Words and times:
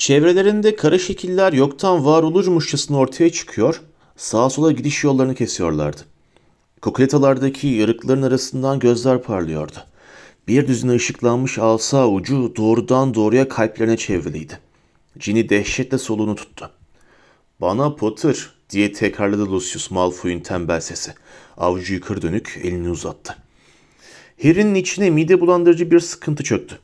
Çevrelerinde 0.00 0.76
kara 0.76 0.98
şekiller 0.98 1.52
yoktan 1.52 2.04
var 2.04 2.22
olurmuşçasına 2.22 2.96
ortaya 2.98 3.32
çıkıyor, 3.32 3.82
sağa 4.16 4.50
sola 4.50 4.72
gidiş 4.72 5.04
yollarını 5.04 5.34
kesiyorlardı. 5.34 6.00
Kokletalardaki 6.82 7.66
yarıkların 7.66 8.22
arasından 8.22 8.78
gözler 8.78 9.22
parlıyordu. 9.22 9.76
Bir 10.48 10.66
düzine 10.68 10.92
ışıklanmış 10.92 11.58
alsa 11.58 12.08
ucu 12.08 12.52
doğrudan 12.56 13.14
doğruya 13.14 13.48
kalplerine 13.48 13.96
çevriliydi. 13.96 14.58
Ginny 15.18 15.48
dehşetle 15.48 15.98
soluğunu 15.98 16.34
tuttu. 16.34 16.70
Bana 17.60 17.94
Potter 17.94 18.50
diye 18.70 18.92
tekrarladı 18.92 19.52
Lucius 19.52 19.90
Malfoy'un 19.90 20.40
tembel 20.40 20.80
sesi. 20.80 21.14
Avucu 21.56 21.94
yukarı 21.94 22.22
dönük 22.22 22.60
elini 22.62 22.90
uzattı. 22.90 23.36
Harry'nin 24.42 24.74
içine 24.74 25.10
mide 25.10 25.40
bulandırıcı 25.40 25.90
bir 25.90 26.00
sıkıntı 26.00 26.44
çöktü. 26.44 26.78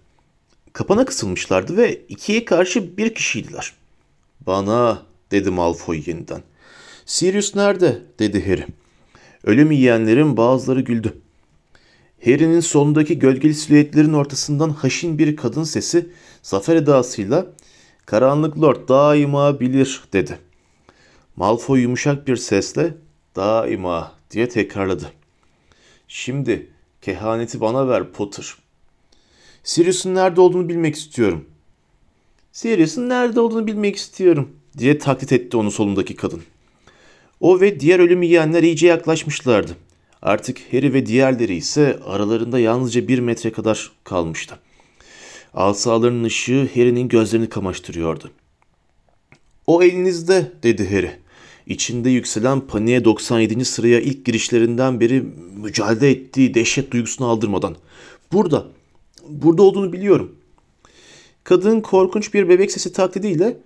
Kapana 0.76 1.04
kısılmışlardı 1.04 1.76
ve 1.76 2.00
ikiye 2.08 2.44
karşı 2.44 2.96
bir 2.96 3.14
kişiydiler. 3.14 3.72
Bana 4.40 5.02
dedi 5.30 5.50
Malfoy 5.50 6.02
yeniden. 6.06 6.42
Sirius 7.06 7.54
nerede 7.54 8.02
dedi 8.18 8.46
Harry. 8.46 8.66
Ölüm 9.44 9.70
yiyenlerin 9.70 10.36
bazıları 10.36 10.80
güldü. 10.80 11.12
Harry'nin 12.24 12.60
solundaki 12.60 13.18
gölgeli 13.18 13.54
silüetlerin 13.54 14.12
ortasından 14.12 14.70
haşin 14.70 15.18
bir 15.18 15.36
kadın 15.36 15.64
sesi 15.64 16.10
zafer 16.42 16.76
edasıyla 16.76 17.46
''Karanlık 18.06 18.60
Lord 18.60 18.88
daima 18.88 19.60
bilir'' 19.60 20.04
dedi. 20.12 20.38
Malfoy 21.36 21.80
yumuşak 21.80 22.28
bir 22.28 22.36
sesle 22.36 22.94
''Daima'' 23.36 24.12
diye 24.30 24.48
tekrarladı. 24.48 25.12
''Şimdi 26.08 26.70
kehaneti 27.02 27.60
bana 27.60 27.88
ver 27.88 28.12
Potter.'' 28.12 28.65
Sirius'un 29.66 30.14
nerede 30.14 30.40
olduğunu 30.40 30.68
bilmek 30.68 30.96
istiyorum. 30.96 31.44
Sirius'un 32.52 33.08
nerede 33.08 33.40
olduğunu 33.40 33.66
bilmek 33.66 33.96
istiyorum 33.96 34.50
diye 34.78 34.98
taklit 34.98 35.32
etti 35.32 35.56
onu 35.56 35.70
solundaki 35.70 36.16
kadın. 36.16 36.42
O 37.40 37.60
ve 37.60 37.80
diğer 37.80 37.98
ölüm 38.00 38.22
yiyenler 38.22 38.62
iyice 38.62 38.86
yaklaşmışlardı. 38.86 39.76
Artık 40.22 40.58
Harry 40.72 40.92
ve 40.92 41.06
diğerleri 41.06 41.54
ise 41.54 41.98
aralarında 42.06 42.58
yalnızca 42.58 43.08
bir 43.08 43.18
metre 43.18 43.52
kadar 43.52 43.92
kalmıştı. 44.04 44.58
Asalarının 45.54 46.24
ışığı 46.24 46.68
Harry'nin 46.74 47.08
gözlerini 47.08 47.48
kamaştırıyordu. 47.48 48.30
O 49.66 49.82
elinizde 49.82 50.52
dedi 50.62 50.90
Harry. 50.90 51.10
İçinde 51.66 52.10
yükselen 52.10 52.60
paniğe 52.60 53.04
97. 53.04 53.64
sıraya 53.64 54.00
ilk 54.00 54.24
girişlerinden 54.24 55.00
beri 55.00 55.24
mücadele 55.56 56.10
ettiği 56.10 56.54
dehşet 56.54 56.90
duygusunu 56.90 57.28
aldırmadan. 57.28 57.76
Burada, 58.32 58.66
burada 59.28 59.62
olduğunu 59.62 59.92
biliyorum. 59.92 60.34
Kadın 61.44 61.80
korkunç 61.80 62.34
bir 62.34 62.48
bebek 62.48 62.72
sesi 62.72 62.92
taklidiyle 62.92 63.56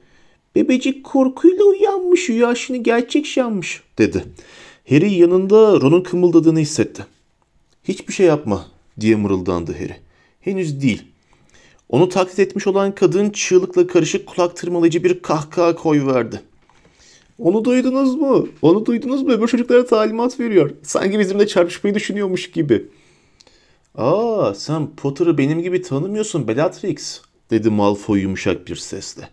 Bebecik 0.55 1.05
korkuyla 1.05 1.65
uyanmış, 1.65 2.31
rüyasını 2.31 2.77
gerçek 2.77 3.27
sanmış 3.27 3.83
dedi. 3.99 4.25
Harry 4.89 5.15
yanında 5.15 5.81
Ron'un 5.81 6.03
kımıldadığını 6.03 6.59
hissetti. 6.59 7.07
Hiçbir 7.85 8.13
şey 8.13 8.27
yapma 8.27 8.67
diye 9.01 9.17
mırıldandı 9.17 9.73
Harry. 9.73 9.97
Henüz 10.41 10.83
değil. 10.83 11.03
Onu 11.89 12.09
taklit 12.09 12.39
etmiş 12.39 12.67
olan 12.67 12.95
kadın 12.95 13.31
çığlıkla 13.31 13.87
karışık 13.87 14.27
kulak 14.27 14.57
tırmalayıcı 14.57 15.05
bir 15.05 15.23
kahkaha 15.23 15.75
koyuverdi. 15.75 16.41
Onu 17.39 17.65
duydunuz 17.65 18.15
mu? 18.15 18.49
Onu 18.63 18.87
duydunuz 18.87 19.23
mu? 19.23 19.33
Öbür 19.33 19.49
çocuklara 19.49 19.87
talimat 19.87 20.41
veriyor. 20.41 20.71
Sanki 20.83 21.19
bizimle 21.19 21.47
çarpışmayı 21.47 21.95
düşünüyormuş 21.95 22.51
gibi. 22.51 22.87
Aa 24.01 24.55
sen 24.55 24.97
Potter'ı 24.97 25.39
benim 25.39 25.63
gibi 25.63 25.83
tanımıyorsun 25.83 26.49
Bellatrix 26.49 27.21
dedi 27.51 27.71
Malfoy 27.71 28.21
yumuşak 28.21 28.69
bir 28.69 28.77
sesle. 28.77 29.29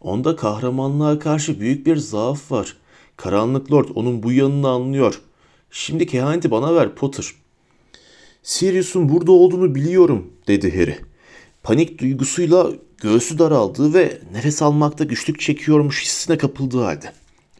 Onda 0.00 0.36
kahramanlığa 0.36 1.18
karşı 1.18 1.60
büyük 1.60 1.86
bir 1.86 1.96
zaaf 1.96 2.52
var. 2.52 2.76
Karanlık 3.16 3.72
Lord 3.72 3.88
onun 3.94 4.22
bu 4.22 4.32
yanını 4.32 4.68
anlıyor. 4.68 5.20
Şimdi 5.70 6.06
kehaneti 6.06 6.50
bana 6.50 6.74
ver 6.74 6.94
Potter. 6.94 7.26
Sirius'un 8.42 9.08
burada 9.08 9.32
olduğunu 9.32 9.74
biliyorum 9.74 10.30
dedi 10.46 10.78
Harry. 10.78 10.96
Panik 11.62 11.98
duygusuyla 11.98 12.70
göğsü 13.02 13.38
daraldığı 13.38 13.94
ve 13.94 14.18
nefes 14.32 14.62
almakta 14.62 15.04
güçlük 15.04 15.40
çekiyormuş 15.40 16.02
hissine 16.02 16.38
kapıldığı 16.38 16.82
halde. 16.82 17.12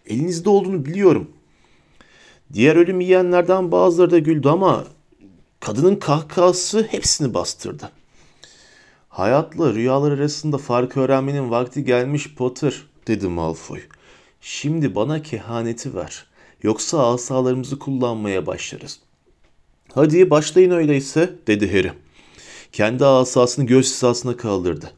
Elinizde 0.06 0.48
olduğunu 0.48 0.84
biliyorum. 0.84 1.30
Diğer 2.52 2.76
ölüm 2.76 3.00
yiyenlerden 3.00 3.72
bazıları 3.72 4.10
da 4.10 4.18
güldü 4.18 4.48
ama 4.48 4.84
kadının 5.60 5.96
kahkahası 5.96 6.82
hepsini 6.90 7.34
bastırdı. 7.34 7.90
Hayatla 9.08 9.74
rüyalar 9.74 10.12
arasında 10.12 10.58
fark 10.58 10.96
öğrenmenin 10.96 11.50
vakti 11.50 11.84
gelmiş 11.84 12.34
Potter, 12.34 12.82
dedi 13.06 13.28
Malfoy. 13.28 13.80
Şimdi 14.40 14.94
bana 14.94 15.22
kehaneti 15.22 15.94
ver. 15.94 16.26
Yoksa 16.62 17.12
asalarımızı 17.14 17.78
kullanmaya 17.78 18.46
başlarız. 18.46 19.00
Hadi 19.94 20.30
başlayın 20.30 20.70
öyleyse, 20.70 21.34
dedi 21.46 21.72
Harry. 21.72 21.92
Kendi 22.72 23.04
asasını 23.04 23.66
göğüs 23.66 23.94
hizasına 23.94 24.36
kaldırdı. 24.36 24.92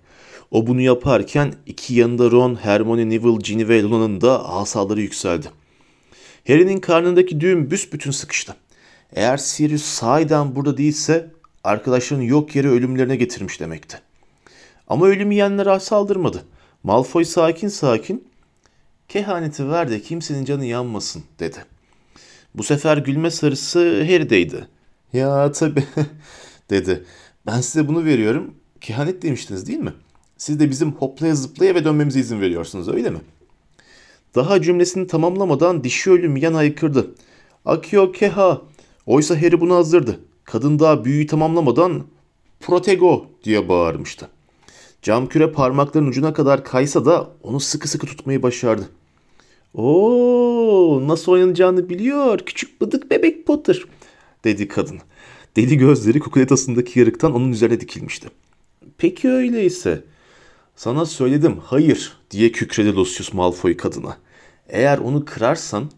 O 0.50 0.66
bunu 0.66 0.80
yaparken 0.80 1.54
iki 1.66 1.94
yanında 1.94 2.30
Ron, 2.30 2.54
Hermione, 2.54 3.08
Neville, 3.08 3.38
Ginny 3.38 3.68
ve 3.68 3.82
Luna'nın 3.82 4.20
da 4.20 4.48
asaları 4.48 5.00
yükseldi. 5.00 5.46
Harry'nin 6.46 6.80
karnındaki 6.80 7.40
düğüm 7.40 7.70
büsbütün 7.70 8.10
sıkıştı. 8.10 8.56
Eğer 9.12 9.36
Sirius 9.36 9.82
sahiden 9.82 10.56
burada 10.56 10.76
değilse 10.76 11.30
arkadaşlarının 11.64 12.24
yok 12.24 12.56
yere 12.56 12.68
ölümlerine 12.68 13.16
getirmiş 13.16 13.60
demekti. 13.60 14.00
Ama 14.88 15.06
ölüm 15.06 15.30
yiyenlere 15.30 15.80
saldırmadı. 15.80 16.44
Malfoy 16.82 17.24
sakin 17.24 17.68
sakin 17.68 18.28
kehaneti 19.08 19.70
ver 19.70 19.90
de 19.90 20.00
kimsenin 20.00 20.44
canı 20.44 20.64
yanmasın 20.64 21.22
dedi. 21.40 21.64
Bu 22.54 22.62
sefer 22.62 22.96
gülme 22.96 23.30
sarısı 23.30 23.78
Harry'deydi. 23.78 24.68
Ya 25.12 25.52
tabi 25.52 25.84
dedi. 26.70 27.04
Ben 27.46 27.60
size 27.60 27.88
bunu 27.88 28.04
veriyorum. 28.04 28.54
Kehanet 28.80 29.22
demiştiniz 29.22 29.66
değil 29.66 29.78
mi? 29.78 29.92
Siz 30.36 30.60
de 30.60 30.70
bizim 30.70 30.92
hoplaya 30.92 31.34
zıplaya 31.34 31.74
ve 31.74 31.84
dönmemize 31.84 32.20
izin 32.20 32.40
veriyorsunuz 32.40 32.88
öyle 32.88 33.10
mi? 33.10 33.18
Daha 34.34 34.62
cümlesini 34.62 35.06
tamamlamadan 35.06 35.84
dişi 35.84 36.10
ölüm 36.10 36.36
yan 36.36 36.54
aykırdı. 36.54 37.14
Akio 37.64 38.12
keha. 38.12 38.62
Oysa 39.08 39.42
Harry 39.42 39.60
bunu 39.60 39.74
hazırdı. 39.74 40.20
Kadın 40.44 40.78
daha 40.78 41.04
büyüyü 41.04 41.26
tamamlamadan 41.26 42.04
protego 42.60 43.26
diye 43.44 43.68
bağırmıştı. 43.68 44.28
Cam 45.02 45.28
küre 45.28 45.52
parmakların 45.52 46.06
ucuna 46.06 46.32
kadar 46.32 46.64
kaysa 46.64 47.04
da 47.04 47.30
onu 47.42 47.60
sıkı 47.60 47.88
sıkı 47.88 48.06
tutmayı 48.06 48.42
başardı. 48.42 48.88
Oo, 49.74 51.08
nasıl 51.08 51.32
oynanacağını 51.32 51.88
biliyor 51.88 52.38
küçük 52.38 52.80
bıdık 52.80 53.10
bebek 53.10 53.46
Potter 53.46 53.82
dedi 54.44 54.68
kadın. 54.68 55.00
Deli 55.56 55.78
gözleri 55.78 56.20
kukletasındaki 56.20 56.98
yarıktan 56.98 57.34
onun 57.34 57.52
üzerine 57.52 57.80
dikilmişti. 57.80 58.28
Peki 58.98 59.28
öyleyse. 59.28 60.04
Sana 60.76 61.06
söyledim 61.06 61.56
hayır 61.64 62.16
diye 62.30 62.52
kükredi 62.52 62.96
Lucius 62.96 63.32
Malfoy 63.32 63.76
kadına. 63.76 64.16
Eğer 64.68 64.98
onu 64.98 65.24
kırarsan... 65.24 65.90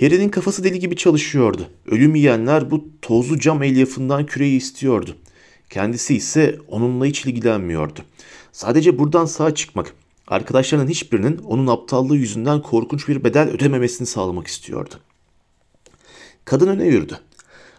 Harry'nin 0.00 0.28
kafası 0.28 0.64
deli 0.64 0.78
gibi 0.78 0.96
çalışıyordu. 0.96 1.68
Ölüm 1.86 2.14
yiyenler 2.14 2.70
bu 2.70 2.88
tozlu 3.02 3.38
cam 3.38 3.62
elyafından 3.62 4.26
küreyi 4.26 4.56
istiyordu. 4.56 5.16
Kendisi 5.70 6.16
ise 6.16 6.58
onunla 6.68 7.06
hiç 7.06 7.26
ilgilenmiyordu. 7.26 8.00
Sadece 8.52 8.98
buradan 8.98 9.24
sağ 9.24 9.54
çıkmak, 9.54 9.94
arkadaşlarının 10.28 10.88
hiçbirinin 10.88 11.38
onun 11.38 11.66
aptallığı 11.66 12.16
yüzünden 12.16 12.62
korkunç 12.62 13.08
bir 13.08 13.24
bedel 13.24 13.48
ödememesini 13.48 14.06
sağlamak 14.06 14.46
istiyordu. 14.46 14.94
Kadın 16.44 16.68
öne 16.68 16.86
yürüdü. 16.86 17.18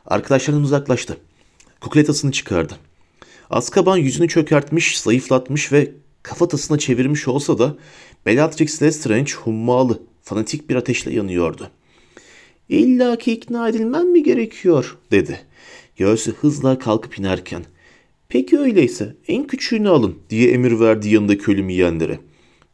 Arkadaşlarından 0.06 0.64
uzaklaştı. 0.64 1.18
Kukletasını 1.82 2.32
çıkardı. 2.32 2.78
Azkaban 3.50 3.98
yüzünü 3.98 4.28
çökertmiş, 4.28 5.00
zayıflatmış 5.00 5.72
ve 5.72 5.92
kafatasına 6.24 6.78
çevirmiş 6.78 7.28
olsa 7.28 7.58
da 7.58 7.76
Bellatrix 8.26 8.82
Lestrange 8.82 9.32
hummalı, 9.32 10.02
fanatik 10.22 10.70
bir 10.70 10.76
ateşle 10.76 11.14
yanıyordu. 11.14 11.72
İlla 12.70 13.18
ki 13.18 13.32
ikna 13.32 13.70
edilmem 13.70 14.12
mi 14.12 14.24
gerekiyor 14.24 14.98
dedi. 15.12 15.40
Göğsü 15.98 16.32
hızla 16.32 16.80
kalkıp 16.80 17.20
inerken. 17.20 17.66
Peki 18.30 18.60
öyleyse 18.60 19.16
en 19.28 19.48
küçüğünü 19.48 19.90
alın 19.90 20.16
diye 20.30 20.52
emir 20.52 20.80
verdi 20.80 21.10
yanındaki 21.10 21.52
ölüm 21.52 21.70
yiyenlere. 21.70 22.20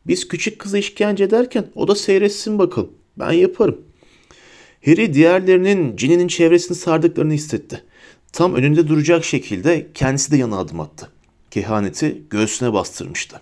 Biz 0.08 0.28
küçük 0.28 0.60
kızı 0.60 0.78
işkence 0.78 1.24
ederken 1.24 1.66
o 1.76 1.88
da 1.88 1.96
seyretsin 1.96 2.60
bakalım. 2.60 2.92
Ben 3.18 3.32
yaparım. 3.32 3.82
Harry 4.86 5.14
diğerlerinin 5.14 5.96
Ginny'nin 5.96 6.28
çevresini 6.28 6.78
sardıklarını 6.78 7.34
hissetti. 7.34 7.84
Tam 8.34 8.56
önünde 8.56 8.88
duracak 8.88 9.26
şekilde 9.26 9.88
kendisi 9.94 10.32
de 10.32 10.38
yana 10.38 10.58
adım 10.58 10.80
attı. 10.80 11.10
Kehaneti 11.52 12.22
göğsüne 12.30 12.74
bastırmıştı. 12.74 13.42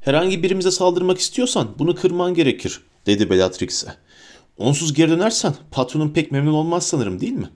Herhangi 0.00 0.42
birimize 0.42 0.70
saldırmak 0.70 1.18
istiyorsan 1.18 1.68
bunu 1.78 1.94
kırman 1.94 2.34
gerekir, 2.34 2.80
dedi 3.06 3.30
Bellatrix'e. 3.30 3.88
Onsuz 4.58 4.94
geri 4.94 5.10
dönersen 5.10 5.54
patronun 5.70 6.08
pek 6.08 6.32
memnun 6.32 6.52
olmaz 6.52 6.86
sanırım 6.86 7.20
değil 7.20 7.32
mi? 7.32 7.50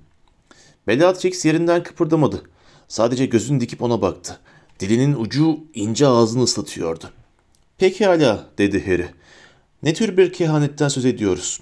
Bellatrix 0.86 1.44
yerinden 1.44 1.82
kıpırdamadı. 1.82 2.42
Sadece 2.88 3.26
gözünü 3.26 3.60
dikip 3.60 3.82
ona 3.82 4.02
baktı. 4.02 4.38
Dilinin 4.80 5.14
ucu 5.14 5.58
ince 5.74 6.06
ağzını 6.06 6.42
ıslatıyordu. 6.42 7.10
Pekala 7.78 8.46
dedi 8.58 8.86
Harry. 8.86 9.08
Ne 9.82 9.94
tür 9.94 10.16
bir 10.16 10.32
kehanetten 10.32 10.88
söz 10.88 11.04
ediyoruz? 11.04 11.60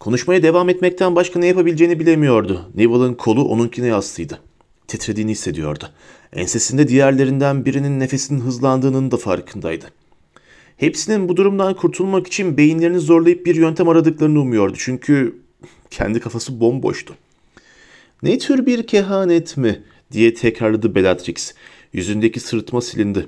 Konuşmaya 0.00 0.42
devam 0.42 0.68
etmekten 0.68 1.16
başka 1.16 1.38
ne 1.38 1.46
yapabileceğini 1.46 2.00
bilemiyordu. 2.00 2.70
Neville'ın 2.74 3.14
kolu 3.14 3.44
onunkine 3.44 3.86
yaslıydı. 3.86 4.40
Titrediğini 4.88 5.30
hissediyordu. 5.30 5.90
Ensesinde 6.32 6.88
diğerlerinden 6.88 7.64
birinin 7.64 8.00
nefesinin 8.00 8.40
hızlandığının 8.40 9.10
da 9.10 9.16
farkındaydı. 9.16 9.86
Hepsinin 10.78 11.28
bu 11.28 11.36
durumdan 11.36 11.74
kurtulmak 11.74 12.26
için 12.26 12.56
beyinlerini 12.56 12.98
zorlayıp 12.98 13.46
bir 13.46 13.54
yöntem 13.54 13.88
aradıklarını 13.88 14.40
umuyordu. 14.40 14.74
Çünkü 14.78 15.42
kendi 15.90 16.20
kafası 16.20 16.60
bomboştu. 16.60 17.14
Ne 18.22 18.38
tür 18.38 18.66
bir 18.66 18.86
kehanet 18.86 19.56
mi 19.56 19.82
diye 20.12 20.34
tekrarladı 20.34 20.94
Bellatrix. 20.94 21.54
Yüzündeki 21.92 22.40
sırıtma 22.40 22.80
silindi. 22.80 23.26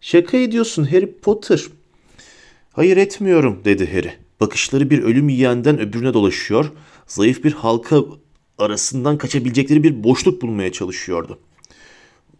Şaka 0.00 0.36
ediyorsun 0.36 0.84
Harry 0.84 1.12
Potter. 1.12 1.64
Hayır 2.72 2.96
etmiyorum 2.96 3.60
dedi 3.64 3.92
Harry. 3.92 4.12
Bakışları 4.40 4.90
bir 4.90 5.02
ölüm 5.02 5.28
yiyenden 5.28 5.80
öbürüne 5.80 6.14
dolaşıyor. 6.14 6.72
Zayıf 7.06 7.44
bir 7.44 7.52
halka 7.52 8.04
arasından 8.58 9.18
kaçabilecekleri 9.18 9.82
bir 9.82 10.04
boşluk 10.04 10.42
bulmaya 10.42 10.72
çalışıyordu. 10.72 11.38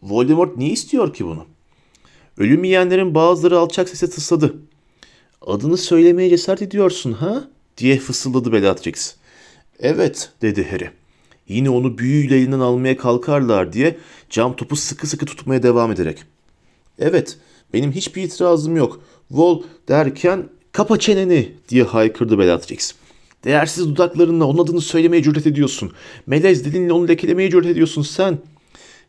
Voldemort 0.02 0.56
niye 0.56 0.70
istiyor 0.70 1.14
ki 1.14 1.24
bunu? 1.24 1.46
Ölüm 2.40 2.64
yiyenlerin 2.64 3.14
bazıları 3.14 3.58
alçak 3.58 3.88
sesle 3.88 4.10
tısladı. 4.10 4.54
Adını 5.42 5.76
söylemeye 5.76 6.30
cesaret 6.30 6.62
ediyorsun 6.62 7.12
ha? 7.12 7.44
diye 7.78 7.98
fısıldadı 7.98 8.52
Bellatrix. 8.52 9.14
Evet 9.80 10.30
dedi 10.42 10.70
Harry. 10.70 10.90
Yine 11.48 11.70
onu 11.70 11.98
büyüyle 11.98 12.36
elinden 12.36 12.60
almaya 12.60 12.96
kalkarlar 12.96 13.72
diye 13.72 13.96
cam 14.30 14.56
topu 14.56 14.76
sıkı 14.76 15.06
sıkı 15.06 15.26
tutmaya 15.26 15.62
devam 15.62 15.92
ederek. 15.92 16.24
Evet 16.98 17.38
benim 17.72 17.92
hiçbir 17.92 18.22
itirazım 18.22 18.76
yok. 18.76 19.00
Vol 19.30 19.62
derken 19.88 20.48
kapa 20.72 20.98
çeneni 20.98 21.52
diye 21.68 21.82
haykırdı 21.82 22.38
Bellatrix. 22.38 22.94
Değersiz 23.44 23.88
dudaklarınla 23.88 24.44
onun 24.44 24.64
adını 24.64 24.80
söylemeye 24.80 25.22
cüret 25.22 25.46
ediyorsun. 25.46 25.92
Melez 26.26 26.64
dilinle 26.64 26.92
onu 26.92 27.08
lekelemeye 27.08 27.50
cüret 27.50 27.66
ediyorsun 27.66 28.02
sen. 28.02 28.38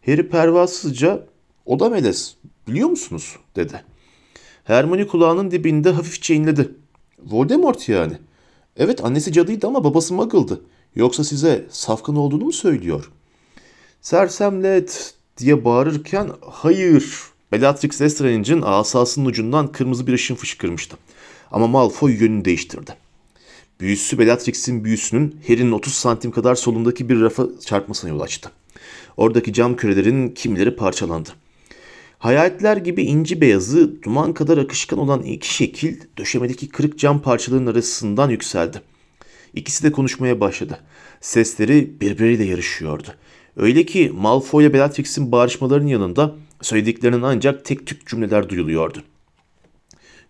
Harry 0.05 0.29
pervasızca 0.29 1.27
o 1.65 1.79
da 1.79 1.89
melez 1.89 2.35
biliyor 2.71 2.89
musunuz 2.89 3.35
dedi. 3.55 3.83
Hermione 4.63 5.07
kulağının 5.07 5.51
dibinde 5.51 5.91
hafifçe 5.91 6.35
inledi. 6.35 6.69
Voldemort 7.25 7.89
yani. 7.89 8.13
Evet 8.77 9.05
annesi 9.05 9.31
cadıydı 9.31 9.67
ama 9.67 9.83
babası 9.83 10.13
muggle'dı. 10.13 10.61
Yoksa 10.95 11.23
size 11.23 11.65
safkan 11.69 12.15
olduğunu 12.15 12.43
mu 12.43 12.51
söylüyor? 12.51 13.11
Sersemlet 14.01 15.13
diye 15.37 15.65
bağırırken 15.65 16.29
hayır. 16.49 17.19
Bellatrix 17.51 18.01
Lestrange'in 18.01 18.61
asasının 18.61 19.25
ucundan 19.25 19.71
kırmızı 19.71 20.07
bir 20.07 20.13
ışın 20.13 20.35
fışkırmıştı. 20.35 20.97
Ama 21.51 21.67
Malfoy 21.67 22.13
yönünü 22.13 22.45
değiştirdi. 22.45 22.95
Büyüsü 23.79 24.19
Bellatrix'in 24.19 24.83
büyüsünün 24.83 25.39
Harry'nin 25.47 25.71
30 25.71 25.93
santim 25.93 26.31
kadar 26.31 26.55
solundaki 26.55 27.09
bir 27.09 27.21
rafa 27.21 27.47
çarpmasına 27.65 28.09
yol 28.09 28.19
açtı. 28.19 28.51
Oradaki 29.17 29.53
cam 29.53 29.75
kürelerin 29.75 30.29
kimileri 30.29 30.75
parçalandı. 30.75 31.29
Hayaletler 32.21 32.77
gibi 32.77 33.03
inci 33.03 33.41
beyazı, 33.41 34.03
duman 34.03 34.33
kadar 34.33 34.57
akışkan 34.57 34.99
olan 34.99 35.23
iki 35.23 35.53
şekil 35.53 35.97
döşemedeki 36.17 36.69
kırık 36.69 36.99
cam 36.99 37.21
parçalarının 37.21 37.71
arasından 37.71 38.29
yükseldi. 38.29 38.81
İkisi 39.53 39.83
de 39.83 39.91
konuşmaya 39.91 40.39
başladı. 40.39 40.79
Sesleri 41.21 42.01
birbiriyle 42.01 42.43
yarışıyordu. 42.43 43.07
Öyle 43.57 43.85
ki 43.85 44.11
Malfoy 44.15 44.63
ile 44.63 44.73
Bellatrix'in 44.73 45.31
bağırışmalarının 45.31 45.87
yanında 45.87 46.35
söylediklerinin 46.61 47.21
ancak 47.21 47.65
tek 47.65 47.87
tük 47.87 48.07
cümleler 48.07 48.49
duyuluyordu. 48.49 49.03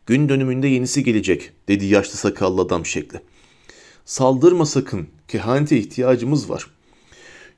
Gün 0.05 0.29
dönümünde 0.29 0.67
yenisi 0.67 1.03
gelecek 1.03 1.51
dedi 1.67 1.85
yaşlı 1.85 2.17
sakallı 2.17 2.61
adam 2.61 2.85
şekli. 2.85 3.19
Saldırma 4.05 4.65
sakın, 4.65 5.07
kehanete 5.27 5.77
ihtiyacımız 5.77 6.49
var. 6.49 6.67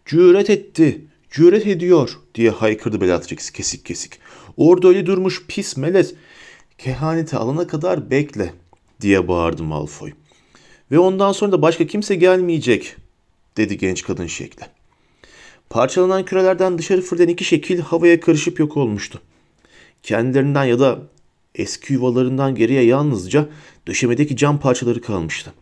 Cüret 0.06 0.50
etti, 0.50 1.02
cüret 1.32 1.68
ediyor 1.68 2.20
diye 2.36 2.50
haykırdı 2.50 3.02
Bellatrix 3.02 3.50
kesik 3.50 3.86
kesik. 3.86 4.23
Orada 4.58 4.88
öyle 4.88 5.06
durmuş 5.06 5.46
pis 5.48 5.78
melez. 5.78 6.14
Kehaneti 6.78 7.38
alana 7.38 7.68
kadar 7.68 8.10
bekle 8.10 8.54
diye 9.02 9.28
bağırdı 9.28 9.64
Malfoy. 9.64 10.12
Ve 10.92 11.00
ondan 11.00 11.32
sonra 11.32 11.52
da 11.52 11.62
başka 11.62 11.88
kimse 11.88 12.16
gelmeyecek 12.16 12.96
dedi 13.58 13.78
genç 13.78 14.04
kadın 14.04 14.28
şekli. 14.28 14.66
Parçalanan 15.70 16.26
kürelerden 16.26 16.78
dışarı 16.78 17.02
fırlayan 17.02 17.30
iki 17.30 17.44
şekil 17.44 17.80
havaya 17.80 18.20
karışıp 18.20 18.60
yok 18.60 18.78
olmuştu. 18.78 19.22
Kendilerinden 20.04 20.64
ya 20.64 20.80
da 20.80 21.00
eski 21.56 21.94
yuvalarından 21.94 22.56
geriye 22.56 22.84
yalnızca 22.84 23.50
döşemedeki 23.88 24.38
cam 24.38 24.60
parçaları 24.60 25.02
kalmıştı. 25.02 25.54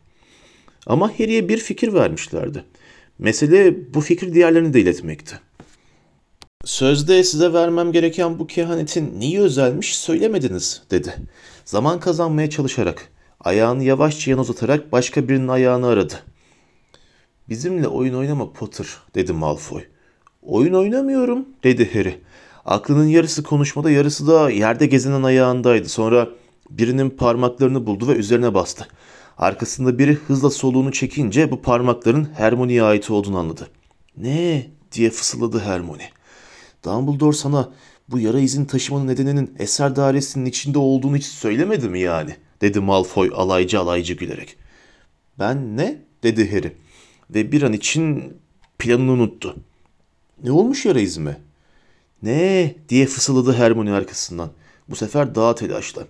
Ama 0.86 1.20
Harry'e 1.20 1.50
bir 1.50 1.58
fikir 1.58 1.94
vermişlerdi. 1.94 2.64
Mesele 3.20 3.94
bu 3.94 4.02
fikir 4.02 4.34
diğerlerine 4.34 4.74
de 4.74 4.82
iletmekti. 4.82 5.40
Sözde 6.66 7.24
size 7.24 7.54
vermem 7.54 7.92
gereken 7.92 8.40
bu 8.40 8.48
kehanetin 8.48 9.19
neyi 9.19 9.40
özelmiş 9.40 9.98
söylemediniz 9.98 10.81
dedi. 10.92 11.13
Zaman 11.66 12.00
kazanmaya 12.00 12.50
çalışarak, 12.50 13.10
ayağını 13.40 13.84
yavaşça 13.84 14.31
yan 14.31 14.40
uzatarak 14.40 14.92
başka 14.92 15.28
birinin 15.30 15.48
ayağını 15.48 15.88
aradı. 15.88 16.13
Bizimle 17.50 17.88
oyun 17.88 18.13
oynama 18.13 18.54
Potter 18.54 18.88
dedi 19.16 19.34
Malfoy. 19.34 19.84
Oyun 20.42 20.74
oynamıyorum 20.74 21.46
dedi 21.63 21.94
Harry. 21.94 22.22
Aklının 22.66 23.07
yarısı 23.07 23.44
konuşmada 23.44 23.92
yarısı 23.92 24.28
da 24.28 24.50
yerde 24.50 24.86
gezinen 24.86 25.24
ayağındaydı. 25.24 25.90
Sonra 25.90 26.30
birinin 26.69 27.10
parmaklarını 27.10 27.86
buldu 27.88 28.07
ve 28.07 28.14
üzerine 28.14 28.54
bastı. 28.54 28.88
Arkasında 29.38 30.00
biri 30.00 30.14
hızla 30.14 30.50
soluğunu 30.50 30.92
çekince 30.92 31.52
bu 31.52 31.62
parmakların 31.62 32.28
Hermione'ye 32.36 32.84
ait 32.84 33.10
olduğunu 33.10 33.38
anladı. 33.38 33.68
Ne 34.18 34.68
diye 34.92 35.10
fısıldadı 35.10 35.60
Hermione. 35.60 36.10
Dumbledore 36.86 37.36
sana 37.36 37.72
bu 38.10 38.19
yara 38.19 38.39
izin 38.39 38.66
taşımanın 38.66 39.07
nedeninin 39.07 39.56
eser 39.60 39.95
dairesinin 39.95 40.45
içinde 40.45 40.80
olduğunu 40.80 41.18
hiç 41.18 41.25
söylemedi 41.25 41.89
mi 41.89 42.00
yani? 42.00 42.36
Dedi 42.62 42.80
Malfoy 42.80 43.31
alaycı 43.33 43.80
alaycı 43.80 44.13
gülerek. 44.13 44.57
Ben 45.39 45.78
ne? 45.78 46.01
dedi 46.24 46.51
Harry. 46.51 46.74
Ve 47.30 47.51
bir 47.51 47.62
an 47.62 47.74
için 47.74 48.38
planını 48.80 49.12
unuttu. 49.12 49.56
Ne 50.44 50.51
olmuş 50.51 50.86
yara 50.86 51.00
izime? 51.00 51.38
Ne 52.24 52.75
diye 52.89 53.06
fısıldadı 53.06 53.54
Hermione 53.54 53.92
arkasından. 53.92 54.50
Bu 54.89 54.95
sefer 54.95 55.36
daha 55.36 55.56
telaşla. 55.56 56.07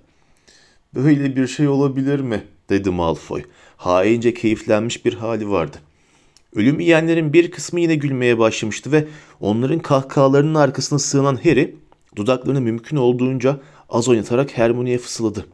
Böyle 0.96 1.36
bir 1.36 1.48
şey 1.48 1.68
olabilir 1.68 2.20
mi? 2.20 2.44
dedi 2.70 2.90
Malfoy. 2.90 3.44
Haince 3.78 4.34
keyiflenmiş 4.34 5.06
bir 5.06 5.14
hali 5.14 5.50
vardı. 5.50 5.78
Ölüm 6.56 6.80
yiyenlerin 6.80 7.34
bir 7.34 7.52
kısmı 7.52 7.80
yine 7.80 7.96
gülmeye 7.96 8.40
başlamıştı 8.40 8.92
ve 8.92 9.08
onların 9.40 9.80
kahkahalarının 9.80 10.56
arkasına 10.56 11.00
sığınan 11.00 11.36
Harry 11.36 11.76
dudaklarını 12.16 12.62
mümkün 12.62 12.98
olduğunca 12.98 13.60
az 13.90 14.10
oynatarak 14.10 14.58
Hermione'ye 14.58 14.98
fısıldadı. 14.98 15.46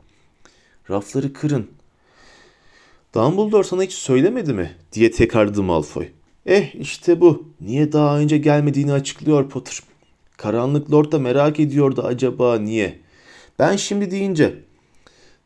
Rafları 0.90 1.34
kırın. 1.34 1.68
Dumbledore 3.16 3.64
sana 3.64 3.84
hiç 3.84 3.94
söylemedi 3.94 4.54
mi? 4.54 4.76
diye 4.94 5.12
tekrarladı 5.12 5.64
Malfoy. 5.64 6.08
Eh 6.46 6.76
işte 6.76 7.22
bu. 7.22 7.50
Niye 7.62 7.92
daha 7.92 8.20
önce 8.20 8.38
gelmediğini 8.38 8.92
açıklıyor 8.92 9.50
Potter. 9.50 9.80
Karanlık 10.38 10.92
Lord 10.92 11.12
da 11.12 11.20
merak 11.20 11.60
ediyordu 11.60 12.04
acaba 12.06 12.60
niye? 12.60 13.00
Ben 13.60 13.76
şimdi 13.76 14.12
deyince 14.12 14.56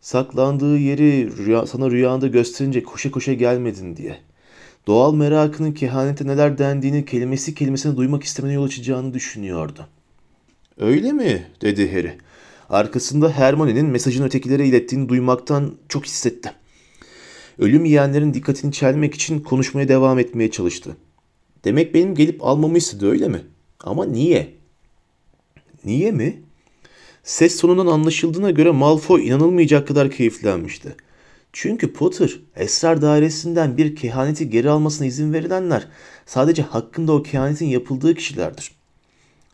saklandığı 0.01 0.77
yeri 0.77 1.37
rüya, 1.37 1.65
sana 1.65 1.91
rüyanda 1.91 2.27
gösterince 2.27 2.83
koşa 2.83 3.11
koşa 3.11 3.33
gelmedin 3.33 3.95
diye. 3.95 4.17
Doğal 4.87 5.13
merakının 5.13 5.71
kehanete 5.71 6.27
neler 6.27 6.57
dendiğini 6.57 7.05
kelimesi 7.05 7.55
kelimesine 7.55 7.97
duymak 7.97 8.23
istemene 8.23 8.53
yol 8.53 8.63
açacağını 8.63 9.13
düşünüyordu. 9.13 9.87
Öyle 10.77 11.11
mi? 11.11 11.47
dedi 11.61 11.91
Harry. 11.91 12.17
Arkasında 12.69 13.31
Hermione'nin 13.31 13.85
mesajını 13.85 14.25
ötekilere 14.25 14.67
ilettiğini 14.67 15.09
duymaktan 15.09 15.75
çok 15.89 16.05
hissetti. 16.05 16.51
Ölüm 17.59 17.85
yiyenlerin 17.85 18.33
dikkatini 18.33 18.71
çelmek 18.71 19.15
için 19.15 19.39
konuşmaya 19.39 19.87
devam 19.87 20.19
etmeye 20.19 20.51
çalıştı. 20.51 20.97
Demek 21.65 21.93
benim 21.93 22.15
gelip 22.15 22.43
almamı 22.45 22.77
istedi 22.77 23.05
öyle 23.05 23.27
mi? 23.27 23.41
Ama 23.79 24.05
niye? 24.05 24.53
Niye 25.85 26.11
mi? 26.11 26.41
Ses 27.23 27.61
tonundan 27.61 27.87
anlaşıldığına 27.87 28.51
göre 28.51 28.71
Malfoy 28.71 29.27
inanılmayacak 29.27 29.87
kadar 29.87 30.11
keyiflenmişti. 30.11 30.95
Çünkü 31.53 31.93
Potter, 31.93 32.39
esrar 32.55 33.01
dairesinden 33.01 33.77
bir 33.77 33.95
kehaneti 33.95 34.49
geri 34.49 34.69
almasına 34.69 35.07
izin 35.07 35.33
verilenler 35.33 35.87
sadece 36.25 36.61
hakkında 36.61 37.13
o 37.13 37.23
kehanetin 37.23 37.65
yapıldığı 37.65 38.15
kişilerdir. 38.15 38.71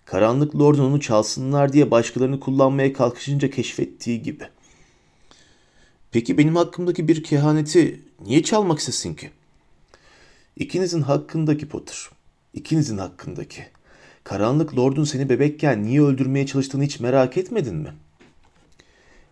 Karanlık 0.06 0.56
Lord'un 0.56 0.84
onu 0.84 1.02
çalsınlar 1.02 1.74
diye 1.74 1.92
başkalarını 1.92 2.40
kullanmaya 2.40 2.94
kalkışınca 2.94 3.50
keşfettiği 3.50 4.22
gibi. 4.22 4.44
Peki 6.12 6.38
benim 6.38 6.56
hakkımdaki 6.56 7.08
bir 7.08 7.24
kehaneti 7.24 8.02
niye 8.26 8.44
çalmak 8.44 8.80
istesin 8.80 9.14
ki? 9.14 9.30
İkinizin 10.56 11.02
hakkındaki 11.02 11.70
Potter. 11.70 12.10
İkinizin 12.54 12.98
hakkındaki. 12.98 13.66
Karanlık 14.24 14.78
Lord'un 14.78 15.04
seni 15.04 15.30
bebekken 15.30 15.84
niye 15.84 16.02
öldürmeye 16.02 16.46
çalıştığını 16.46 16.84
hiç 16.84 17.00
merak 17.00 17.38
etmedin 17.38 17.76
mi? 17.76 17.94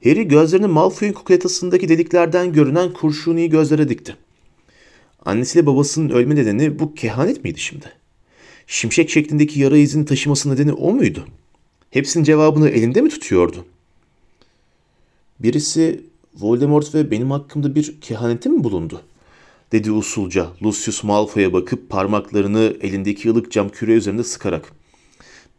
Harry 0.06 0.28
gözlerini 0.28 0.68
Malfoy'un 0.68 1.14
kukletasındaki 1.14 1.90
deliklerden 1.90 2.54
görünen 2.54 2.94
kurşuni 2.94 3.50
gözlere 3.50 3.90
dikti. 3.90 4.16
Annesiyle 5.26 5.66
babasının 5.66 6.10
ölme 6.10 6.36
nedeni 6.36 6.80
bu 6.80 6.96
kehanet 6.96 7.44
miydi 7.44 7.60
şimdi? 7.60 7.92
Şimşek 8.68 9.10
şeklindeki 9.10 9.60
yara 9.60 9.78
izini 9.78 10.06
taşıması 10.06 10.52
nedeni 10.52 10.74
o 10.74 10.92
muydu? 10.92 11.26
Hepsinin 11.90 12.24
cevabını 12.24 12.70
elinde 12.70 13.02
mi 13.02 13.10
tutuyordu? 13.10 13.66
Birisi 15.40 16.02
Voldemort 16.36 16.96
ve 16.96 17.12
benim 17.12 17.32
hakkımda 17.32 17.76
bir 17.76 18.02
kehanette 18.02 18.50
mi 18.50 18.64
bulundu? 18.64 19.02
Dedi 19.72 19.92
usulca 19.92 20.48
Lucius 20.64 21.04
Malfoy'a 21.04 21.54
bakıp 21.54 21.90
parmaklarını 21.90 22.78
elindeki 22.82 23.30
ılık 23.32 23.52
cam 23.52 23.70
küre 23.70 23.94
üzerinde 23.94 24.24
sıkarak. 24.24 24.72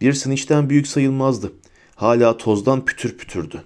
Bir 0.00 0.12
sınıçtan 0.12 0.70
büyük 0.70 0.86
sayılmazdı. 0.86 1.52
Hala 1.94 2.36
tozdan 2.36 2.84
pütür 2.84 3.16
pütürdü. 3.16 3.64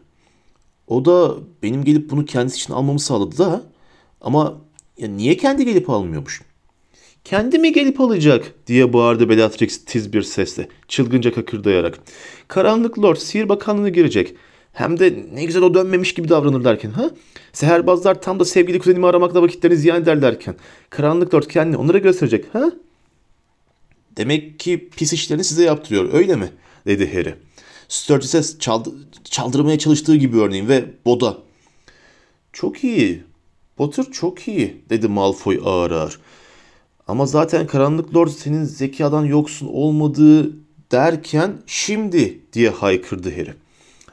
O 0.90 1.04
da 1.04 1.34
benim 1.62 1.84
gelip 1.84 2.10
bunu 2.10 2.24
kendisi 2.24 2.56
için 2.56 2.72
almamı 2.72 3.00
sağladı 3.00 3.38
da 3.38 3.62
ama 4.20 4.60
ya 4.98 5.08
niye 5.08 5.36
kendi 5.36 5.64
gelip 5.64 5.90
almıyormuş? 5.90 6.42
Kendi 7.24 7.58
mi 7.58 7.72
gelip 7.72 8.00
alacak 8.00 8.54
diye 8.66 8.92
bağırdı 8.92 9.28
Bellatrix 9.28 9.84
tiz 9.84 10.12
bir 10.12 10.22
sesle, 10.22 10.68
çılgınca 10.88 11.32
kakırdayarak. 11.32 11.98
Karanlık 12.48 12.98
Lord 12.98 13.16
sihir 13.16 13.48
bakanlığına 13.48 13.88
girecek. 13.88 14.34
Hem 14.72 14.98
de 14.98 15.26
ne 15.32 15.44
güzel 15.44 15.62
o 15.62 15.74
dönmemiş 15.74 16.14
gibi 16.14 16.28
davranırlarken 16.28 16.90
ha? 16.90 17.10
Seherbazlar 17.52 18.22
tam 18.22 18.40
da 18.40 18.44
sevgili 18.44 18.78
kuzenimi 18.78 19.06
aramakla 19.06 19.42
vakitlerini 19.42 19.78
ziyan 19.78 20.02
ederlerken. 20.02 20.54
Karanlık 20.90 21.34
Lord 21.34 21.42
kendini 21.42 21.76
onlara 21.76 21.98
gösterecek 21.98 22.44
ha? 22.54 22.70
Demek 24.16 24.58
ki 24.58 24.88
pis 24.96 25.12
işlerini 25.12 25.44
size 25.44 25.64
yaptırıyor 25.64 26.12
öyle 26.12 26.36
mi? 26.36 26.50
dedi 26.86 27.14
Harry. 27.14 27.34
Sturgis'e 27.90 28.58
çaldı, 28.58 28.90
çaldırmaya 29.24 29.78
çalıştığı 29.78 30.16
gibi 30.16 30.38
örneğin 30.38 30.68
ve 30.68 30.84
Boda. 31.04 31.38
Çok 32.52 32.84
iyi. 32.84 33.22
Potter 33.76 34.04
çok 34.12 34.48
iyi 34.48 34.76
dedi 34.90 35.08
Malfoy 35.08 35.60
ağır 35.64 35.90
ağır. 35.90 36.20
Ama 37.08 37.26
zaten 37.26 37.66
Karanlık 37.66 38.14
Lord 38.14 38.28
senin 38.28 38.64
zekadan 38.64 39.24
yoksun 39.24 39.66
olmadığı 39.66 40.52
derken 40.92 41.62
şimdi 41.66 42.40
diye 42.52 42.70
haykırdı 42.70 43.30
Harry. 43.30 43.54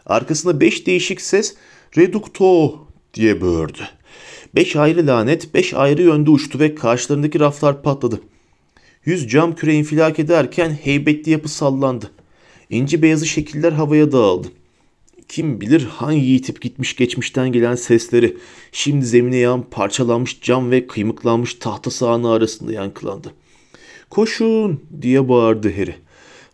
Arkasında 0.06 0.62
beş 0.62 0.88
değişik 0.88 1.22
ses 1.22 1.56
Reducto 1.98 2.80
diye 3.14 3.42
böğürdü. 3.42 3.82
Beş 4.56 4.76
ayrı 4.76 5.08
lanet 5.08 5.54
beş 5.54 5.74
ayrı 5.74 6.02
yönde 6.02 6.30
uçtu 6.30 6.60
ve 6.60 6.76
karşılarındaki 6.76 7.40
raflar 7.40 7.84
patladı. 7.84 8.22
Yüz 9.06 9.28
cam 9.28 9.56
küre 9.56 9.74
infilak 9.74 10.20
ederken 10.20 10.70
heybetli 10.70 11.32
yapı 11.32 11.50
sallandı. 11.50 12.12
İnci 12.70 13.02
beyazı 13.02 13.26
şekiller 13.26 13.72
havaya 13.72 14.12
dağıldı. 14.12 14.48
Kim 15.28 15.62
bilir 15.62 15.86
hangi 15.86 16.26
yitip 16.26 16.62
gitmiş 16.62 16.96
geçmişten 16.96 17.52
gelen 17.52 17.76
sesleri 17.76 18.38
şimdi 18.72 19.06
zemine 19.06 19.38
yağan 19.38 19.66
parçalanmış 19.72 20.42
cam 20.42 20.72
ve 20.72 20.88
kıymıklanmış 20.88 21.54
tahta 21.54 21.92
sahanı 21.92 22.32
arasında 22.32 22.74
yankılandı. 22.74 23.34
Koşun 24.10 24.82
diye 25.02 25.30
bağırdı 25.30 25.72
Harry. 25.78 25.96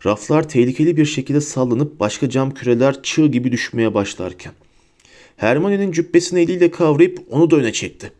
Raflar 0.06 0.48
tehlikeli 0.48 0.96
bir 0.96 1.04
şekilde 1.04 1.40
sallanıp 1.40 2.00
başka 2.00 2.30
cam 2.30 2.54
küreler 2.54 3.02
çığ 3.02 3.26
gibi 3.26 3.52
düşmeye 3.52 3.94
başlarken. 3.94 4.52
Hermione'nin 5.36 5.92
cübbesini 5.92 6.40
eliyle 6.40 6.70
kavrayıp 6.70 7.18
onu 7.30 7.50
da 7.50 7.56
öne 7.56 7.72
çekti. 7.72 8.12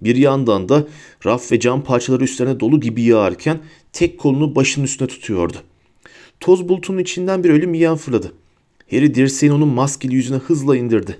Bir 0.00 0.16
yandan 0.16 0.68
da 0.68 0.86
raf 1.26 1.52
ve 1.52 1.60
cam 1.60 1.84
parçaları 1.84 2.24
üstlerine 2.24 2.60
dolu 2.60 2.80
gibi 2.80 3.02
yağarken 3.02 3.58
tek 3.92 4.18
kolunu 4.18 4.54
başının 4.56 4.84
üstüne 4.84 5.08
tutuyordu. 5.08 5.56
Toz 6.40 6.68
bulutunun 6.68 6.98
içinden 6.98 7.44
bir 7.44 7.50
ölüm 7.50 7.74
yiyen 7.74 7.96
fırladı. 7.96 8.32
Harry 8.90 9.14
dirseğini 9.14 9.54
onun 9.54 9.68
maskeli 9.68 10.14
yüzüne 10.14 10.36
hızla 10.36 10.76
indirdi. 10.76 11.18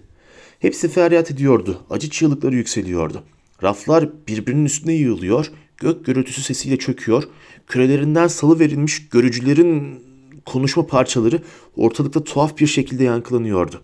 Hepsi 0.61 0.89
feryat 0.89 1.31
ediyordu. 1.31 1.79
Acı 1.91 2.11
çığlıkları 2.11 2.57
yükseliyordu. 2.57 3.23
Raflar 3.63 4.09
birbirinin 4.29 4.65
üstüne 4.65 4.93
yığılıyor, 4.93 5.51
gök 5.77 6.07
gürültüsü 6.07 6.43
sesiyle 6.43 6.77
çöküyor, 6.77 7.23
kürelerinden 7.67 8.27
salı 8.27 8.59
verilmiş 8.59 9.09
görücülerin 9.09 10.03
konuşma 10.47 10.87
parçaları 10.87 11.43
ortalıkta 11.77 12.25
tuhaf 12.25 12.59
bir 12.59 12.67
şekilde 12.67 13.05
yankılanıyordu. 13.05 13.81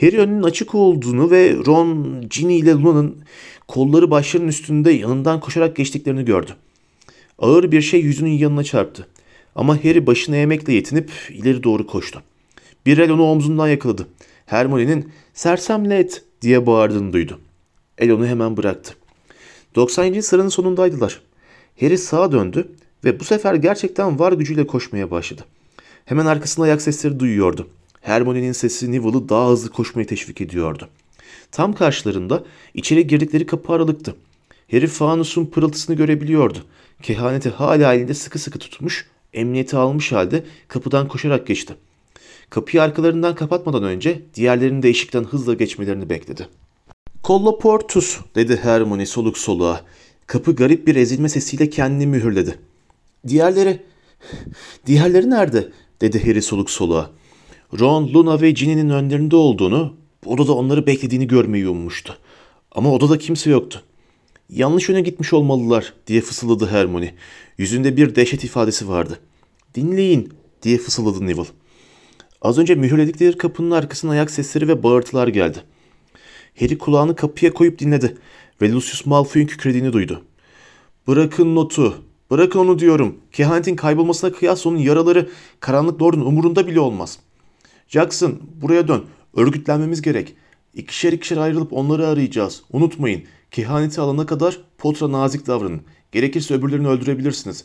Harry 0.00 0.18
önünün 0.18 0.42
açık 0.42 0.74
olduğunu 0.74 1.30
ve 1.30 1.56
Ron, 1.66 2.20
Ginny 2.30 2.58
ile 2.58 2.72
Luna'nın 2.72 3.16
kolları 3.68 4.10
başlarının 4.10 4.48
üstünde 4.48 4.90
yanından 4.90 5.40
koşarak 5.40 5.76
geçtiklerini 5.76 6.24
gördü. 6.24 6.50
Ağır 7.38 7.72
bir 7.72 7.82
şey 7.82 8.00
yüzünün 8.00 8.30
yanına 8.30 8.64
çarptı. 8.64 9.06
Ama 9.56 9.76
Harry 9.76 10.06
başını 10.06 10.36
eğmekle 10.36 10.72
yetinip 10.72 11.10
ileri 11.30 11.62
doğru 11.62 11.86
koştu. 11.86 12.22
Bir 12.86 12.98
el 12.98 13.10
onu 13.10 13.22
omzundan 13.22 13.68
yakaladı. 13.68 14.08
Hermione'nin 14.46 15.12
sersemlet 15.34 16.24
diye 16.42 16.66
bağırdığını 16.66 17.12
duydu. 17.12 17.40
El 17.98 18.10
onu 18.10 18.26
hemen 18.26 18.56
bıraktı. 18.56 18.94
97. 19.74 20.22
sıranın 20.22 20.48
sonundaydılar. 20.48 21.20
Harry 21.80 21.98
sağa 21.98 22.32
döndü 22.32 22.68
ve 23.04 23.20
bu 23.20 23.24
sefer 23.24 23.54
gerçekten 23.54 24.18
var 24.18 24.32
gücüyle 24.32 24.66
koşmaya 24.66 25.10
başladı. 25.10 25.44
Hemen 26.04 26.26
arkasında 26.26 26.66
ayak 26.66 26.82
sesleri 26.82 27.20
duyuyordu. 27.20 27.68
Hermione'nin 28.00 28.52
sesi 28.52 28.92
Neville'ı 28.92 29.28
daha 29.28 29.50
hızlı 29.50 29.70
koşmaya 29.70 30.06
teşvik 30.06 30.40
ediyordu. 30.40 30.88
Tam 31.52 31.72
karşılarında 31.72 32.44
içeri 32.74 33.06
girdikleri 33.06 33.46
kapı 33.46 33.72
aralıktı. 33.72 34.16
Harry 34.70 34.86
fanusun 34.86 35.46
pırıltısını 35.46 35.96
görebiliyordu. 35.96 36.58
Kehaneti 37.02 37.50
hala 37.50 37.94
elinde 37.94 38.14
sıkı 38.14 38.38
sıkı 38.38 38.58
tutmuş, 38.58 39.06
emniyeti 39.34 39.76
almış 39.76 40.12
halde 40.12 40.44
kapıdan 40.68 41.08
koşarak 41.08 41.46
geçti. 41.46 41.74
Kapıyı 42.50 42.82
arkalarından 42.82 43.34
kapatmadan 43.34 43.82
önce 43.82 44.22
diğerlerinin 44.34 44.82
de 44.82 44.88
eşikten 44.88 45.24
hızla 45.24 45.54
geçmelerini 45.54 46.10
bekledi. 46.10 46.48
Kolla 47.22 47.58
portus 47.58 48.20
dedi 48.34 48.60
Hermione 48.62 49.06
soluk 49.06 49.38
soluğa. 49.38 49.80
Kapı 50.26 50.54
garip 50.54 50.86
bir 50.86 50.96
ezilme 50.96 51.28
sesiyle 51.28 51.70
kendini 51.70 52.06
mühürledi. 52.06 52.58
Diğerleri, 53.28 53.82
diğerleri 54.86 55.30
nerede? 55.30 55.68
dedi 56.00 56.26
Harry 56.26 56.42
soluk 56.42 56.70
soluğa. 56.70 57.10
Ron, 57.80 58.14
Luna 58.14 58.40
ve 58.40 58.50
Ginny'nin 58.50 58.88
önlerinde 58.88 59.36
olduğunu, 59.36 59.94
odada 60.26 60.52
onları 60.52 60.86
beklediğini 60.86 61.26
görmeyi 61.26 61.68
ummuştu. 61.68 62.18
Ama 62.72 62.92
odada 62.92 63.18
kimse 63.18 63.50
yoktu. 63.50 63.82
Yanlış 64.54 64.88
yöne 64.88 65.00
gitmiş 65.00 65.32
olmalılar 65.32 65.92
diye 66.06 66.20
fısıldadı 66.20 66.66
Hermione. 66.66 67.14
Yüzünde 67.58 67.96
bir 67.96 68.14
dehşet 68.14 68.44
ifadesi 68.44 68.88
vardı. 68.88 69.18
Dinleyin 69.74 70.32
diye 70.62 70.78
fısıldadı 70.78 71.26
Neville. 71.26 71.46
Az 72.42 72.58
önce 72.58 72.74
mühürledikleri 72.74 73.38
kapının 73.38 73.70
arkasına 73.70 74.10
ayak 74.10 74.30
sesleri 74.30 74.68
ve 74.68 74.82
bağırtılar 74.82 75.28
geldi. 75.28 75.58
Harry 76.60 76.78
kulağını 76.78 77.16
kapıya 77.16 77.52
koyup 77.52 77.78
dinledi 77.78 78.16
ve 78.62 78.72
Lucius 78.72 79.06
Malfoy'un 79.06 79.46
kükrediğini 79.46 79.92
duydu. 79.92 80.22
Bırakın 81.06 81.54
notu, 81.54 82.04
bırakın 82.30 82.58
onu 82.58 82.78
diyorum. 82.78 83.16
Kehanetin 83.32 83.76
kaybolmasına 83.76 84.32
kıyas 84.32 84.66
onun 84.66 84.78
yaraları 84.78 85.28
karanlık 85.60 86.02
lordun 86.02 86.20
umurunda 86.20 86.66
bile 86.66 86.80
olmaz. 86.80 87.18
Jackson 87.88 88.40
buraya 88.62 88.88
dön, 88.88 89.04
örgütlenmemiz 89.36 90.02
gerek. 90.02 90.34
İkişer 90.74 91.12
ikişer 91.12 91.36
ayrılıp 91.36 91.72
onları 91.72 92.06
arayacağız. 92.06 92.62
Unutmayın, 92.72 93.24
kehaneti 93.52 94.00
alana 94.00 94.26
kadar 94.26 94.58
Potter'a 94.78 95.12
nazik 95.12 95.46
davranın. 95.46 95.82
Gerekirse 96.12 96.54
öbürlerini 96.54 96.88
öldürebilirsiniz. 96.88 97.64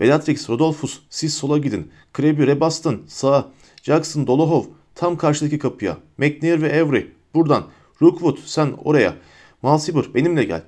Bellatrix, 0.00 0.50
Rodolphus, 0.50 0.98
siz 1.10 1.34
sola 1.34 1.58
gidin. 1.58 1.90
Krebi, 2.12 2.46
Rebaston, 2.46 3.02
sağa. 3.06 3.48
Jackson, 3.82 4.26
Dolohov, 4.26 4.64
tam 4.94 5.16
karşıdaki 5.16 5.58
kapıya. 5.58 5.98
McNair 6.18 6.62
ve 6.62 6.82
Avery, 6.82 7.06
buradan. 7.34 7.64
Rookwood, 8.02 8.38
sen 8.44 8.72
oraya. 8.84 9.16
Malsibur, 9.62 10.14
benimle 10.14 10.44
gel. 10.44 10.62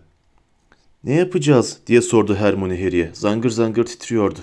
Ne 1.04 1.14
yapacağız 1.14 1.78
diye 1.86 2.02
sordu 2.02 2.34
Hermione 2.34 2.84
Harry'e. 2.84 3.10
Zangır 3.12 3.50
zangır 3.50 3.84
titriyordu. 3.84 4.38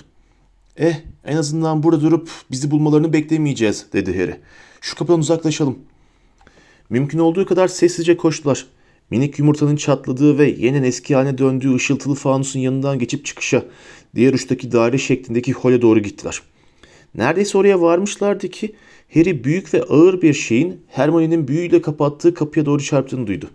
Eh, 0.78 0.96
en 1.25 1.38
azından 1.38 1.84
burada 1.84 2.01
durup 2.01 2.30
bizi 2.51 2.72
bulmalarını 2.72 3.13
beklemeyeceğiz, 3.13 3.86
dedi 3.94 4.20
Harry. 4.20 4.40
Şu 4.82 4.96
kapıdan 4.96 5.20
uzaklaşalım. 5.20 5.80
Mümkün 6.90 7.20
olduğu 7.20 7.46
kadar 7.46 7.68
sessizce 7.68 8.18
koştular. 8.18 8.68
Minik 9.12 9.39
yumurtanın 9.39 9.75
çatladığı 9.75 10.38
ve 10.38 10.50
yeniden 10.50 10.84
eski 10.84 11.15
haline 11.15 11.38
döndüğü 11.38 11.75
ışıltılı 11.75 12.15
fanusun 12.15 12.60
yanından 12.60 13.00
geçip 13.00 13.25
çıkışa, 13.25 13.65
diğer 14.15 14.34
uçtaki 14.34 14.72
daire 14.72 14.98
şeklindeki 14.98 15.53
hole 15.53 15.82
doğru 15.82 16.00
gittiler. 16.00 16.41
Neredeyse 17.15 17.58
oraya 17.58 17.82
varmışlardı 17.82 18.48
ki 18.48 18.75
Harry 19.13 19.44
büyük 19.44 19.74
ve 19.74 19.84
ağır 19.84 20.22
bir 20.22 20.34
şeyin 20.34 20.82
Hermione'nin 20.88 21.48
büyüyle 21.48 21.82
kapattığı 21.82 22.34
kapıya 22.34 22.65
doğru 22.65 22.84
çarptığını 22.84 23.27
duydu. 23.27 23.50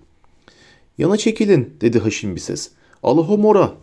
Yana 0.99 1.17
çekilin 1.17 1.75
dedi 1.81 1.99
haşin 1.99 2.35
bir 2.35 2.41
ses. 2.41 2.71
Alahomora. 3.03 3.75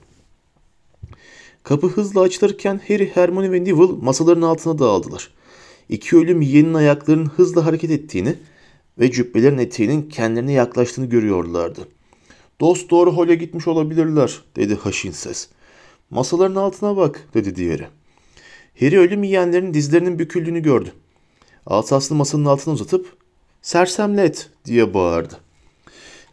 Kapı 1.63 1.87
hızla 1.87 2.21
açılırken 2.21 2.81
Harry, 2.87 3.11
Hermione 3.13 3.51
ve 3.51 3.63
Neville 3.63 3.93
masaların 4.01 4.41
altına 4.41 4.79
dağıldılar. 4.79 5.29
İki 5.89 6.17
ölüm 6.17 6.41
yiyenin 6.41 6.73
ayaklarının 6.73 7.25
hızla 7.25 7.65
hareket 7.65 7.91
ettiğini 7.91 8.35
ve 8.99 9.11
cübbelerin 9.11 9.57
eteğinin 9.57 10.09
kendilerine 10.09 10.51
yaklaştığını 10.51 11.05
görüyorlardı. 11.05 11.87
Dost 12.61 12.89
doğru 12.89 13.15
hole 13.15 13.35
gitmiş 13.35 13.67
olabilirler 13.67 14.41
dedi 14.55 14.75
haşin 14.75 15.11
ses. 15.11 15.47
Masaların 16.09 16.55
altına 16.55 16.97
bak 16.97 17.27
dedi 17.33 17.55
diğeri. 17.55 17.87
Harry 18.79 18.99
ölüm 18.99 19.23
yiyenlerin 19.23 19.73
dizlerinin 19.73 20.19
büküldüğünü 20.19 20.59
gördü. 20.59 20.93
Asasını 21.65 22.17
masanın 22.17 22.45
altına 22.45 22.73
uzatıp 22.73 23.17
Sersemlet 23.61 24.49
diye 24.65 24.93
bağırdı. 24.93 25.39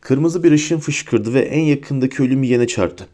Kırmızı 0.01 0.43
bir 0.43 0.53
ışın 0.53 0.79
fışkırdı 0.79 1.35
ve 1.35 1.41
en 1.41 1.61
yakındaki 1.61 2.23
ölüm 2.23 2.43
yiyene 2.43 2.67
çarptı. 2.67 3.07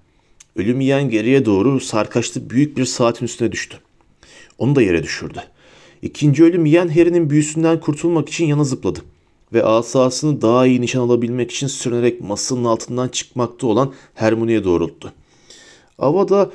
Ölüm 0.56 0.80
yiyen 0.80 1.10
geriye 1.10 1.44
doğru 1.44 1.80
sarkaçlı 1.80 2.50
büyük 2.50 2.76
bir 2.76 2.84
saatin 2.84 3.24
üstüne 3.24 3.52
düştü. 3.52 3.78
Onu 4.58 4.74
da 4.74 4.82
yere 4.82 5.02
düşürdü. 5.02 5.42
İkinci 6.02 6.44
ölüm 6.44 6.66
yiyen 6.66 6.88
Harry'nin 6.88 7.30
büyüsünden 7.30 7.80
kurtulmak 7.80 8.28
için 8.28 8.46
yana 8.46 8.64
zıpladı. 8.64 9.00
Ve 9.52 9.64
asasını 9.64 10.42
daha 10.42 10.66
iyi 10.66 10.80
nişan 10.80 11.00
alabilmek 11.00 11.50
için 11.50 11.66
sürünerek 11.66 12.20
masanın 12.20 12.64
altından 12.64 13.08
çıkmakta 13.08 13.66
olan 13.66 13.92
Hermione'ye 14.14 14.64
doğrulttu. 14.64 15.12
Havada 15.98 16.50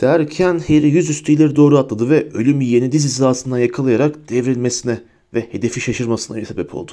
derken 0.00 0.58
Harry 0.58 0.88
yüzüstü 0.88 1.32
ileri 1.32 1.56
doğru 1.56 1.78
atladı 1.78 2.10
ve 2.10 2.30
ölüm 2.30 2.60
yiyeni 2.60 2.92
diz 2.92 3.04
hizasından 3.04 3.58
yakalayarak 3.58 4.28
devrilmesine 4.28 5.00
ve 5.34 5.48
hedefi 5.52 5.80
şaşırmasına 5.80 6.44
sebep 6.44 6.74
oldu. 6.74 6.92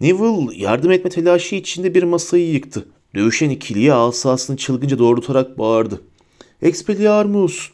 Neville 0.00 0.56
yardım 0.56 0.90
etme 0.90 1.10
telaşı 1.10 1.56
içinde 1.56 1.94
bir 1.94 2.02
masayı 2.02 2.52
yıktı. 2.52 2.86
Dövüşen 3.14 3.50
ikiliye 3.50 3.94
asasını 3.94 4.56
çılgınca 4.56 4.98
doğrultarak 4.98 5.58
bağırdı. 5.58 6.00
Expelliarmus! 6.62 7.70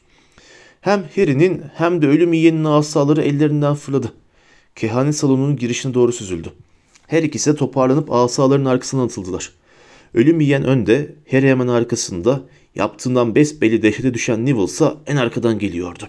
Hem 0.80 1.04
Harry'nin 1.16 1.62
hem 1.74 2.02
de 2.02 2.06
ölüm 2.06 2.32
yiyenin 2.32 2.64
asaları 2.64 3.22
ellerinden 3.22 3.74
fırladı. 3.74 4.12
Kehanet 4.80 5.16
salonunun 5.16 5.56
girişine 5.56 5.94
doğru 5.94 6.12
süzüldü. 6.12 6.52
Her 7.06 7.22
ikisi 7.22 7.52
de 7.52 7.56
toparlanıp 7.56 8.12
asaların 8.12 8.64
arkasına 8.64 9.02
atıldılar. 9.02 9.52
Ölüm 10.14 10.40
yiyen 10.40 10.64
önde, 10.64 11.14
Harry 11.30 11.48
hemen 11.48 11.68
arkasında, 11.68 12.42
yaptığından 12.74 13.34
besbelli 13.34 13.82
dehşete 13.82 14.14
düşen 14.14 14.46
Neville 14.46 14.94
en 15.06 15.16
arkadan 15.16 15.58
geliyordu. 15.58 16.08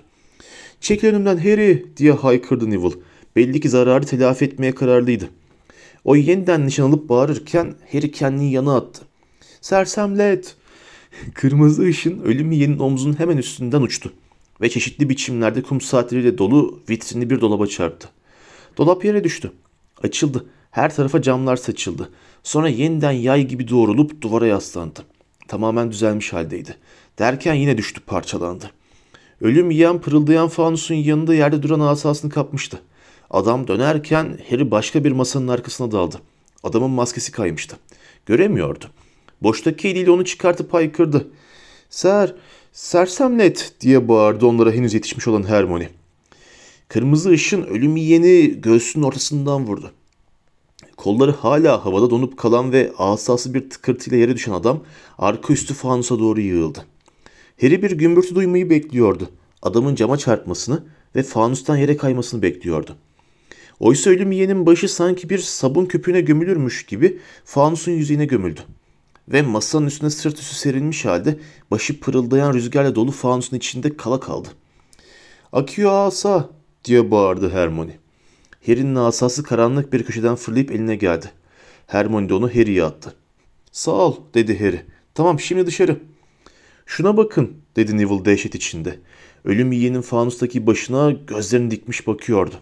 Çekil 0.82 1.08
önümden 1.08 1.38
Harry 1.38 1.86
diye 1.98 2.12
haykırdı 2.12 2.70
Neville. 2.70 2.96
Belli 3.36 3.60
ki 3.60 3.70
zararı 3.70 4.06
telafi 4.06 4.46
etmeye 4.46 4.76
kararlıydı. 4.76 5.30
O 6.04 6.16
yeniden 6.16 6.68
nişan 6.68 6.90
alıp 6.90 7.10
bağırırken 7.10 7.76
Harry 7.92 8.12
kendini 8.12 8.52
yana 8.52 8.76
attı. 8.76 9.02
Sersemlet! 9.62 10.56
Kırmızı 11.34 11.84
ışın 11.84 12.22
ölüm 12.22 12.52
yiyenin 12.52 12.80
omzunun 12.80 13.20
hemen 13.20 13.38
üstünden 13.38 13.82
uçtu 13.82 14.14
ve 14.62 14.70
çeşitli 14.70 15.10
biçimlerde 15.10 15.62
kum 15.62 15.82
saatleriyle 15.82 16.38
dolu 16.38 16.80
vitrinli 16.90 17.30
bir 17.30 17.42
dolaba 17.42 17.68
çarptı. 17.68 18.10
Dolap 18.78 19.06
yere 19.06 19.24
düştü. 19.24 19.52
Açıldı. 20.04 20.46
Her 20.72 20.96
tarafa 20.96 21.22
camlar 21.22 21.56
saçıldı. 21.56 22.10
Sonra 22.44 22.70
yeniden 22.70 23.12
yay 23.12 23.48
gibi 23.48 23.68
doğrulup 23.68 24.22
duvara 24.22 24.48
yaslandı. 24.48 25.00
Tamamen 25.48 25.92
düzelmiş 25.92 26.34
haldeydi. 26.34 26.76
Derken 27.20 27.54
yine 27.54 27.78
düştü 27.78 28.02
parçalandı. 28.02 28.72
Ölüm 29.42 29.72
yiyen 29.72 30.02
pırıldayan 30.02 30.48
fanusun 30.48 30.96
yanında 30.96 31.34
yerde 31.34 31.64
duran 31.64 31.80
asasını 31.80 32.32
kapmıştı. 32.32 32.80
Adam 33.30 33.68
dönerken 33.68 34.40
Harry 34.50 34.72
başka 34.72 35.04
bir 35.04 35.12
masanın 35.12 35.48
arkasına 35.48 35.92
daldı. 35.92 36.16
Adamın 36.64 36.90
maskesi 36.90 37.32
kaymıştı. 37.32 37.78
Göremiyordu. 38.26 38.86
Boştaki 39.42 39.88
eliyle 39.88 40.12
onu 40.12 40.26
çıkartıp 40.26 40.74
haykırdı. 40.74 41.28
Ser, 41.90 42.36
sersemlet 42.72 43.74
diye 43.82 44.08
bağırdı 44.08 44.46
onlara 44.46 44.72
henüz 44.72 44.94
yetişmiş 44.94 45.28
olan 45.28 45.44
Hermione. 45.44 45.90
Kırmızı 46.92 47.30
ışın 47.30 47.64
ölüm 47.64 47.96
yiyeni 47.96 48.62
göğsünün 48.62 49.04
ortasından 49.04 49.68
vurdu. 49.68 49.92
Kolları 50.98 51.32
hala 51.32 51.86
havada 51.86 52.10
donup 52.10 52.38
kalan 52.38 52.72
ve 52.72 52.92
asası 52.98 53.54
bir 53.54 53.70
tıkırtıyla 53.70 54.18
yere 54.18 54.36
düşen 54.36 54.52
adam 54.52 54.84
arka 55.18 55.54
üstü 55.54 55.74
fanusa 55.74 56.20
doğru 56.20 56.42
yığıldı. 56.42 56.86
Harry 57.62 57.84
bir 57.84 57.92
gümbürtü 57.92 58.36
duymayı 58.36 58.70
bekliyordu. 58.70 59.30
Adamın 59.62 59.96
cama 59.96 60.18
çarpmasını 60.18 60.84
ve 61.16 61.24
fanustan 61.24 61.78
yere 61.78 61.98
kaymasını 61.98 62.42
bekliyordu. 62.42 62.96
Oysa 63.80 64.10
ölüm 64.10 64.32
yiyenin 64.32 64.66
başı 64.66 64.90
sanki 64.90 65.30
bir 65.30 65.40
sabun 65.40 65.86
köpüğüne 65.86 66.22
gömülürmüş 66.22 66.86
gibi 66.86 67.20
fanusun 67.46 67.92
yüzeyine 67.92 68.26
gömüldü. 68.26 68.62
Ve 69.28 69.42
masanın 69.42 69.88
üstüne 69.88 70.10
sırt 70.10 70.40
üstü 70.40 70.56
serilmiş 70.56 71.06
halde 71.06 71.40
başı 71.72 72.00
pırıldayan 72.00 72.54
rüzgarla 72.54 72.96
dolu 72.96 73.12
fanusun 73.12 73.58
içinde 73.58 73.98
kala 73.98 74.20
kaldı. 74.20 74.48
Akıyor 75.52 75.92
asa 75.92 76.61
diye 76.86 77.12
bağırdı 77.12 77.50
Hermione. 77.50 77.98
Harry'nin 78.66 78.96
asası 78.96 79.44
karanlık 79.44 79.94
bir 79.94 80.04
köşeden 80.04 80.36
fırlayıp 80.36 80.72
eline 80.72 80.96
geldi. 80.96 81.32
Hermione 81.88 82.30
de 82.30 82.34
onu 82.34 82.50
Harry'ye 82.50 82.84
attı. 82.84 83.16
Sağ 83.72 83.92
ol 83.92 84.16
dedi 84.34 84.60
Harry. 84.60 84.82
Tamam 85.14 85.40
şimdi 85.40 85.66
dışarı. 85.66 86.00
Şuna 86.86 87.18
bakın 87.18 87.52
dedi 87.76 87.98
Neville 87.98 88.26
dehşet 88.26 88.56
içinde. 88.56 89.00
Ölüm 89.46 89.72
yiyenin 89.72 90.02
fanustaki 90.02 90.68
başına 90.68 91.12
gözlerini 91.12 91.72
dikmiş 91.72 92.08
bakıyordu. 92.08 92.56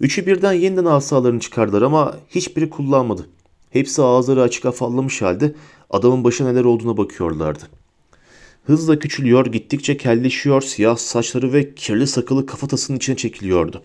Üçü 0.00 0.26
birden 0.26 0.52
yeniden 0.52 0.84
asalarını 0.84 1.40
çıkardılar 1.40 1.82
ama 1.82 2.16
hiçbiri 2.28 2.70
kullanmadı. 2.70 3.26
Hepsi 3.70 4.02
ağızları 4.02 4.42
açık 4.42 4.66
afallamış 4.66 5.22
halde 5.22 5.54
adamın 5.90 6.24
başına 6.24 6.52
neler 6.52 6.64
olduğuna 6.64 6.96
bakıyorlardı. 6.96 7.64
Hızla 8.66 8.98
küçülüyor, 8.98 9.46
gittikçe 9.46 9.96
kelleşiyor, 9.96 10.62
siyah 10.62 10.96
saçları 10.96 11.52
ve 11.52 11.74
kirli 11.74 12.06
sakalı 12.06 12.46
kafatasının 12.46 12.96
içine 12.96 13.16
çekiliyordu. 13.16 13.82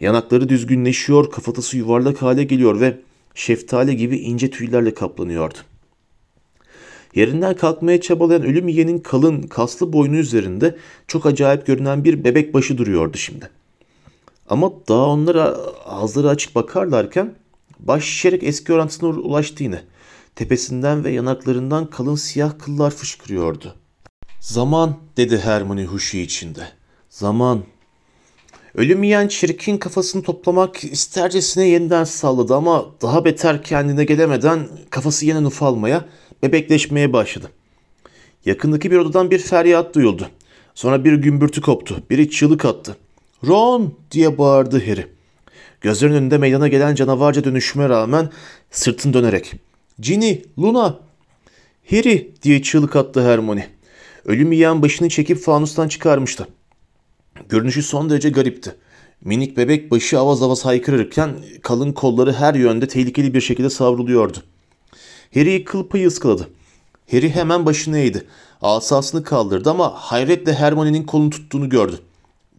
Yanakları 0.00 0.48
düzgünleşiyor, 0.48 1.30
kafatası 1.30 1.76
yuvarlak 1.76 2.22
hale 2.22 2.44
geliyor 2.44 2.80
ve 2.80 3.00
şeftali 3.34 3.96
gibi 3.96 4.18
ince 4.18 4.50
tüylerle 4.50 4.94
kaplanıyordu. 4.94 5.58
Yerinden 7.14 7.56
kalkmaya 7.56 8.00
çabalayan 8.00 8.42
ölüm 8.42 8.68
yiyenin 8.68 8.98
kalın, 8.98 9.42
kaslı 9.42 9.92
boynu 9.92 10.16
üzerinde 10.16 10.76
çok 11.06 11.26
acayip 11.26 11.66
görünen 11.66 12.04
bir 12.04 12.24
bebek 12.24 12.54
başı 12.54 12.78
duruyordu 12.78 13.16
şimdi. 13.16 13.50
Ama 14.48 14.72
daha 14.88 15.06
onlara 15.06 15.44
ağızları 15.84 16.28
açık 16.28 16.54
bakarlarken 16.54 17.34
baş 17.78 18.04
şişerek 18.04 18.42
eski 18.42 18.72
orantısına 18.72 19.08
ulaştı 19.08 19.62
yine. 19.62 19.82
Tepesinden 20.36 21.04
ve 21.04 21.10
yanaklarından 21.10 21.90
kalın 21.90 22.14
siyah 22.14 22.58
kıllar 22.58 22.90
fışkırıyordu. 22.90 23.74
Zaman 24.40 24.96
dedi 25.16 25.38
Hermione 25.38 25.84
huşu 25.84 26.16
içinde. 26.16 26.68
Zaman. 27.10 27.62
Ölüm 28.74 29.02
yiyen 29.02 29.28
çirkin 29.28 29.78
kafasını 29.78 30.22
toplamak 30.22 30.84
istercesine 30.84 31.68
yeniden 31.68 32.04
salladı 32.04 32.54
ama 32.54 32.86
daha 33.02 33.24
beter 33.24 33.62
kendine 33.62 34.04
gelemeden 34.04 34.68
kafası 34.90 35.26
yeniden 35.26 35.44
ufalmaya, 35.44 36.04
bebekleşmeye 36.42 37.12
başladı. 37.12 37.50
Yakındaki 38.44 38.90
bir 38.90 38.96
odadan 38.96 39.30
bir 39.30 39.38
feryat 39.38 39.94
duyuldu. 39.94 40.28
Sonra 40.74 41.04
bir 41.04 41.12
gümbürtü 41.12 41.60
koptu. 41.60 42.02
Biri 42.10 42.30
çığlık 42.30 42.64
attı. 42.64 42.96
Ron 43.46 43.94
diye 44.10 44.38
bağırdı 44.38 44.86
Harry. 44.86 45.06
Gözlerinin 45.80 46.16
önünde 46.16 46.38
meydana 46.38 46.68
gelen 46.68 46.94
canavarca 46.94 47.44
dönüşüme 47.44 47.88
rağmen 47.88 48.30
sırtını 48.70 49.12
dönerek. 49.12 49.52
Ginny, 50.00 50.42
Luna. 50.58 50.98
Harry 51.90 52.32
diye 52.42 52.62
çığlık 52.62 52.96
attı 52.96 53.30
Hermione. 53.30 53.77
Ölüm 54.28 54.52
yiyen 54.52 54.82
başını 54.82 55.08
çekip 55.08 55.38
fanustan 55.38 55.88
çıkarmıştı. 55.88 56.48
Görünüşü 57.48 57.82
son 57.82 58.10
derece 58.10 58.30
garipti. 58.30 58.76
Minik 59.24 59.56
bebek 59.56 59.90
başı 59.90 60.18
avaz 60.18 60.42
avaz 60.42 60.64
haykırırken 60.64 61.30
kalın 61.62 61.92
kolları 61.92 62.32
her 62.32 62.54
yönde 62.54 62.88
tehlikeli 62.88 63.34
bir 63.34 63.40
şekilde 63.40 63.70
savruluyordu. 63.70 64.38
Harry'i 65.34 65.64
kıl 65.64 65.88
payı 65.88 66.06
ıskaladı. 66.06 66.48
Harry 67.10 67.30
hemen 67.30 67.66
başını 67.66 67.98
eğdi. 67.98 68.26
Asasını 68.62 69.24
kaldırdı 69.24 69.70
ama 69.70 69.94
hayretle 69.94 70.54
Hermione'nin 70.54 71.04
kolunu 71.04 71.30
tuttuğunu 71.30 71.68
gördü. 71.68 71.98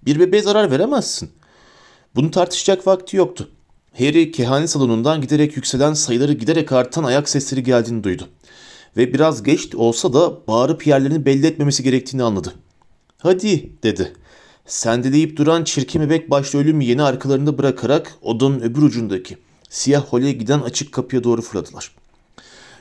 Bir 0.05 0.19
bebeğe 0.19 0.41
zarar 0.43 0.71
veremezsin. 0.71 1.29
Bunu 2.15 2.31
tartışacak 2.31 2.87
vakti 2.87 3.17
yoktu. 3.17 3.49
Harry 3.97 4.31
kehanet 4.31 4.69
salonundan 4.69 5.21
giderek 5.21 5.55
yükselen 5.55 5.93
sayıları 5.93 6.33
giderek 6.33 6.71
artan 6.71 7.03
ayak 7.03 7.29
sesleri 7.29 7.63
geldiğini 7.63 8.03
duydu. 8.03 8.27
Ve 8.99 9.13
biraz 9.13 9.43
geç 9.43 9.75
olsa 9.75 10.13
da 10.13 10.47
bağırıp 10.47 10.87
yerlerini 10.87 11.25
belli 11.25 11.47
etmemesi 11.47 11.83
gerektiğini 11.83 12.23
anladı. 12.23 12.53
Hadi 13.17 13.71
dedi. 13.83 14.13
Sendeleyip 14.65 15.37
duran 15.37 15.63
çirkin 15.63 16.01
bebek 16.01 16.29
başlı 16.29 16.59
ölüm 16.59 16.81
yeni 16.81 17.03
arkalarında 17.03 17.57
bırakarak 17.57 18.15
odanın 18.21 18.59
öbür 18.59 18.81
ucundaki 18.81 19.37
siyah 19.69 20.05
holeye 20.05 20.31
giden 20.31 20.59
açık 20.59 20.91
kapıya 20.91 21.23
doğru 21.23 21.41
fırladılar. 21.41 21.91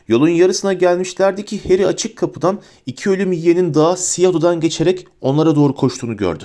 Yolun 0.08 0.28
yarısına 0.28 0.72
gelmişlerdi 0.72 1.44
ki 1.44 1.60
Harry 1.68 1.86
açık 1.86 2.16
kapıdan 2.16 2.60
iki 2.86 3.10
ölüm 3.10 3.32
yiyenin 3.32 3.74
daha 3.74 3.96
siyah 3.96 4.30
odadan 4.30 4.60
geçerek 4.60 5.06
onlara 5.20 5.56
doğru 5.56 5.74
koştuğunu 5.74 6.16
gördü. 6.16 6.44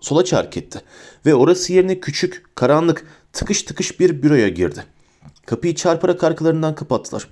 Sola 0.00 0.24
çark 0.24 0.56
etti 0.56 0.80
ve 1.26 1.34
orası 1.34 1.72
yerine 1.72 2.00
küçük, 2.00 2.44
karanlık, 2.54 3.06
tıkış 3.32 3.62
tıkış 3.62 4.00
bir 4.00 4.22
büroya 4.22 4.48
girdi. 4.48 4.84
Kapıyı 5.46 5.74
çarparak 5.74 6.24
arkalarından 6.24 6.74
kapattılar. 6.74 7.28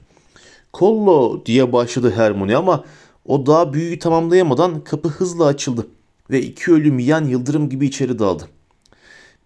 Kollo 0.73 1.47
diye 1.47 1.73
başladı 1.73 2.13
Hermione 2.17 2.57
ama 2.57 2.85
o 3.27 3.47
daha 3.47 3.73
büyüyü 3.73 3.99
tamamlayamadan 3.99 4.85
kapı 4.85 5.09
hızla 5.09 5.45
açıldı 5.45 5.87
ve 6.31 6.43
iki 6.43 6.73
ölüm 6.73 6.99
yiyen 6.99 7.25
yıldırım 7.25 7.69
gibi 7.69 7.87
içeri 7.87 8.19
daldı. 8.19 8.49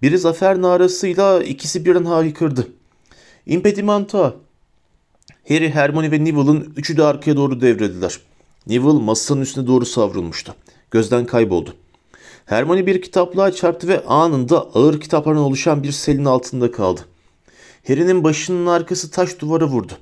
Biri 0.02 0.18
zafer 0.18 0.62
narasıyla 0.62 1.42
ikisi 1.42 1.84
birden 1.84 2.04
haykırdı. 2.04 2.68
Impedimenta! 3.46 4.34
Harry, 5.48 5.70
Hermione 5.70 6.10
ve 6.10 6.24
Neville'ın 6.24 6.72
üçü 6.76 6.96
de 6.96 7.04
arkaya 7.04 7.36
doğru 7.36 7.60
devrildiler. 7.60 8.20
Neville 8.66 9.02
masanın 9.02 9.40
üstüne 9.40 9.66
doğru 9.66 9.86
savrulmuştu. 9.86 10.54
Gözden 10.90 11.26
kayboldu. 11.26 11.74
Hermione 12.46 12.86
bir 12.86 13.02
kitaplığa 13.02 13.52
çarptı 13.52 13.88
ve 13.88 14.04
anında 14.04 14.60
ağır 14.60 15.00
kitaplardan 15.00 15.42
oluşan 15.42 15.82
bir 15.82 15.92
selin 15.92 16.24
altında 16.24 16.72
kaldı. 16.72 17.00
Harry'nin 17.86 18.24
başının 18.24 18.66
arkası 18.66 19.10
taş 19.10 19.40
duvara 19.40 19.66
vurdu. 19.66 19.92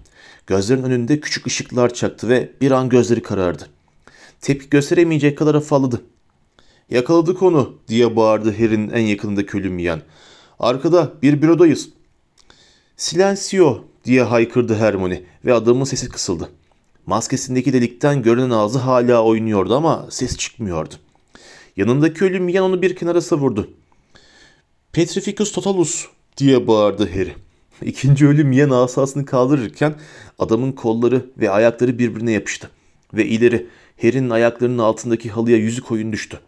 Gözlerin 0.47 0.83
önünde 0.83 1.21
küçük 1.21 1.47
ışıklar 1.47 1.95
çaktı 1.95 2.29
ve 2.29 2.53
bir 2.61 2.71
an 2.71 2.89
gözleri 2.89 3.23
karardı. 3.23 3.69
Tepki 4.41 4.71
gösteremeyecek 4.71 5.39
kadar 5.39 5.55
afalladı. 5.55 6.03
Yakaladık 6.91 7.43
onu 7.43 7.75
diye 7.89 8.17
bağırdı 8.17 8.53
Harry'nin 8.53 8.91
en 8.91 9.01
yakınındaki 9.01 9.57
ölüm 9.57 9.79
yiyen. 9.79 10.03
Arkada 10.59 11.13
bir 11.23 11.43
bürodayız. 11.43 11.89
Silencio 12.97 13.85
diye 14.05 14.23
haykırdı 14.23 14.75
Hermione 14.75 15.23
ve 15.45 15.55
adamın 15.55 15.85
sesi 15.85 16.09
kısıldı. 16.09 16.49
Maskesindeki 17.07 17.73
delikten 17.73 18.23
görünen 18.23 18.51
ağzı 18.51 18.79
hala 18.79 19.25
oynuyordu 19.25 19.77
ama 19.77 20.07
ses 20.11 20.37
çıkmıyordu. 20.37 20.95
Yanındaki 21.77 22.25
ölüm 22.25 22.49
yiyen 22.49 22.63
onu 22.63 22.83
bir 22.83 22.97
kenara 22.97 23.21
savurdu. 23.21 23.71
Petrificus 24.93 25.53
totalus 25.53 26.07
diye 26.37 26.67
bağırdı 26.67 27.11
Harry. 27.11 27.35
İkinci 27.85 28.27
ölüm 28.27 28.53
yiyen 28.53 28.71
asasını 28.71 29.25
kaldırırken 29.25 29.95
adamın 30.39 30.73
kolları 30.73 31.27
ve 31.39 31.51
ayakları 31.51 31.99
birbirine 31.99 32.33
yapıştı. 32.33 32.71
Ve 33.15 33.27
ileri 33.27 33.67
Harry'nin 34.03 34.31
ayaklarının 34.31 34.79
altındaki 34.79 35.31
halıya 35.31 35.57
yüzü 35.57 35.83
koyun 35.83 36.13
düştü. 36.13 36.41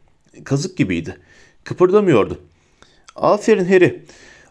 Kazık 0.45 0.77
gibiydi. 0.77 1.19
Kıpırdamıyordu. 1.65 2.41
Aferin 3.17 3.65
Harry. 3.65 4.05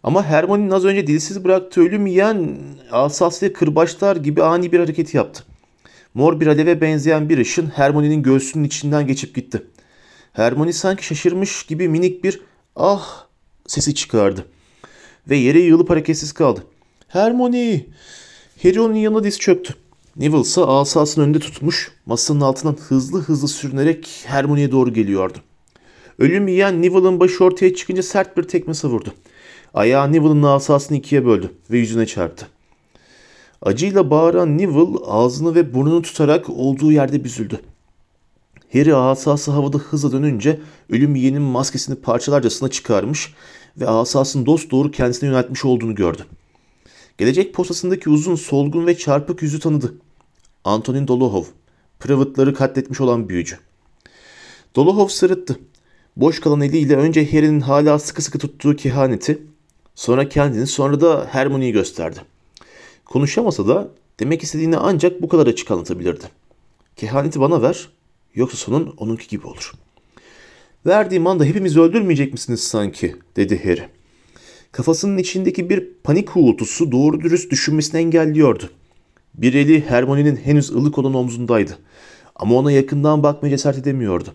Ama 0.03 0.25
Hermione'nin 0.25 0.71
az 0.71 0.85
önce 0.85 1.07
dilsiz 1.07 1.43
bıraktığı 1.43 1.81
ölüm 1.81 2.07
yiyen 2.07 2.57
asas 2.91 3.43
ve 3.43 3.53
kırbaçlar 3.53 4.15
gibi 4.15 4.43
ani 4.43 4.71
bir 4.71 4.79
hareket 4.79 5.13
yaptı. 5.13 5.43
Mor 6.13 6.39
bir 6.39 6.47
aleve 6.47 6.81
benzeyen 6.81 7.29
bir 7.29 7.37
ışın 7.37 7.67
Hermione'nin 7.75 8.23
göğsünün 8.23 8.63
içinden 8.63 9.07
geçip 9.07 9.35
gitti. 9.35 9.63
Hermione 10.33 10.73
sanki 10.73 11.05
şaşırmış 11.05 11.65
gibi 11.65 11.89
minik 11.89 12.23
bir 12.23 12.41
ah 12.75 13.25
sesi 13.67 13.95
çıkardı. 13.95 14.45
Ve 15.29 15.35
yere 15.35 15.59
yığılıp 15.59 15.89
hareketsiz 15.89 16.31
kaldı. 16.31 16.63
Hermione! 17.13 17.85
Harry 18.63 18.81
onun 18.81 18.95
yanına 18.95 19.23
diz 19.23 19.39
çöktü. 19.39 19.73
Neville 20.15 20.41
ise 20.41 20.61
asasını 20.61 21.23
önünde 21.23 21.39
tutmuş, 21.39 21.91
masanın 22.05 22.41
altından 22.41 22.77
hızlı 22.87 23.21
hızlı 23.21 23.47
sürünerek 23.47 24.23
Hermione'ye 24.25 24.71
doğru 24.71 24.93
geliyordu. 24.93 25.37
Ölüm 26.19 26.47
yiyen 26.47 26.81
Neville'ın 26.81 27.19
başı 27.19 27.43
ortaya 27.43 27.75
çıkınca 27.75 28.03
sert 28.03 28.37
bir 28.37 28.43
tekme 28.43 28.73
savurdu. 28.73 29.13
Ayağı 29.73 30.13
Neville'ın 30.13 30.43
asasını 30.43 30.97
ikiye 30.97 31.25
böldü 31.25 31.51
ve 31.71 31.77
yüzüne 31.77 32.05
çarptı. 32.05 32.47
Acıyla 33.61 34.09
bağıran 34.09 34.57
Neville 34.57 34.97
ağzını 35.05 35.55
ve 35.55 35.73
burnunu 35.73 36.01
tutarak 36.01 36.49
olduğu 36.49 36.91
yerde 36.91 37.23
büzüldü. 37.23 37.59
Harry 38.73 38.95
asası 38.95 39.51
havada 39.51 39.77
hızla 39.77 40.11
dönünce 40.11 40.59
ölüm 40.89 41.15
yiyenin 41.15 41.41
maskesini 41.41 41.95
parçalarcasına 41.95 42.69
çıkarmış 42.69 43.33
ve 43.77 43.87
asasını 43.87 44.45
dost 44.45 44.71
doğru 44.71 44.91
kendisine 44.91 45.29
yöneltmiş 45.29 45.65
olduğunu 45.65 45.95
gördü. 45.95 46.25
Gelecek 47.17 47.53
posasındaki 47.53 48.09
uzun, 48.09 48.35
solgun 48.35 48.87
ve 48.87 48.97
çarpık 48.97 49.41
yüzü 49.41 49.59
tanıdı. 49.59 49.93
Antonin 50.63 51.07
Dolohov, 51.07 51.43
Privat'ları 51.99 52.53
katletmiş 52.53 53.01
olan 53.01 53.29
büyücü. 53.29 53.57
Dolohov 54.75 55.07
sırıttı. 55.07 55.59
Boş 56.17 56.39
kalan 56.39 56.61
eliyle 56.61 56.95
önce 56.95 57.31
Harry'nin 57.31 57.59
hala 57.59 57.99
sıkı 57.99 58.21
sıkı 58.21 58.39
tuttuğu 58.39 58.75
kehaneti, 58.75 59.41
sonra 59.95 60.29
kendini 60.29 60.67
sonra 60.67 61.01
da 61.01 61.27
Hermione'yi 61.31 61.71
gösterdi. 61.71 62.19
Konuşamasa 63.05 63.67
da 63.67 63.89
demek 64.19 64.43
istediğini 64.43 64.77
ancak 64.77 65.21
bu 65.21 65.27
kadar 65.27 65.47
açık 65.47 65.71
anlatabilirdi. 65.71 66.25
Kehaneti 66.95 67.39
bana 67.39 67.61
ver, 67.61 67.89
yoksa 68.35 68.57
sonun 68.57 68.93
onunki 68.97 69.27
gibi 69.27 69.47
olur. 69.47 69.71
Verdiğim 70.85 71.27
anda 71.27 71.43
hepimizi 71.43 71.81
öldürmeyecek 71.81 72.33
misiniz 72.33 72.63
sanki, 72.63 73.15
dedi 73.35 73.63
Harry. 73.63 73.89
Kafasının 74.73 75.17
içindeki 75.17 75.69
bir 75.69 75.89
panik 76.03 76.37
uğultusu 76.37 76.91
doğru 76.91 77.21
dürüst 77.21 77.51
düşünmesini 77.51 78.01
engelliyordu. 78.01 78.69
Bir 79.35 79.53
eli 79.53 79.85
Hermione'nin 79.89 80.35
henüz 80.35 80.69
ılık 80.69 80.97
olan 80.97 81.13
omzundaydı. 81.13 81.77
Ama 82.35 82.55
ona 82.55 82.71
yakından 82.71 83.23
bakmaya 83.23 83.49
cesaret 83.49 83.79
edemiyordu. 83.79 84.29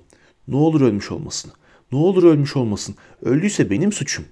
Ne 0.49 0.57
olur 0.57 0.81
ölmüş 0.81 1.11
olmasın. 1.11 1.53
Ne 1.93 1.99
olur 1.99 2.25
ölmüş 2.25 2.57
olmasın. 2.57 2.95
Öldüyse 3.23 3.71
benim 3.71 3.93
suçum. 3.93 4.25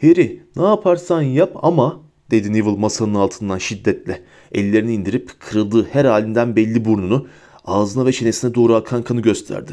Harry 0.00 0.42
ne 0.56 0.62
yaparsan 0.62 1.22
yap 1.22 1.52
ama 1.62 2.00
dedi 2.30 2.52
Neville 2.52 2.76
masanın 2.76 3.14
altından 3.14 3.58
şiddetle. 3.58 4.22
Ellerini 4.52 4.94
indirip 4.94 5.40
kırıldığı 5.40 5.88
her 5.92 6.04
halinden 6.04 6.56
belli 6.56 6.84
burnunu 6.84 7.26
ağzına 7.64 8.06
ve 8.06 8.12
çenesine 8.12 8.54
doğru 8.54 8.74
akan 8.74 9.02
kanı 9.02 9.20
gösterdi. 9.20 9.72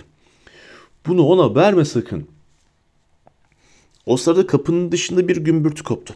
Bunu 1.08 1.24
ona 1.24 1.56
verme 1.56 1.86
sakın. 1.86 2.28
O 4.10 4.18
sırada 4.18 4.48
kapının 4.48 4.92
dışında 4.92 5.28
bir 5.28 5.38
gümbürtü 5.38 5.84
koptu. 5.84 6.14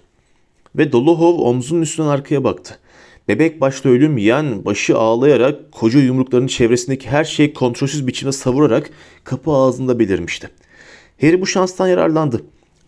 Ve 0.75 0.91
Dolohov 0.91 1.39
omzunun 1.39 1.81
üstünden 1.81 2.07
arkaya 2.07 2.43
baktı. 2.43 2.79
Bebek 3.27 3.61
başta 3.61 3.89
ölüm 3.89 4.17
yiyen 4.17 4.65
başı 4.65 4.97
ağlayarak 4.97 5.71
koca 5.71 5.99
yumruklarının 5.99 6.47
çevresindeki 6.47 7.09
her 7.09 7.23
şeyi 7.23 7.53
kontrolsüz 7.53 8.07
biçimde 8.07 8.31
savurarak 8.31 8.89
kapı 9.23 9.51
ağzında 9.51 9.99
belirmişti. 9.99 10.49
Harry 11.21 11.41
bu 11.41 11.47
şanstan 11.47 11.87
yararlandı. 11.87 12.41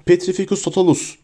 Petrificus 0.05 0.61
totalus. 0.61 1.15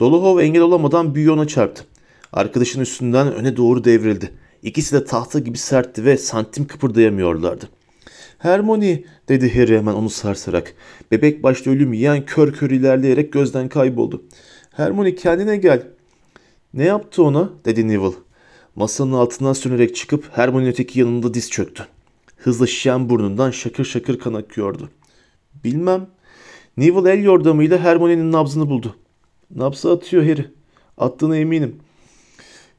Dolohov 0.00 0.38
engel 0.38 0.62
olamadan 0.62 1.14
büyü 1.14 1.30
ona 1.30 1.46
çarptı. 1.46 1.84
Arkadaşın 2.32 2.80
üstünden 2.80 3.34
öne 3.34 3.56
doğru 3.56 3.84
devrildi. 3.84 4.32
İkisi 4.62 4.94
de 4.94 5.04
tahta 5.04 5.38
gibi 5.38 5.58
sertti 5.58 6.04
ve 6.04 6.16
santim 6.16 6.66
kıpırdayamıyorlardı. 6.66 7.68
Hermione 8.38 9.04
dedi 9.28 9.54
Harry 9.54 9.76
hemen 9.76 9.92
onu 9.94 10.10
sarsarak. 10.10 10.74
Bebek 11.10 11.42
başta 11.42 11.70
ölüm 11.70 11.92
yiyen 11.92 12.24
kör 12.24 12.52
kör 12.52 12.70
ilerleyerek 12.70 13.32
gözden 13.32 13.68
kayboldu. 13.68 14.24
Hermione 14.70 15.14
kendine 15.14 15.56
gel. 15.56 15.86
Ne 16.74 16.84
yaptı 16.84 17.22
ona 17.22 17.52
dedi 17.64 17.88
Neville. 17.88 18.14
Masanın 18.76 19.12
altından 19.12 19.52
sürünerek 19.52 19.96
çıkıp 19.96 20.30
Hermione'nin 20.32 20.70
öteki 20.70 21.00
yanında 21.00 21.34
diz 21.34 21.50
çöktü. 21.50 21.86
Hızla 22.36 22.66
şişen 22.66 23.08
burnundan 23.08 23.50
şakır 23.50 23.84
şakır 23.84 24.18
kan 24.18 24.34
akıyordu. 24.34 24.90
Bilmem. 25.64 26.06
Neville 26.76 27.10
el 27.12 27.24
yordamıyla 27.24 27.78
Hermione'nin 27.78 28.32
nabzını 28.32 28.70
buldu. 28.70 28.96
Nabzı 29.54 29.92
atıyor 29.92 30.22
Harry. 30.22 30.46
Attığına 30.98 31.36
eminim. 31.36 31.76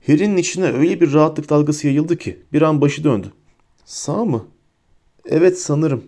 Harry'nin 0.07 0.37
içine 0.37 0.71
öyle 0.71 1.01
bir 1.01 1.13
rahatlık 1.13 1.49
dalgası 1.49 1.87
yayıldı 1.87 2.17
ki 2.17 2.39
bir 2.53 2.61
an 2.61 2.81
başı 2.81 3.03
döndü. 3.03 3.27
Sağ 3.85 4.25
mı? 4.25 4.45
Evet 5.25 5.59
sanırım. 5.59 6.03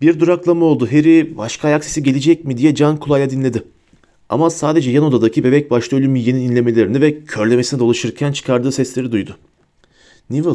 Bir 0.00 0.20
duraklama 0.20 0.64
oldu. 0.64 0.86
Harry 0.86 1.36
başka 1.36 1.68
ayak 1.68 1.84
sesi 1.84 2.02
gelecek 2.02 2.44
mi 2.44 2.58
diye 2.58 2.74
can 2.74 2.96
kulağıyla 2.96 3.30
dinledi. 3.30 3.64
Ama 4.28 4.50
sadece 4.50 4.90
yan 4.90 5.04
odadaki 5.04 5.44
bebek 5.44 5.70
başta 5.70 5.96
ölüm 5.96 6.16
yiyenin 6.16 6.40
inlemelerini 6.40 7.00
ve 7.00 7.24
körlemesine 7.24 7.80
dolaşırken 7.80 8.32
çıkardığı 8.32 8.72
sesleri 8.72 9.12
duydu. 9.12 9.36
Neville, 10.30 10.54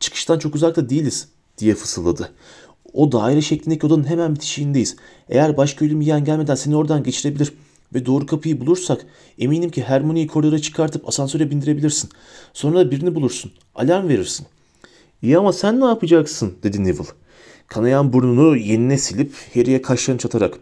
çıkıştan 0.00 0.38
çok 0.38 0.54
uzakta 0.54 0.88
değiliz 0.88 1.28
diye 1.58 1.74
fısıldadı. 1.74 2.32
O 2.92 3.12
daire 3.12 3.40
şeklindeki 3.40 3.86
odanın 3.86 4.04
hemen 4.04 4.34
bitişiğindeyiz. 4.34 4.96
Eğer 5.28 5.56
başka 5.56 5.84
ölüm 5.84 6.00
yiyen 6.00 6.24
gelmeden 6.24 6.54
seni 6.54 6.76
oradan 6.76 7.02
geçirebilir 7.02 7.52
ve 7.94 8.06
doğru 8.06 8.26
kapıyı 8.26 8.60
bulursak 8.60 9.06
eminim 9.38 9.70
ki 9.70 9.82
Hermione'yi 9.82 10.26
koridora 10.26 10.58
çıkartıp 10.58 11.08
asansöre 11.08 11.50
bindirebilirsin. 11.50 12.10
Sonra 12.52 12.78
da 12.78 12.90
birini 12.90 13.14
bulursun. 13.14 13.52
Alarm 13.74 14.08
verirsin. 14.08 14.46
İyi 15.24 15.38
ama 15.38 15.52
sen 15.52 15.80
ne 15.80 15.84
yapacaksın 15.84 16.54
dedi 16.62 16.84
Neville. 16.84 17.08
Kanayan 17.66 18.12
burnunu 18.12 18.56
yenine 18.56 18.98
silip 18.98 19.32
Harry'e 19.54 19.82
kaşlarını 19.82 20.18
çatarak. 20.18 20.54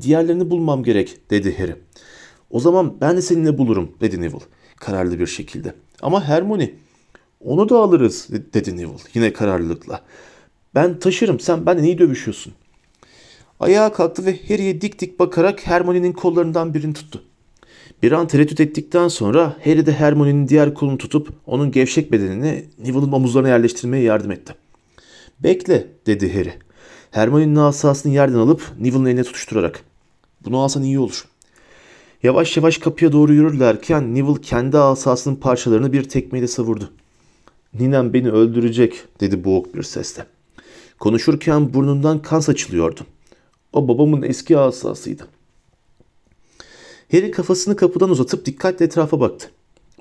Diğerlerini 0.00 0.50
bulmam 0.50 0.82
gerek 0.82 1.30
dedi 1.30 1.58
Harry. 1.58 1.76
O 2.50 2.60
zaman 2.60 3.00
ben 3.00 3.16
de 3.16 3.22
seninle 3.22 3.58
bulurum 3.58 3.92
dedi 4.00 4.20
Neville 4.20 4.44
kararlı 4.76 5.18
bir 5.18 5.26
şekilde. 5.26 5.74
Ama 6.02 6.24
Hermione 6.24 6.74
onu 7.40 7.68
da 7.68 7.78
alırız 7.78 8.28
dedi 8.54 8.76
Neville 8.76 9.02
yine 9.14 9.32
kararlılıkla. 9.32 10.00
Ben 10.74 10.98
taşırım 10.98 11.40
sen 11.40 11.66
benden 11.66 11.82
iyi 11.82 11.98
dövüşüyorsun. 11.98 12.52
Ayağa 13.60 13.92
kalktı 13.92 14.26
ve 14.26 14.38
Harry'e 14.48 14.80
dik 14.80 15.00
dik 15.00 15.18
bakarak 15.20 15.66
Hermione'nin 15.66 16.12
kollarından 16.12 16.74
birini 16.74 16.94
tuttu. 16.94 17.22
Bir 18.02 18.12
an 18.12 18.26
tereddüt 18.26 18.60
ettikten 18.60 19.08
sonra 19.08 19.56
Harry 19.64 19.86
de 19.86 19.92
Hermione'nin 19.92 20.48
diğer 20.48 20.74
kolunu 20.74 20.98
tutup 20.98 21.32
onun 21.46 21.70
gevşek 21.70 22.12
bedenini 22.12 22.64
Neville'ın 22.78 23.12
omuzlarına 23.12 23.48
yerleştirmeye 23.48 24.02
yardım 24.02 24.30
etti. 24.30 24.54
Bekle 25.40 25.86
dedi 26.06 26.34
Harry. 26.34 26.52
Hermione'nin 27.10 27.56
asasını 27.56 28.12
yerden 28.12 28.38
alıp 28.38 28.62
Neville'ın 28.80 29.06
eline 29.06 29.24
tutuşturarak. 29.24 29.80
Bunu 30.44 30.58
alsan 30.58 30.82
iyi 30.82 30.98
olur. 30.98 31.24
Yavaş 32.22 32.56
yavaş 32.56 32.78
kapıya 32.78 33.12
doğru 33.12 33.32
yürürlerken 33.32 34.14
Neville 34.14 34.40
kendi 34.40 34.78
asasının 34.78 35.36
parçalarını 35.36 35.92
bir 35.92 36.08
tekmeyle 36.08 36.48
savurdu. 36.48 36.92
Ninem 37.74 38.12
beni 38.12 38.30
öldürecek 38.30 39.04
dedi 39.20 39.44
boğuk 39.44 39.74
bir 39.74 39.82
sesle. 39.82 40.26
Konuşurken 40.98 41.74
burnundan 41.74 42.22
kan 42.22 42.40
saçılıyordu. 42.40 43.00
O 43.72 43.88
babamın 43.88 44.22
eski 44.22 44.58
asasıydı. 44.58 45.22
Harry 47.12 47.30
kafasını 47.30 47.76
kapıdan 47.76 48.10
uzatıp 48.10 48.46
dikkatle 48.46 48.84
etrafa 48.84 49.20
baktı. 49.20 49.50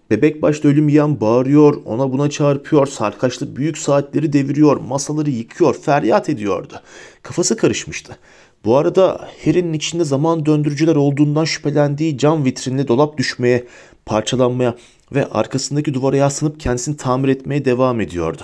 Bebek 0.10 0.42
başta 0.42 0.68
ölüm 0.68 0.90
yiyen 0.90 1.22
bağırıyor, 1.22 1.82
ona 1.86 2.12
buna 2.12 2.30
çarpıyor, 2.30 2.88
sarkaçlı 2.88 3.56
büyük 3.56 3.78
saatleri 3.78 4.34
deviriyor, 4.34 4.78
masaları 4.78 5.30
yıkıyor, 5.30 5.74
feryat 5.74 6.30
ediyordu. 6.30 6.82
Kafası 7.24 7.58
karışmıştı. 7.58 8.18
Bu 8.66 8.78
arada 8.78 9.30
Harry'nin 9.46 9.74
içinde 9.74 10.04
zaman 10.04 10.46
döndürücüler 10.46 10.96
olduğundan 10.96 11.46
şüphelendiği 11.46 12.18
cam 12.18 12.46
vitrinli 12.46 12.88
dolap 12.88 13.18
düşmeye, 13.18 13.68
parçalanmaya 14.06 14.76
ve 15.12 15.26
arkasındaki 15.26 15.94
duvara 15.94 16.18
yaslanıp 16.18 16.60
kendisini 16.60 16.98
tamir 16.98 17.30
etmeye 17.30 17.66
devam 17.66 18.02
ediyordu. 18.02 18.42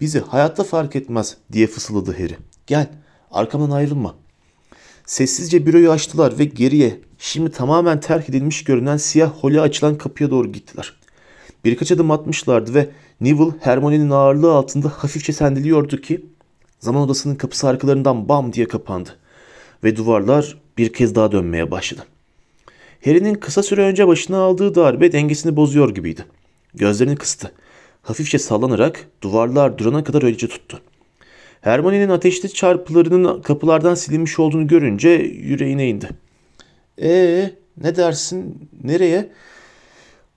Bizi 0.00 0.20
hayatta 0.20 0.64
fark 0.64 0.96
etmez 0.96 1.36
diye 1.52 1.66
fısıldadı 1.66 2.12
Harry. 2.12 2.36
Gel 2.66 2.90
arkamdan 3.30 3.70
ayrılma. 3.70 4.14
Sessizce 5.06 5.66
büroyu 5.66 5.90
açtılar 5.90 6.38
ve 6.38 6.44
geriye 6.44 7.00
şimdi 7.22 7.50
tamamen 7.50 8.00
terk 8.00 8.28
edilmiş 8.28 8.64
görünen 8.64 8.96
siyah 8.96 9.30
holye 9.30 9.60
açılan 9.60 9.98
kapıya 9.98 10.30
doğru 10.30 10.52
gittiler. 10.52 10.92
Birkaç 11.64 11.92
adım 11.92 12.10
atmışlardı 12.10 12.74
ve 12.74 12.90
Neville 13.20 13.52
Hermione'nin 13.60 14.10
ağırlığı 14.10 14.52
altında 14.52 14.88
hafifçe 14.88 15.32
sendeliyordu 15.32 15.96
ki 15.96 16.26
zaman 16.80 17.02
odasının 17.02 17.34
kapısı 17.34 17.68
arkalarından 17.68 18.28
bam 18.28 18.52
diye 18.52 18.68
kapandı 18.68 19.16
ve 19.84 19.96
duvarlar 19.96 20.58
bir 20.78 20.92
kez 20.92 21.14
daha 21.14 21.32
dönmeye 21.32 21.70
başladı. 21.70 22.06
Harry'nin 23.04 23.34
kısa 23.34 23.62
süre 23.62 23.82
önce 23.82 24.08
başına 24.08 24.38
aldığı 24.38 24.74
darbe 24.74 25.12
dengesini 25.12 25.56
bozuyor 25.56 25.94
gibiydi. 25.94 26.24
Gözlerini 26.74 27.16
kıstı. 27.16 27.52
Hafifçe 28.02 28.38
sallanarak 28.38 29.08
duvarlar 29.22 29.78
durana 29.78 30.04
kadar 30.04 30.22
öylece 30.22 30.48
tuttu. 30.48 30.80
Hermione'nin 31.60 32.08
ateşli 32.08 32.52
çarpılarının 32.52 33.42
kapılardan 33.42 33.94
silinmiş 33.94 34.38
olduğunu 34.38 34.66
görünce 34.66 35.08
yüreğine 35.42 35.88
indi. 35.88 36.08
Ee, 37.00 37.50
ne 37.82 37.96
dersin? 37.96 38.68
Nereye? 38.84 39.32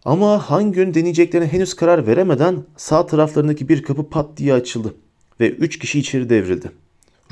Ama 0.06 0.50
hangi 0.50 0.80
yön 0.80 0.94
deneyeceklerine 0.94 1.48
henüz 1.48 1.74
karar 1.74 2.08
veremeden 2.08 2.64
sağ 2.78 3.06
taraflarındaki 3.06 3.70
bir 3.70 3.84
kapı 3.84 4.10
pat 4.10 4.38
diye 4.38 4.54
açıldı 4.54 4.96
ve 5.40 5.50
üç 5.50 5.80
kişi 5.80 6.00
içeri 6.00 6.30
devrildi. 6.30 6.72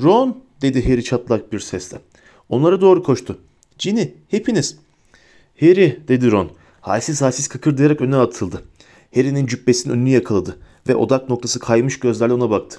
Ron 0.02 0.42
dedi 0.62 0.88
Harry 0.88 1.04
çatlak 1.04 1.52
bir 1.52 1.60
sesle. 1.60 1.98
Onlara 2.48 2.80
doğru 2.80 3.02
koştu. 3.02 3.38
Ginny 3.78 4.08
hepiniz. 4.28 4.76
Harry 5.60 6.00
dedi 6.08 6.30
Ron. 6.30 6.50
Halsiz 6.80 7.22
halsiz 7.22 7.48
kıkırdayarak 7.48 8.00
öne 8.00 8.16
atıldı. 8.16 8.62
Harry'nin 9.14 9.46
cübbesinin 9.46 9.94
önünü 9.94 10.08
yakaladı 10.10 10.58
ve 10.88 10.94
odak 10.96 11.28
noktası 11.28 11.58
kaymış 11.58 11.98
gözlerle 11.98 12.32
ona 12.32 12.50
baktı. 12.50 12.78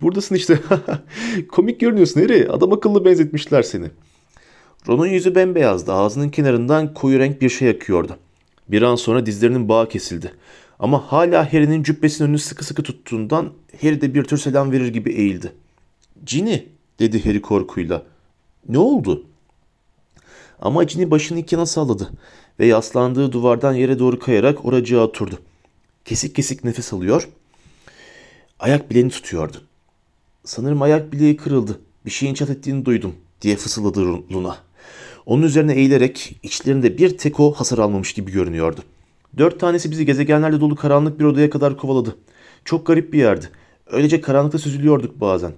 Buradasın 0.00 0.34
işte. 0.34 0.60
Komik 1.48 1.80
görünüyorsun 1.80 2.20
Harry. 2.20 2.48
Adam 2.50 2.72
akıllı 2.72 3.04
benzetmişler 3.04 3.62
seni. 3.62 3.90
Ron'un 4.88 5.06
yüzü 5.06 5.34
bembeyazdı. 5.34 5.92
Ağzının 5.92 6.28
kenarından 6.28 6.94
koyu 6.94 7.18
renk 7.18 7.40
bir 7.40 7.48
şey 7.48 7.68
akıyordu. 7.68 8.18
Bir 8.68 8.82
an 8.82 8.96
sonra 8.96 9.26
dizlerinin 9.26 9.68
bağı 9.68 9.88
kesildi. 9.88 10.32
Ama 10.78 11.12
hala 11.12 11.52
Harry'nin 11.52 11.82
cübbesinin 11.82 12.28
önünü 12.28 12.38
sıkı 12.38 12.64
sıkı 12.64 12.82
tuttuğundan 12.82 13.52
Harry 13.80 14.00
de 14.00 14.14
bir 14.14 14.24
tür 14.24 14.38
selam 14.38 14.72
verir 14.72 14.88
gibi 14.88 15.12
eğildi. 15.12 15.52
Ginny 16.26 16.58
dedi 16.98 17.24
Harry 17.24 17.42
korkuyla. 17.42 18.02
Ne 18.68 18.78
oldu? 18.78 19.26
Ama 20.60 20.84
Ginny 20.84 21.10
başını 21.10 21.38
iki 21.38 21.54
yana 21.54 21.66
salladı 21.66 22.12
ve 22.60 22.66
yaslandığı 22.66 23.32
duvardan 23.32 23.74
yere 23.74 23.98
doğru 23.98 24.18
kayarak 24.18 24.64
oracığa 24.64 25.04
oturdu. 25.04 25.38
Kesik 26.04 26.34
kesik 26.34 26.64
nefes 26.64 26.92
alıyor. 26.92 27.28
Ayak 28.58 28.90
bileğini 28.90 29.10
tutuyordu. 29.10 29.62
Sanırım 30.44 30.82
ayak 30.82 31.12
bileği 31.12 31.36
kırıldı. 31.36 31.80
Bir 32.06 32.10
şeyin 32.10 32.34
çat 32.34 32.50
ettiğini 32.50 32.84
duydum 32.84 33.14
diye 33.40 33.56
fısıldadı 33.56 34.00
Luna. 34.32 34.56
Onun 35.26 35.42
üzerine 35.42 35.74
eğilerek 35.74 36.36
içlerinde 36.42 36.98
bir 36.98 37.18
tek 37.18 37.40
o 37.40 37.52
hasar 37.52 37.78
almamış 37.78 38.12
gibi 38.12 38.32
görünüyordu. 38.32 38.80
Dört 39.38 39.60
tanesi 39.60 39.90
bizi 39.90 40.06
gezegenlerle 40.06 40.60
dolu 40.60 40.76
karanlık 40.76 41.20
bir 41.20 41.24
odaya 41.24 41.50
kadar 41.50 41.76
kovaladı. 41.76 42.16
Çok 42.64 42.86
garip 42.86 43.12
bir 43.12 43.18
yerdi. 43.18 43.48
Öylece 43.86 44.20
karanlıkta 44.20 44.58
süzülüyorduk 44.58 45.20
bazen. 45.20 45.52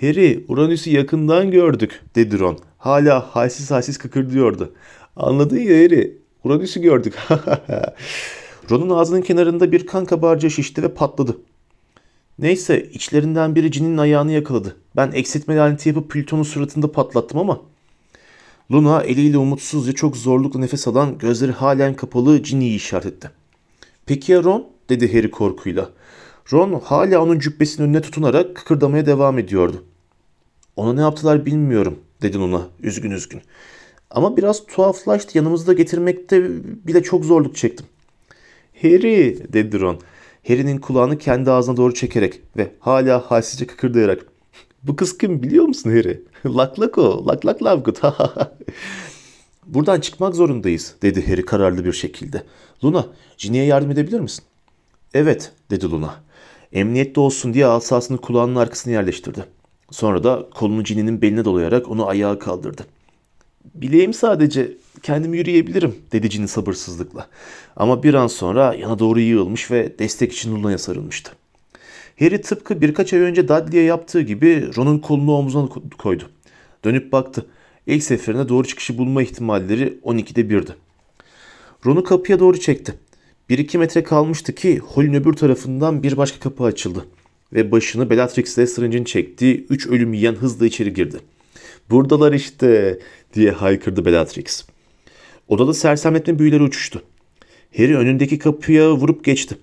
Harry, 0.00 0.44
Uranüs'ü 0.48 0.90
yakından 0.90 1.50
gördük, 1.50 2.00
dedi 2.14 2.38
Ron. 2.38 2.58
Hala 2.78 3.20
halsiz 3.20 3.70
halsiz 3.70 3.98
kıkırdıyordu. 3.98 4.72
Anladın 5.16 5.56
ya 5.56 5.84
Harry, 5.84 6.18
Uranüs'ü 6.44 6.80
gördük. 6.80 7.14
Ron'un 8.70 8.90
ağzının 8.90 9.22
kenarında 9.22 9.72
bir 9.72 9.86
kan 9.86 10.04
kabarcığı 10.04 10.50
şişti 10.50 10.82
ve 10.82 10.94
patladı. 10.94 11.36
Neyse 12.38 12.90
içlerinden 12.92 13.54
biri 13.54 13.72
Cin'in 13.72 13.98
ayağını 13.98 14.32
yakaladı. 14.32 14.76
Ben 14.96 15.12
eksiltme 15.12 15.56
laneti 15.56 15.88
yapıp 15.88 16.10
Plüton'un 16.10 16.42
suratında 16.42 16.92
patlattım 16.92 17.38
ama. 17.38 17.60
Luna 18.72 19.02
eliyle 19.02 19.38
umutsuzca 19.38 19.92
çok 19.92 20.16
zorlukla 20.16 20.60
nefes 20.60 20.88
alan 20.88 21.18
gözleri 21.18 21.52
halen 21.52 21.94
kapalı 21.94 22.38
Ginny'yi 22.38 22.76
işaret 22.76 23.06
etti. 23.06 23.30
Peki 24.06 24.32
ya 24.32 24.42
Ron? 24.44 24.66
dedi 24.88 25.12
Harry 25.12 25.30
korkuyla. 25.30 25.90
Ron 26.52 26.80
hala 26.84 27.22
onun 27.22 27.38
cübbesinin 27.38 27.86
önüne 27.86 28.00
tutunarak 28.00 28.56
kıkırdamaya 28.56 29.06
devam 29.06 29.38
ediyordu. 29.38 29.84
Ona 30.76 30.92
ne 30.92 31.00
yaptılar 31.00 31.46
bilmiyorum 31.46 31.98
dedi 32.22 32.38
Luna 32.38 32.68
üzgün 32.82 33.10
üzgün. 33.10 33.42
Ama 34.10 34.36
biraz 34.36 34.66
tuhaflaştı 34.66 35.38
yanımızda 35.38 35.72
getirmekte 35.72 36.42
bile 36.86 37.02
çok 37.02 37.24
zorluk 37.24 37.56
çektim. 37.56 37.86
Harry 38.82 39.52
dedi 39.52 39.80
Ron. 39.80 39.98
Harry'nin 40.48 40.78
kulağını 40.78 41.18
kendi 41.18 41.50
ağzına 41.50 41.76
doğru 41.76 41.94
çekerek 41.94 42.40
ve 42.56 42.72
hala 42.80 43.30
halsizce 43.30 43.66
kıkırdayarak. 43.66 44.26
Bu 44.82 44.96
kız 44.96 45.18
kim 45.18 45.42
biliyor 45.42 45.64
musun 45.64 45.90
Harry? 45.90 46.22
lak 46.46 46.80
lak 46.80 46.98
o. 46.98 47.26
Lak 47.26 47.46
lak 47.46 47.62
Lovegood. 47.62 47.96
Buradan 49.66 50.00
çıkmak 50.00 50.34
zorundayız 50.34 50.94
dedi 51.02 51.28
Harry 51.28 51.44
kararlı 51.44 51.84
bir 51.84 51.92
şekilde. 51.92 52.42
Luna, 52.84 53.06
Ginny'e 53.38 53.64
yardım 53.64 53.90
edebilir 53.90 54.20
misin? 54.20 54.44
Evet 55.14 55.52
dedi 55.70 55.90
Luna. 55.90 56.14
Emniyette 56.72 57.20
olsun 57.20 57.54
diye 57.54 57.66
asasını 57.66 58.18
kulağının 58.18 58.56
arkasına 58.56 58.92
yerleştirdi. 58.92 59.44
Sonra 59.90 60.24
da 60.24 60.48
kolunu 60.54 60.84
Ginny'nin 60.84 61.22
beline 61.22 61.44
dolayarak 61.44 61.88
onu 61.88 62.06
ayağa 62.06 62.38
kaldırdı. 62.38 62.86
Bileğim 63.74 64.14
sadece 64.14 64.72
kendim 65.02 65.34
yürüyebilirim 65.34 65.94
dedi 66.12 66.28
Ginny 66.28 66.48
sabırsızlıkla. 66.48 67.26
Ama 67.76 68.02
bir 68.02 68.14
an 68.14 68.26
sonra 68.26 68.74
yana 68.74 68.98
doğru 68.98 69.20
yığılmış 69.20 69.70
ve 69.70 69.98
destek 69.98 70.32
için 70.32 70.56
Luna'ya 70.56 70.78
sarılmıştı. 70.78 71.32
Harry 72.18 72.40
tıpkı 72.40 72.80
birkaç 72.80 73.12
ay 73.12 73.20
önce 73.20 73.48
Dudley'e 73.48 73.84
yaptığı 73.84 74.20
gibi 74.20 74.76
Ron'un 74.76 74.98
kolunu 74.98 75.32
omzuna 75.32 75.68
koydu. 75.98 76.24
Dönüp 76.84 77.12
baktı. 77.12 77.46
İlk 77.86 78.02
seferine 78.02 78.48
doğru 78.48 78.66
çıkışı 78.66 78.98
bulma 78.98 79.22
ihtimalleri 79.22 79.98
12'de 80.04 80.40
1'di. 80.40 80.72
Ron'u 81.86 82.04
kapıya 82.04 82.40
doğru 82.40 82.60
çekti. 82.60 82.94
1-2 83.50 83.78
metre 83.78 84.02
kalmıştı 84.02 84.54
ki 84.54 84.78
holün 84.78 85.14
öbür 85.14 85.32
tarafından 85.32 86.02
bir 86.02 86.16
başka 86.16 86.38
kapı 86.38 86.64
açıldı 86.64 87.06
ve 87.52 87.72
başını 87.72 88.10
Bellatrix 88.10 88.58
Lestrange'in 88.58 89.04
çektiği 89.04 89.66
üç 89.70 89.86
ölüm 89.86 90.12
yiyen 90.12 90.34
hızla 90.34 90.66
içeri 90.66 90.94
girdi. 90.94 91.16
Buradalar 91.90 92.32
işte 92.32 92.98
diye 93.34 93.50
haykırdı 93.50 94.04
Bellatrix. 94.04 94.64
Odada 95.48 95.74
sersemletme 95.74 96.38
büyüleri 96.38 96.62
uçuştu. 96.62 97.02
Harry 97.76 97.96
önündeki 97.96 98.38
kapıya 98.38 98.92
vurup 98.92 99.24
geçti. 99.24 99.56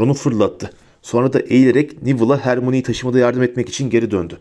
Ron'u 0.00 0.14
fırlattı. 0.14 0.70
Sonra 1.04 1.32
da 1.32 1.40
eğilerek 1.40 2.02
Neville'a 2.02 2.38
Hermione'yi 2.38 2.82
taşımada 2.82 3.18
yardım 3.18 3.42
etmek 3.42 3.68
için 3.68 3.90
geri 3.90 4.10
döndü. 4.10 4.38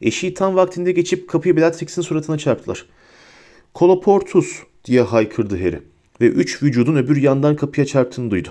Eşiği 0.00 0.34
tam 0.34 0.56
vaktinde 0.56 0.92
geçip 0.92 1.28
kapıyı 1.28 1.56
Bellatrix'in 1.56 2.02
suratına 2.02 2.38
çarptılar. 2.38 2.86
Koloportus 3.74 4.62
diye 4.84 5.00
haykırdı 5.00 5.56
Harry 5.56 5.82
ve 6.20 6.26
üç 6.26 6.62
vücudun 6.62 6.96
öbür 6.96 7.16
yandan 7.16 7.56
kapıya 7.56 7.86
çarptığını 7.86 8.30
duydu. 8.30 8.48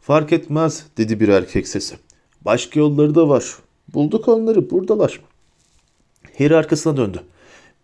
Fark 0.00 0.32
etmez 0.32 0.86
dedi 0.96 1.20
bir 1.20 1.28
erkek 1.28 1.68
sesi. 1.68 1.96
Başka 2.40 2.80
yolları 2.80 3.14
da 3.14 3.28
var. 3.28 3.56
Bulduk 3.94 4.28
onları 4.28 4.70
buradalar. 4.70 5.20
Harry 6.38 6.56
arkasına 6.56 6.96
döndü. 6.96 7.22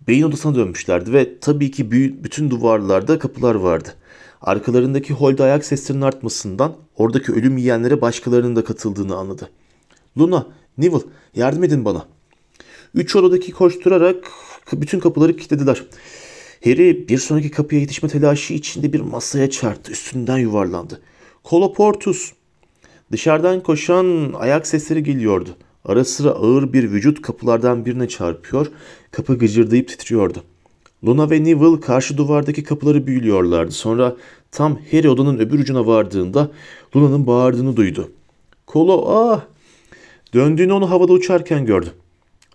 Beyin 0.09 0.23
odasına 0.23 0.55
dönmüşlerdi 0.55 1.13
ve 1.13 1.41
tabii 1.41 1.71
ki 1.71 1.91
bütün 2.25 2.51
duvarlarda 2.51 3.19
kapılar 3.19 3.55
vardı. 3.55 3.95
Arkalarındaki 4.45 5.15
holde 5.15 5.43
ayak 5.43 5.65
seslerinin 5.65 6.03
artmasından 6.03 6.75
oradaki 6.97 7.33
ölüm 7.33 7.57
yiyenlere 7.57 8.01
başkalarının 8.01 8.57
da 8.57 8.65
katıldığını 8.65 9.17
anladı. 9.17 9.51
Luna, 10.19 10.47
Neville 10.79 11.03
yardım 11.35 11.65
edin 11.65 11.85
bana. 11.85 12.07
Üç 12.95 13.17
odadaki 13.17 13.53
koşturarak 13.53 14.31
bütün 14.73 15.01
kapıları 15.01 15.37
kilitlediler. 15.37 15.85
Harry 16.65 17.09
bir 17.09 17.19
sonraki 17.19 17.51
kapıya 17.51 17.81
yetişme 17.81 18.09
telaşı 18.09 18.55
içinde 18.55 18.93
bir 18.93 19.01
masaya 19.01 19.51
çarptı. 19.51 19.93
Üstünden 19.93 20.39
yuvarlandı. 20.39 21.01
Koloportus. 21.43 22.33
Dışarıdan 23.13 23.63
koşan 23.63 24.33
ayak 24.39 24.67
sesleri 24.67 25.03
geliyordu. 25.03 25.57
Ara 25.85 26.05
sıra 26.05 26.31
ağır 26.31 26.73
bir 26.73 26.91
vücut 26.91 27.23
kapılardan 27.23 27.87
birine 27.87 28.09
çarpıyor, 28.09 28.67
kapı 29.11 29.39
gıcırdayıp 29.39 29.89
titriyordu. 29.89 30.45
Luna 31.07 31.31
ve 31.31 31.45
Neville 31.45 31.81
karşı 31.81 32.17
duvardaki 32.17 32.63
kapıları 32.63 33.07
büyülüyorlardı. 33.07 33.71
Sonra 33.71 34.17
tam 34.51 34.79
Harry 34.91 35.09
odanın 35.09 35.39
öbür 35.39 35.59
ucuna 35.59 35.87
vardığında 35.87 36.51
Luna'nın 36.97 37.27
bağırdığını 37.27 37.77
duydu. 37.77 38.11
Kolo 38.67 39.05
ah! 39.09 39.41
Döndüğünü 40.35 40.73
onu 40.73 40.91
havada 40.91 41.13
uçarken 41.13 41.67
gördü. 41.67 41.93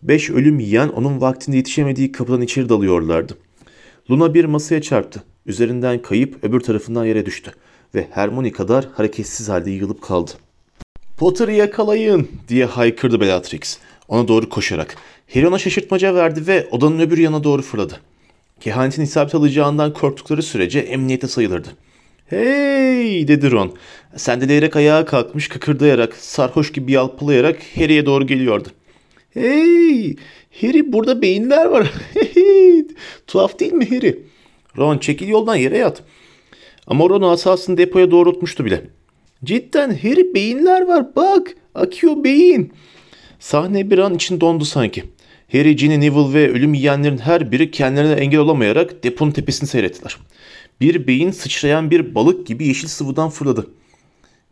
Beş 0.03 0.29
ölüm 0.29 0.59
yiyen 0.59 0.89
onun 0.89 1.21
vaktinde 1.21 1.57
yetişemediği 1.57 2.11
kapıdan 2.11 2.41
içeri 2.41 2.69
dalıyorlardı. 2.69 3.37
Luna 4.11 4.33
bir 4.33 4.45
masaya 4.45 4.81
çarptı. 4.81 5.23
Üzerinden 5.45 6.01
kayıp 6.01 6.43
öbür 6.43 6.59
tarafından 6.59 7.05
yere 7.05 7.25
düştü 7.25 7.51
ve 7.95 8.07
Hermione 8.11 8.51
kadar 8.51 8.87
hareketsiz 8.93 9.49
halde 9.49 9.71
yığılıp 9.71 10.01
kaldı. 10.01 10.31
Potter'ı 11.17 11.51
yakalayın 11.51 12.27
diye 12.47 12.65
haykırdı 12.65 13.19
Bellatrix. 13.19 13.77
ona 14.07 14.27
doğru 14.27 14.49
koşarak. 14.49 14.95
Harry 15.33 15.47
ona 15.47 15.59
şaşırtmaca 15.59 16.15
verdi 16.15 16.47
ve 16.47 16.67
odanın 16.71 16.99
öbür 16.99 17.17
yana 17.17 17.43
doğru 17.43 17.61
fırladı. 17.61 17.99
Kehanetin 18.59 19.01
isabet 19.01 19.35
alacağından 19.35 19.93
korktukları 19.93 20.43
sürece 20.43 20.79
emniyete 20.79 21.27
sayılırdı. 21.27 21.67
Hey 22.25 23.27
dedi 23.27 23.51
Ron. 23.51 23.73
Sendeleyerek 24.15 24.75
ayağa 24.75 25.05
kalkmış 25.05 25.47
kıkırdayarak, 25.47 26.15
sarhoş 26.15 26.71
gibi 26.71 26.91
yalpalayarak 26.91 27.59
Harry'e 27.75 28.05
doğru 28.05 28.27
geliyordu. 28.27 28.69
Hey! 29.33 30.15
Harry 30.61 30.93
burada 30.93 31.21
beyinler 31.21 31.65
var. 31.65 31.91
Tuhaf 33.27 33.59
değil 33.59 33.73
mi 33.73 33.89
Harry? 33.89 34.23
Ron 34.77 34.97
çekil 34.97 35.27
yoldan 35.27 35.55
yere 35.55 35.77
yat. 35.77 36.03
Ama 36.87 37.09
Ron 37.09 37.21
asasını 37.21 37.77
depoya 37.77 38.11
doğrultmuştu 38.11 38.65
bile. 38.65 38.81
Cidden 39.43 39.89
Harry 39.89 40.33
beyinler 40.33 40.81
var 40.81 41.15
bak. 41.15 41.55
Akıyor 41.75 42.23
beyin. 42.23 42.73
Sahne 43.39 43.91
bir 43.91 43.97
an 43.97 44.13
için 44.13 44.41
dondu 44.41 44.65
sanki. 44.65 45.03
Harry, 45.51 45.75
Ginny, 45.75 45.99
Neville 45.99 46.33
ve 46.33 46.51
ölüm 46.51 46.73
yiyenlerin 46.73 47.17
her 47.17 47.51
biri 47.51 47.71
kendilerine 47.71 48.13
engel 48.13 48.39
olamayarak 48.39 49.03
deponun 49.03 49.31
tepesini 49.31 49.69
seyrettiler. 49.69 50.17
Bir 50.81 51.07
beyin 51.07 51.31
sıçrayan 51.31 51.91
bir 51.91 52.15
balık 52.15 52.47
gibi 52.47 52.67
yeşil 52.67 52.87
sıvıdan 52.87 53.29
fırladı. 53.29 53.67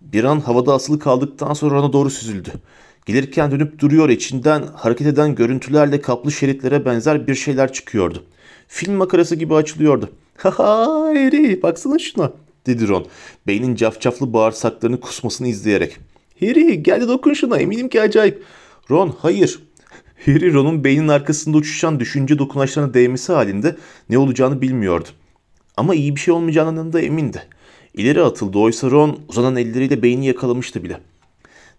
Bir 0.02 0.24
an 0.24 0.40
havada 0.40 0.74
asılı 0.74 1.00
kaldıktan 1.00 1.54
sonra 1.54 1.80
ona 1.80 1.94
doğru 1.94 2.10
süzüldü. 2.10 2.50
Gelirken 3.06 3.52
dönüp 3.52 3.80
duruyor 3.80 4.10
içinden 4.10 4.64
hareket 4.76 5.08
eden 5.08 5.36
görüntülerle 5.36 6.02
kaplı 6.02 6.32
şeritlere 6.32 6.86
benzer 6.86 7.28
bir 7.28 7.36
şeyler 7.36 7.74
çıkıyordu. 7.74 8.24
Film 8.68 8.94
makarası 8.94 9.36
gibi 9.36 9.56
açılıyordu. 9.56 10.10
Haha 10.38 10.86
Harry 11.08 11.62
baksana 11.62 12.00
şuna 12.00 12.32
dedi 12.66 12.88
Ron. 12.88 13.06
Beynin 13.48 13.76
cafcaflı 13.76 14.34
bağırsaklarını 14.34 15.00
kusmasını 15.00 15.48
izleyerek. 15.48 15.98
Harry 16.40 16.84
gel 16.84 17.02
de 17.02 17.08
dokun 17.08 17.34
şuna 17.34 17.58
eminim 17.58 17.90
ki 17.90 18.02
acayip. 18.02 18.44
Ron 18.92 19.16
hayır. 19.20 19.60
Harry 20.26 20.54
Ron'un 20.54 20.84
beynin 20.84 21.08
arkasında 21.08 21.58
uçuşan 21.58 22.00
düşünce 22.00 22.40
dokunaçlarına 22.40 22.94
değmesi 22.94 23.34
halinde 23.34 23.76
ne 24.10 24.18
olacağını 24.18 24.62
bilmiyordu. 24.62 25.10
Ama 25.78 25.96
iyi 25.96 26.16
bir 26.16 26.22
şey 26.22 26.34
olmayacağından 26.34 26.94
da 26.94 27.02
emindi. 27.02 27.44
İleri 27.94 28.24
atıldı 28.24 28.58
oysa 28.58 28.92
Ron 28.92 29.20
uzanan 29.28 29.56
elleriyle 29.56 30.04
beyni 30.04 30.26
yakalamıştı 30.26 30.84
bile. 30.84 31.00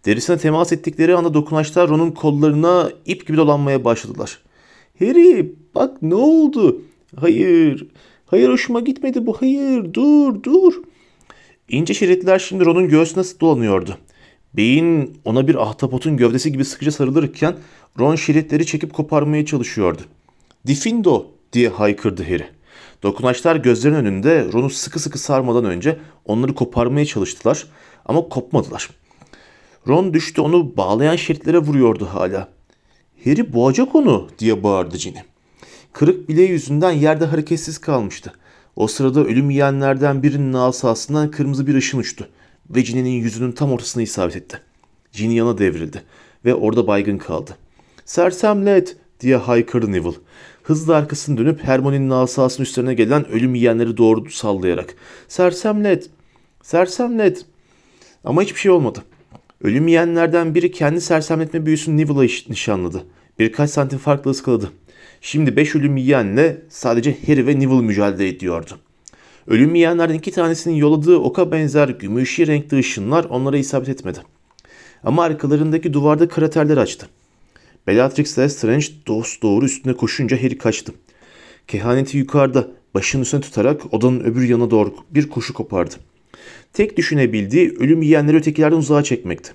Derisine 0.07 0.39
temas 0.39 0.73
ettikleri 0.73 1.17
anda 1.17 1.35
dokunaçlar 1.35 1.89
Ron'un 1.89 2.11
kollarına 2.11 2.91
ip 3.07 3.27
gibi 3.27 3.37
dolanmaya 3.37 3.85
başladılar. 3.85 4.39
Harry 4.99 5.55
bak 5.75 6.03
ne 6.03 6.15
oldu? 6.15 6.83
Hayır, 7.17 7.87
hayır 8.27 8.49
hoşuma 8.49 8.81
gitmedi 8.81 9.27
bu 9.27 9.37
hayır 9.41 9.95
dur 9.95 10.43
dur. 10.43 10.75
İnce 11.69 11.95
şeritler 11.95 12.39
şimdi 12.39 12.65
Ron'un 12.65 12.89
göğsüne 12.89 13.25
dolanıyordu. 13.41 13.99
Beyin 14.59 15.21
ona 15.25 15.49
bir 15.49 15.63
ahtapotun 15.63 16.17
gövdesi 16.17 16.53
gibi 16.53 16.65
sıkıca 16.65 16.93
sarılırken 16.93 17.57
Ron 17.99 18.17
şeritleri 18.17 18.67
çekip 18.67 18.93
koparmaya 18.93 19.47
çalışıyordu. 19.47 20.03
Difindo 20.67 21.27
diye 21.53 21.69
haykırdı 21.69 22.23
Harry. 22.23 22.49
Dokunaçlar 23.03 23.57
gözlerinin 23.57 23.99
önünde 23.99 24.49
Ron'u 24.53 24.71
sıkı 24.71 24.99
sıkı 24.99 25.19
sarmadan 25.19 25.65
önce 25.65 25.99
onları 26.25 26.55
koparmaya 26.55 27.07
çalıştılar 27.07 27.67
ama 28.07 28.29
kopmadılar. 28.29 28.91
Ron 29.89 30.15
düştü 30.15 30.41
onu 30.41 30.77
bağlayan 30.77 31.17
şeritlere 31.17 31.59
vuruyordu 31.59 32.07
hala. 32.07 32.49
Harry 33.25 33.53
boğacak 33.53 33.95
onu 33.95 34.29
diye 34.39 34.63
bağırdı 34.63 34.97
Ginny. 34.97 35.19
Kırık 35.93 36.29
bileği 36.29 36.51
yüzünden 36.51 36.93
yerde 36.93 37.25
hareketsiz 37.25 37.79
kalmıştı. 37.79 38.33
O 38.77 38.87
sırada 38.87 39.25
ölüm 39.25 39.51
yiyenlerden 39.51 40.23
birinin 40.23 40.53
asasından 40.53 41.31
kırmızı 41.31 41.67
bir 41.67 41.75
ışın 41.75 41.99
uçtu 41.99 42.29
ve 42.71 42.81
Ginny'nin 42.81 43.11
yüzünün 43.11 43.53
tam 43.53 43.73
ortasına 43.73 44.03
isabet 44.03 44.37
etti. 44.37 44.61
Ginny 45.13 45.35
yana 45.35 45.59
devrildi 45.59 46.03
ve 46.45 46.55
orada 46.55 46.87
baygın 46.87 47.19
kaldı. 47.19 47.57
Sersemlet 48.05 48.97
diye 49.21 49.37
haykırdı 49.37 49.93
Neville. 49.93 50.17
Hızla 50.63 50.97
arkasını 50.97 51.39
dönüp 51.39 51.65
Hermione'nin 51.65 52.11
asasının 52.11 52.65
üstlerine 52.65 52.95
gelen 52.95 53.29
ölüm 53.29 53.55
yiyenleri 53.55 53.97
doğru 53.97 54.31
sallayarak. 54.31 54.95
Sersemlet, 55.29 56.11
sersemlet. 56.63 57.45
Ama 58.25 58.43
hiçbir 58.43 58.61
şey 58.61 58.71
olmadı. 58.71 59.05
Ölüm 59.63 59.89
yiyenlerden 59.89 60.55
biri 60.55 60.71
kendi 60.71 61.01
sersemletme 61.01 61.67
büyüsünü 61.67 61.97
Neville'a 61.97 62.51
nişanladı. 62.51 63.05
Birkaç 63.39 63.71
santim 63.71 63.99
farklı 63.99 64.31
ıskaladı. 64.31 64.71
Şimdi 65.21 65.57
beş 65.57 65.75
ölüm 65.75 65.97
yiyenle 65.97 66.63
sadece 66.69 67.17
Harry 67.27 67.47
ve 67.47 67.61
Neville 67.61 67.81
mücadele 67.81 68.29
ediyordu. 68.29 68.79
Ölüm 69.49 69.75
yiyenlerden 69.75 70.15
iki 70.15 70.31
tanesinin 70.31 70.75
yolladığı 70.75 71.17
oka 71.17 71.53
benzer 71.53 71.89
gümüşi 71.89 72.47
renkli 72.47 72.79
ışınlar 72.79 73.25
onlara 73.25 73.57
isabet 73.59 73.89
etmedi. 73.89 74.19
Ama 75.05 75.23
arkalarındaki 75.23 75.93
duvarda 75.93 76.29
kraterler 76.29 76.77
açtı. 76.77 77.09
Bellatrix 77.87 78.39
ile 78.39 78.49
Strange 78.49 78.87
dost 79.07 79.43
doğru 79.43 79.65
üstüne 79.65 79.93
koşunca 79.93 80.43
Harry 80.43 80.59
kaçtı. 80.59 80.93
Kehaneti 81.69 82.19
yukarıda 82.19 82.69
başının 82.95 83.23
üstüne 83.23 83.41
tutarak 83.41 83.95
odanın 83.95 84.21
öbür 84.21 84.49
yanına 84.49 84.71
doğru 84.71 84.95
bir 85.11 85.29
koşu 85.29 85.55
kopardı. 85.55 85.95
Tek 86.73 86.97
düşünebildiği 86.97 87.77
ölüm 87.79 88.03
yiyenleri 88.03 88.37
ötekilerden 88.37 88.77
uzağa 88.77 89.03
çekmekti. 89.03 89.53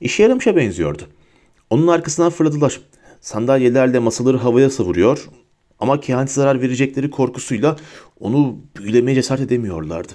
İşe 0.00 0.22
yaramışa 0.22 0.56
benziyordu. 0.56 1.02
Onun 1.70 1.86
arkasından 1.86 2.30
fırladılar. 2.30 2.80
Sandalyelerle 3.20 3.98
masaları 3.98 4.36
havaya 4.36 4.70
savuruyor 4.70 5.28
ama 5.80 6.00
kehanete 6.00 6.32
zarar 6.32 6.60
verecekleri 6.60 7.10
korkusuyla 7.10 7.76
onu 8.20 8.56
büyülemeye 8.76 9.14
cesaret 9.14 9.42
edemiyorlardı. 9.42 10.12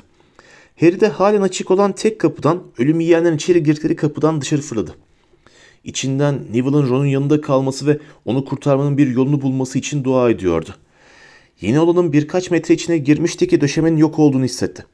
Harry 0.80 1.00
de 1.00 1.08
halen 1.08 1.41
açık 1.41 1.71
olan 1.71 1.91
tek 1.91 2.19
kapıdan, 2.19 2.63
ölüm 2.78 3.00
yiyenlerin 3.00 3.36
içeri 3.36 3.63
girdikleri 3.63 3.95
kapıdan 3.95 4.41
dışarı 4.41 4.62
fırladı. 4.62 4.95
İçinden 5.84 6.39
Neville'ın 6.54 6.89
Ron'un 6.89 7.06
yanında 7.06 7.41
kalması 7.41 7.88
ve 7.88 8.00
onu 8.26 8.45
kurtarmanın 8.45 8.97
bir 8.97 9.08
yolunu 9.08 9.41
bulması 9.41 9.80
için 9.80 10.04
dua 10.04 10.30
ediyordu. 10.30 10.69
Yeni 11.62 11.80
olanın 11.80 12.13
birkaç 12.13 12.52
metre 12.52 12.74
içine 12.74 12.97
girmişti 12.97 13.47
ki 13.47 13.62
döşemenin 13.62 13.97
yok 13.97 14.19
olduğunu 14.19 14.43
hissetti. 14.43 14.86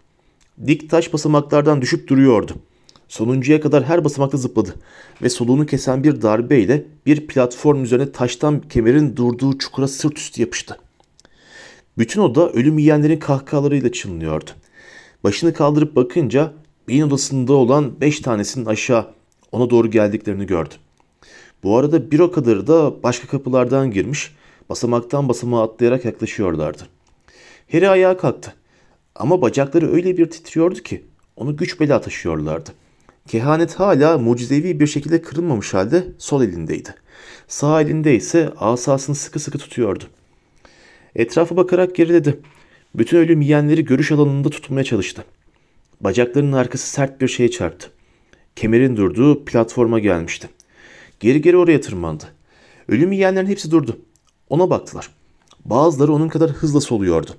Dik 0.68 0.90
taş 0.90 1.14
basamaklardan 1.14 1.82
düşüp 1.82 2.08
duruyordu. 2.08 2.56
Sonuncuya 3.08 3.62
kadar 3.62 3.84
her 3.84 4.06
basamakta 4.06 4.38
zıpladı 4.38 4.76
ve 5.22 5.30
soluğunu 5.30 5.65
kesen 5.65 6.04
bir 6.04 6.22
darbeyle 6.22 6.86
bir 7.06 7.28
platform 7.28 7.84
üzerine 7.84 8.12
taştan 8.12 8.60
kemerin 8.60 9.15
durduğu 9.15 9.58
çukura 9.58 9.88
sırt 9.88 10.17
üstü 10.17 10.41
yapıştı. 10.41 10.78
Bütün 11.98 12.22
oda 12.22 12.50
ölüm 12.50 12.78
yiyenlerin 12.78 13.20
kahkahalarıyla 13.20 13.91
çınlıyordu. 13.91 14.50
Başını 15.24 15.54
kaldırıp 15.54 15.96
bakınca 15.96 16.54
beyin 16.88 17.02
odasında 17.02 17.54
olan 17.54 18.02
beş 18.02 18.20
tanesinin 18.20 18.65
aşağı 18.65 19.08
ona 19.52 19.70
doğru 19.70 19.91
geldiklerini 19.91 20.46
gördü. 20.46 20.74
Bu 21.63 21.78
arada 21.78 22.12
bir 22.12 22.20
o 22.20 22.32
kadarı 22.32 22.67
da 22.67 23.04
başka 23.04 23.28
kapılardan 23.28 23.91
girmiş, 23.91 24.36
basamaktan 24.70 25.30
basamağa 25.30 25.63
atlayarak 25.63 26.06
yaklaşıyorlardı. 26.06 26.84
Harry 27.72 27.89
ayağa 27.89 28.17
kalktı. 28.17 28.54
Ama 29.15 29.41
bacakları 29.41 29.93
öyle 29.93 30.17
bir 30.17 30.30
titriyordu 30.30 30.80
ki 30.80 31.06
onu 31.36 31.58
güç 31.58 31.80
bela 31.80 32.02
taşıyorlardı. 32.02 32.70
Kehanet 33.28 33.80
hala 33.80 34.18
mucizevi 34.18 34.80
bir 34.80 34.88
şekilde 34.88 35.22
kırılmamış 35.22 35.74
halde 35.74 36.08
sol 36.18 36.44
elindeydi. 36.44 36.96
Sağ 37.48 37.82
elinde 37.82 38.16
ise 38.16 38.50
asasını 38.58 39.16
sıkı 39.16 39.40
sıkı 39.40 39.58
tutuyordu. 39.58 40.04
Etrafa 41.16 41.58
bakarak 41.58 41.96
geriledi. 41.96 42.40
Bütün 42.96 43.18
ölüm 43.18 43.42
yiyenleri 43.42 43.86
görüş 43.86 44.12
alanında 44.12 44.50
tutmaya 44.50 44.84
çalıştı. 44.84 45.26
Bacaklarının 46.02 46.52
arkası 46.52 46.88
sert 46.90 47.22
bir 47.22 47.28
şeye 47.28 47.52
çarptı. 47.52 47.90
Kemerin 48.56 48.98
durduğu 48.98 49.46
platforma 49.46 50.00
gelmişti. 50.00 50.50
Geri 51.20 51.42
geri 51.42 51.58
oraya 51.58 51.82
tırmandı. 51.82 52.24
Ölüm 52.88 53.12
yiyenlerin 53.12 53.48
hepsi 53.48 53.72
durdu. 53.72 54.00
Ona 54.50 54.70
baktılar. 54.70 55.10
Bazıları 55.66 56.13
onun 56.13 56.30
kadar 56.30 56.50
hızla 56.50 56.82
soluyordu. 56.82 57.32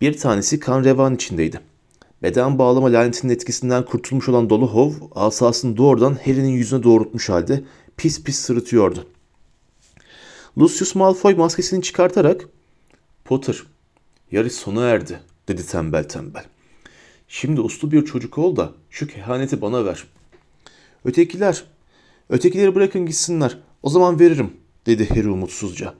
Bir 0.00 0.18
tanesi 0.18 0.60
kan 0.60 0.84
revan 0.84 1.14
içindeydi. 1.14 1.60
Beden 2.22 2.58
bağlama 2.58 2.92
lanetinin 2.92 3.32
etkisinden 3.32 3.84
kurtulmuş 3.84 4.28
olan 4.28 4.50
Dolohov 4.50 4.92
asasını 5.14 5.76
doğrudan 5.76 6.18
Harry'nin 6.24 6.48
yüzüne 6.48 6.82
doğrultmuş 6.82 7.28
halde 7.28 7.64
pis 7.96 8.24
pis 8.24 8.36
sırıtıyordu. 8.36 9.06
Lucius 10.58 10.94
Malfoy 10.94 11.34
maskesini 11.34 11.82
çıkartarak 11.82 12.48
Potter, 13.24 13.62
yarış 14.32 14.52
sona 14.52 14.86
erdi 14.86 15.20
dedi 15.48 15.66
tembel 15.66 16.08
tembel. 16.08 16.44
Şimdi 17.28 17.60
uslu 17.60 17.92
bir 17.92 18.04
çocuk 18.04 18.38
ol 18.38 18.56
da 18.56 18.72
şu 18.90 19.06
kehaneti 19.06 19.60
bana 19.60 19.84
ver. 19.84 20.04
Ötekiler, 21.04 21.64
ötekileri 22.28 22.74
bırakın 22.74 23.06
gitsinler. 23.06 23.58
O 23.82 23.90
zaman 23.90 24.20
veririm 24.20 24.52
dedi 24.86 25.08
Harry 25.08 25.28
umutsuzca. 25.28 25.94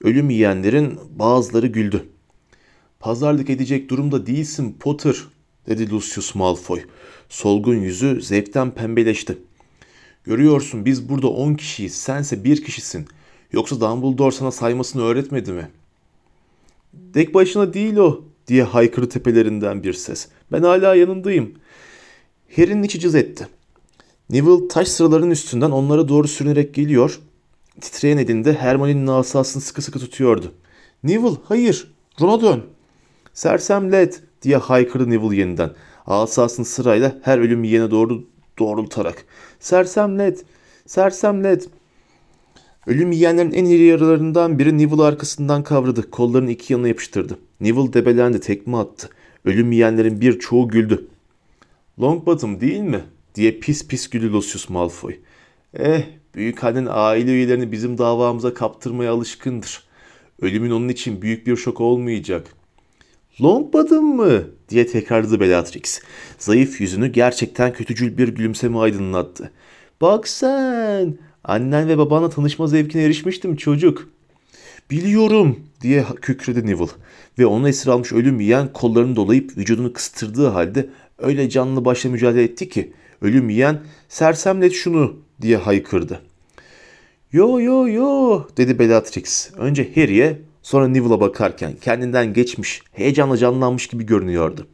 Ölüm 0.00 0.30
yiyenlerin 0.30 1.00
bazıları 1.18 1.66
güldü. 1.66 2.08
Pazarlık 3.00 3.50
edecek 3.50 3.90
durumda 3.90 4.26
değilsin 4.26 4.76
Potter 4.80 5.16
dedi 5.66 5.90
Lucius 5.90 6.34
Malfoy. 6.34 6.80
Solgun 7.28 7.76
yüzü 7.76 8.22
zevkten 8.22 8.70
pembeleşti. 8.70 9.38
Görüyorsun 10.24 10.84
biz 10.84 11.08
burada 11.08 11.28
on 11.28 11.54
kişiyiz, 11.54 11.94
sense 11.94 12.44
bir 12.44 12.64
kişisin. 12.64 13.06
Yoksa 13.52 13.80
Dumbledore 13.80 14.34
sana 14.34 14.50
saymasını 14.50 15.02
öğretmedi 15.02 15.52
mi? 15.52 15.70
Dek 16.92 17.34
başına 17.34 17.74
değil 17.74 17.96
o 17.96 18.24
diye 18.46 18.62
haykırı 18.62 19.08
tepelerinden 19.08 19.82
bir 19.82 19.92
ses. 19.92 20.28
Ben 20.52 20.62
hala 20.62 20.94
yanındayım. 20.94 21.54
Harry'nin 22.56 22.82
içi 22.82 23.00
cız 23.00 23.14
etti. 23.14 23.46
Neville 24.30 24.68
taş 24.68 24.88
sıralarının 24.88 25.30
üstünden 25.30 25.70
onlara 25.70 26.08
doğru 26.08 26.28
sürünerek 26.28 26.74
geliyor. 26.74 27.20
Titreyen 27.80 28.18
elinde 28.18 28.52
Hermione'nin 28.52 29.06
asasını 29.06 29.62
sıkı 29.62 29.82
sıkı 29.82 29.98
tutuyordu. 29.98 30.52
Neville 31.04 31.36
hayır 31.44 31.92
Ron'a 32.20 32.40
dön. 32.40 32.64
Sersem 33.34 33.92
Led 33.92 34.12
diye 34.42 34.56
haykırdı 34.56 35.10
Neville 35.10 35.36
yeniden. 35.36 35.70
Asasını 36.06 36.64
sırayla 36.64 37.16
her 37.22 37.38
ölüm 37.38 37.64
yiyene 37.64 37.90
doğru 37.90 38.24
doğrultarak. 38.58 39.24
Sersem 39.60 40.18
Led, 40.18 40.38
Sersem 40.86 41.44
Led. 41.44 41.62
Ölüm 42.86 43.12
yiyenlerin 43.12 43.52
en 43.52 43.64
iri 43.64 43.82
yaralarından 43.82 44.58
biri 44.58 44.78
Neville 44.78 45.02
arkasından 45.02 45.62
kavradı. 45.62 46.10
Kollarını 46.10 46.50
iki 46.50 46.72
yanına 46.72 46.88
yapıştırdı. 46.88 47.38
Neville 47.60 47.92
debelendi, 47.92 48.40
tekme 48.40 48.76
attı. 48.76 49.08
Ölüm 49.44 49.72
yiyenlerin 49.72 50.20
bir 50.20 50.38
çoğu 50.38 50.68
güldü. 50.68 51.08
Longbottom 52.00 52.60
değil 52.60 52.80
mi? 52.80 53.00
diye 53.34 53.58
pis 53.58 53.88
pis 53.88 54.10
güldü 54.10 54.32
Lucius 54.32 54.68
Malfoy. 54.68 55.16
Eh, 55.74 56.02
büyük 56.34 56.64
annen 56.64 56.86
aile 56.90 57.30
üyelerini 57.30 57.72
bizim 57.72 57.98
davamıza 57.98 58.54
kaptırmaya 58.54 59.12
alışkındır. 59.12 59.82
Ölümün 60.40 60.70
onun 60.70 60.88
için 60.88 61.22
büyük 61.22 61.46
bir 61.46 61.56
şok 61.56 61.80
olmayacak. 61.80 62.46
Longbottom 63.42 64.16
mı? 64.16 64.42
diye 64.68 64.86
tekrarladı 64.86 65.40
Bellatrix. 65.40 66.00
Zayıf 66.38 66.80
yüzünü 66.80 67.06
gerçekten 67.06 67.72
kötücül 67.72 68.18
bir 68.18 68.28
gülümseme 68.28 68.78
aydınlattı. 68.78 69.52
Bak 70.00 70.28
sen, 70.28 71.18
annen 71.44 71.88
ve 71.88 71.98
babanla 71.98 72.30
tanışma 72.30 72.66
zevkine 72.66 73.02
erişmiştim 73.02 73.56
çocuk. 73.56 74.08
Biliyorum 74.90 75.60
diye 75.80 76.04
kükredi 76.22 76.66
Neville 76.66 76.90
ve 77.38 77.46
onu 77.46 77.68
esir 77.68 77.88
almış 77.88 78.12
ölüm 78.12 78.40
yiyen 78.40 78.72
kollarını 78.72 79.16
dolayıp 79.16 79.56
vücudunu 79.56 79.92
kıstırdığı 79.92 80.48
halde 80.48 80.88
öyle 81.18 81.50
canlı 81.50 81.84
başla 81.84 82.10
mücadele 82.10 82.42
etti 82.42 82.68
ki 82.68 82.92
ölüm 83.22 83.48
yiyen 83.48 83.80
sersemlet 84.08 84.72
şunu 84.72 85.16
diye 85.40 85.56
haykırdı. 85.56 86.20
Yo 87.32 87.60
yo 87.60 87.88
yo 87.88 88.42
dedi 88.56 88.78
Bellatrix. 88.78 89.50
Önce 89.56 89.94
Harry'e 89.94 90.38
sonra 90.62 90.88
Neville'a 90.88 91.20
bakarken 91.20 91.72
kendinden 91.80 92.32
geçmiş, 92.32 92.82
heyecanla 92.92 93.36
canlanmış 93.36 93.86
gibi 93.86 94.06
görünüyordu. 94.06 94.66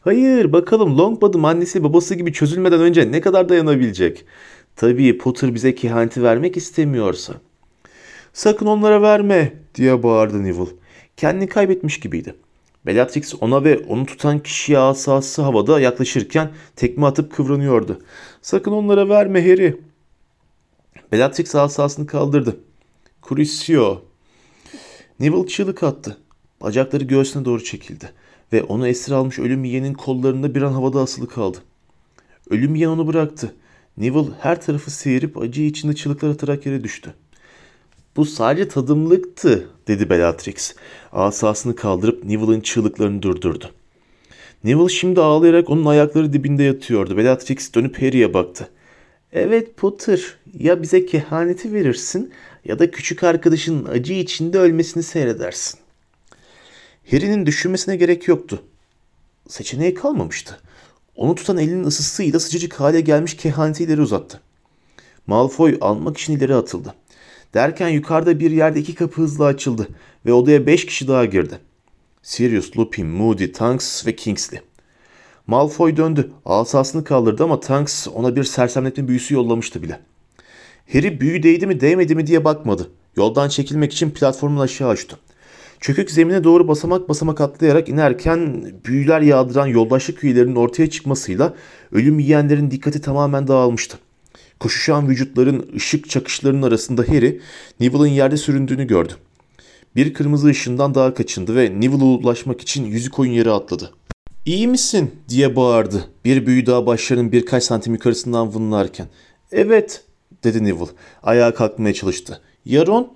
Hayır 0.00 0.52
bakalım 0.52 0.98
Longbottom 0.98 1.44
annesi 1.44 1.84
babası 1.84 2.14
gibi 2.14 2.32
çözülmeden 2.32 2.80
önce 2.80 3.12
ne 3.12 3.20
kadar 3.20 3.48
dayanabilecek? 3.48 4.24
Tabii 4.76 5.18
Potter 5.18 5.54
bize 5.54 5.74
kehaneti 5.74 6.22
vermek 6.22 6.56
istemiyorsa. 6.56 7.34
Sakın 8.32 8.66
onlara 8.66 9.02
verme 9.02 9.52
diye 9.74 10.02
bağırdı 10.02 10.44
Neville. 10.44 10.70
Kendini 11.16 11.48
kaybetmiş 11.48 12.00
gibiydi. 12.00 12.34
Bellatrix 12.86 13.34
ona 13.40 13.64
ve 13.64 13.78
onu 13.78 14.06
tutan 14.06 14.38
kişiye 14.38 14.78
asası 14.78 15.42
havada 15.42 15.80
yaklaşırken 15.80 16.50
tekme 16.76 17.06
atıp 17.06 17.32
kıvranıyordu. 17.32 18.02
Sakın 18.42 18.72
onlara 18.72 19.08
verme 19.08 19.50
Harry. 19.50 19.80
Bellatrix 21.12 21.54
asasını 21.54 22.06
kaldırdı. 22.06 22.56
Crucio. 23.28 24.09
Neville 25.20 25.46
çığlık 25.46 25.82
attı. 25.82 26.16
Bacakları 26.60 27.04
göğsüne 27.04 27.44
doğru 27.44 27.64
çekildi 27.64 28.12
ve 28.52 28.62
onu 28.62 28.88
esir 28.88 29.12
almış 29.12 29.38
ölüm 29.38 29.64
yiyenin 29.64 29.94
kollarında 29.94 30.54
bir 30.54 30.62
an 30.62 30.72
havada 30.72 31.00
asılı 31.00 31.28
kaldı. 31.28 31.58
Ölüm 32.50 32.74
yiyen 32.74 32.88
onu 32.88 33.06
bıraktı. 33.06 33.54
Neville 33.96 34.28
her 34.40 34.60
tarafı 34.60 34.90
seyirip 34.90 35.38
acı 35.38 35.62
içinde 35.62 35.94
çığlıklar 35.94 36.30
atarak 36.30 36.66
yere 36.66 36.84
düştü. 36.84 37.14
Bu 38.16 38.24
sadece 38.24 38.68
tadımlıktı 38.68 39.68
dedi 39.88 40.10
Bellatrix. 40.10 40.74
Asasını 41.12 41.74
kaldırıp 41.74 42.24
Neville'ın 42.24 42.60
çığlıklarını 42.60 43.22
durdurdu. 43.22 43.70
Neville 44.64 44.88
şimdi 44.88 45.20
ağlayarak 45.20 45.70
onun 45.70 45.84
ayakları 45.84 46.32
dibinde 46.32 46.62
yatıyordu. 46.62 47.16
Bellatrix 47.16 47.74
dönüp 47.74 48.02
Harry'e 48.02 48.34
baktı. 48.34 48.68
Evet 49.32 49.76
Potter 49.76 50.34
ya 50.58 50.82
bize 50.82 51.06
kehaneti 51.06 51.72
verirsin 51.72 52.32
ya 52.64 52.78
da 52.78 52.90
küçük 52.90 53.24
arkadaşının 53.24 53.84
acı 53.84 54.12
içinde 54.12 54.58
ölmesini 54.58 55.02
seyredersin. 55.02 55.80
Harry'nin 57.10 57.46
düşünmesine 57.46 57.96
gerek 57.96 58.28
yoktu. 58.28 58.62
Seçeneği 59.48 59.94
kalmamıştı. 59.94 60.60
Onu 61.16 61.34
tutan 61.34 61.58
elinin 61.58 61.84
ısısıyla 61.84 62.40
sıcacık 62.40 62.80
hale 62.80 63.00
gelmiş 63.00 63.36
kehaneti 63.36 63.84
ileri 63.84 64.00
uzattı. 64.00 64.40
Malfoy 65.26 65.78
almak 65.80 66.18
için 66.18 66.36
ileri 66.36 66.54
atıldı. 66.54 66.94
Derken 67.54 67.88
yukarıda 67.88 68.40
bir 68.40 68.50
yerde 68.50 68.80
iki 68.80 68.94
kapı 68.94 69.22
hızla 69.22 69.44
açıldı 69.44 69.88
ve 70.26 70.32
odaya 70.32 70.66
beş 70.66 70.86
kişi 70.86 71.08
daha 71.08 71.24
girdi. 71.24 71.58
Sirius, 72.22 72.76
Lupin, 72.76 73.06
Moody, 73.06 73.52
Tonks 73.52 74.06
ve 74.06 74.16
Kingsley. 74.16 74.60
Malfoy 75.46 75.96
döndü. 75.96 76.32
Asasını 76.44 77.04
kaldırdı 77.04 77.44
ama 77.44 77.60
Tonks 77.60 78.08
ona 78.08 78.36
bir 78.36 78.44
sersemletme 78.44 79.08
büyüsü 79.08 79.34
yollamıştı 79.34 79.82
bile. 79.82 80.00
Harry 80.92 81.20
büyü 81.20 81.42
değdi 81.42 81.66
mi 81.66 81.80
değmedi 81.80 82.14
mi 82.14 82.26
diye 82.26 82.44
bakmadı. 82.44 82.90
Yoldan 83.16 83.48
çekilmek 83.48 83.92
için 83.92 84.10
platformun 84.10 84.60
aşağı 84.60 84.88
açtı. 84.88 85.16
Çökük 85.80 86.10
zemine 86.10 86.44
doğru 86.44 86.68
basamak 86.68 87.08
basamak 87.08 87.40
atlayarak 87.40 87.88
inerken 87.88 88.64
büyüler 88.84 89.20
yağdıran 89.20 89.66
yoldaşlık 89.66 90.24
üyelerinin 90.24 90.56
ortaya 90.56 90.90
çıkmasıyla 90.90 91.54
ölüm 91.92 92.18
yiyenlerin 92.18 92.70
dikkati 92.70 93.00
tamamen 93.00 93.48
dağılmıştı. 93.48 93.98
Koşuşan 94.60 95.08
vücutların 95.08 95.66
ışık 95.76 96.10
çakışlarının 96.10 96.62
arasında 96.62 97.02
Harry, 97.02 97.40
Neville'ın 97.80 98.06
yerde 98.06 98.36
süründüğünü 98.36 98.86
gördü. 98.86 99.12
Bir 99.96 100.14
kırmızı 100.14 100.46
ışından 100.46 100.94
daha 100.94 101.14
kaçındı 101.14 101.56
ve 101.56 101.80
Neville'a 101.80 102.06
ulaşmak 102.06 102.60
için 102.60 102.84
yüzü 102.84 103.10
koyun 103.10 103.32
yere 103.32 103.50
atladı. 103.50 103.90
İyi 104.46 104.68
misin 104.68 105.10
diye 105.28 105.56
bağırdı. 105.56 106.04
Bir 106.24 106.46
büyü 106.46 106.66
daha 106.66 106.86
başlarının 106.86 107.32
birkaç 107.32 107.64
santim 107.64 107.92
yukarısından 107.92 108.54
vınlarken. 108.54 109.06
Evet 109.52 110.04
dedi 110.44 110.64
Neville. 110.64 110.90
Ayağa 111.22 111.54
kalkmaya 111.54 111.94
çalıştı. 111.94 112.40
Yaron? 112.64 113.12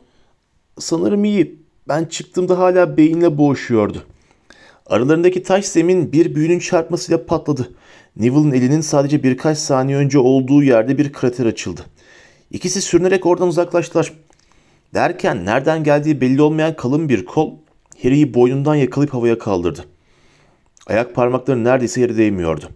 Sanırım 0.78 1.24
iyi. 1.24 1.64
Ben 1.88 2.04
çıktığımda 2.04 2.58
hala 2.58 2.96
beyinle 2.96 3.38
boğuşuyordu. 3.38 4.04
Aralarındaki 4.86 5.42
taş 5.42 5.64
zemin 5.64 6.12
bir 6.12 6.34
büyünün 6.34 6.58
çarpmasıyla 6.58 7.26
patladı. 7.26 7.74
Neville'ın 8.16 8.52
elinin 8.52 8.80
sadece 8.80 9.22
birkaç 9.22 9.58
saniye 9.58 9.96
önce 9.98 10.18
olduğu 10.18 10.62
yerde 10.62 10.98
bir 10.98 11.12
krater 11.12 11.46
açıldı. 11.46 11.80
İkisi 12.50 12.82
sürünerek 12.82 13.26
oradan 13.26 13.48
uzaklaştılar. 13.48 14.12
Derken 14.94 15.44
nereden 15.44 15.84
geldiği 15.84 16.20
belli 16.20 16.42
olmayan 16.42 16.76
kalın 16.76 17.08
bir 17.08 17.24
kol 17.24 17.52
Harry'i 18.02 18.34
boynundan 18.34 18.74
yakalayıp 18.74 19.14
havaya 19.14 19.38
kaldırdı. 19.38 19.84
Ayak 20.86 21.14
parmakları 21.14 21.64
neredeyse 21.64 22.00
yere 22.00 22.16
değmiyordu. 22.16 22.68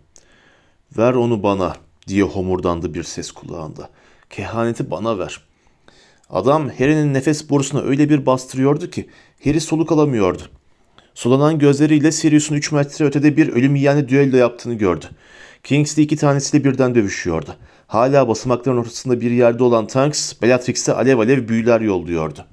Ver 0.98 1.12
onu 1.12 1.42
bana 1.42 1.76
diye 2.06 2.22
homurdandı 2.22 2.94
bir 2.94 3.02
ses 3.02 3.30
kulağında. 3.30 3.88
Kehaneti 4.30 4.90
bana 4.90 5.18
ver. 5.18 5.40
Adam 6.30 6.68
Harry'nin 6.68 7.14
nefes 7.14 7.50
borusuna 7.50 7.80
öyle 7.80 8.08
bir 8.10 8.26
bastırıyordu 8.26 8.90
ki 8.90 9.08
Harry 9.44 9.60
soluk 9.60 9.92
alamıyordu. 9.92 10.42
Sulanan 11.14 11.58
gözleriyle 11.58 12.12
Sirius'un 12.12 12.54
3 12.54 12.72
metre 12.72 13.04
ötede 13.04 13.36
bir 13.36 13.48
ölüm 13.48 13.74
yiyeni 13.74 14.08
düello 14.08 14.36
yaptığını 14.36 14.74
gördü. 14.74 15.06
Kingsley 15.64 16.04
iki 16.04 16.16
tanesiyle 16.16 16.64
birden 16.64 16.94
dövüşüyordu. 16.94 17.56
Hala 17.86 18.28
basamakların 18.28 18.76
ortasında 18.76 19.20
bir 19.20 19.30
yerde 19.30 19.62
olan 19.62 19.86
Tanks, 19.86 20.32
Bellatrix'e 20.42 20.92
alev 20.92 21.18
alev 21.18 21.48
büyüler 21.48 21.80
yolluyordu. 21.80 22.44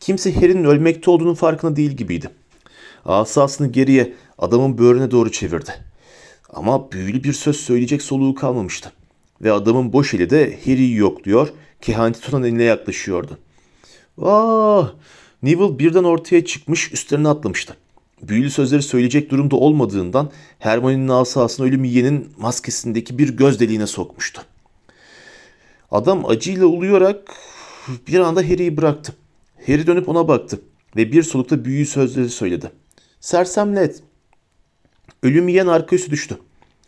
Kimse 0.00 0.34
Harry'nin 0.34 0.64
ölmekte 0.64 1.10
olduğunun 1.10 1.34
farkında 1.34 1.76
değil 1.76 1.90
gibiydi. 1.90 2.30
Asasını 3.04 3.72
geriye 3.72 4.14
adamın 4.38 4.78
böğrüne 4.78 5.10
doğru 5.10 5.32
çevirdi. 5.32 5.70
Ama 6.54 6.92
büyülü 6.92 7.24
bir 7.24 7.32
söz 7.32 7.56
söyleyecek 7.56 8.02
soluğu 8.02 8.34
kalmamıştı. 8.34 8.92
Ve 9.44 9.52
adamın 9.52 9.92
boş 9.92 10.14
eli 10.14 10.30
de 10.30 10.58
Harry'i 10.64 10.94
yokluyor, 10.94 11.48
kehaneti 11.80 12.20
tutan 12.20 12.42
eline 12.42 12.62
yaklaşıyordu. 12.62 13.38
Ah! 14.22 14.92
Neville 15.42 15.78
birden 15.78 16.04
ortaya 16.04 16.44
çıkmış, 16.44 16.92
üstlerine 16.92 17.28
atlamıştı. 17.28 17.76
Büyülü 18.22 18.50
sözleri 18.50 18.82
söyleyecek 18.82 19.30
durumda 19.30 19.56
olmadığından 19.56 20.30
Hermione'nin 20.58 21.08
asasını 21.08 21.66
ölüm 21.66 21.84
yiyenin 21.84 22.32
maskesindeki 22.38 23.18
bir 23.18 23.28
göz 23.28 23.60
deliğine 23.60 23.86
sokmuştu. 23.86 24.42
Adam 25.90 26.26
acıyla 26.26 26.66
uluyarak 26.66 27.34
bir 28.08 28.18
anda 28.18 28.40
Harry'i 28.40 28.76
bıraktı. 28.76 29.12
Harry 29.66 29.86
dönüp 29.86 30.08
ona 30.08 30.28
baktı 30.28 30.60
ve 30.96 31.12
bir 31.12 31.22
solukta 31.22 31.64
büyülü 31.64 31.86
sözleri 31.86 32.28
söyledi. 32.28 32.70
Sersemlet. 33.20 34.02
Ölüm 35.22 35.48
yiyen 35.48 35.66
arka 35.66 35.96
üstü 35.96 36.10
düştü. 36.10 36.38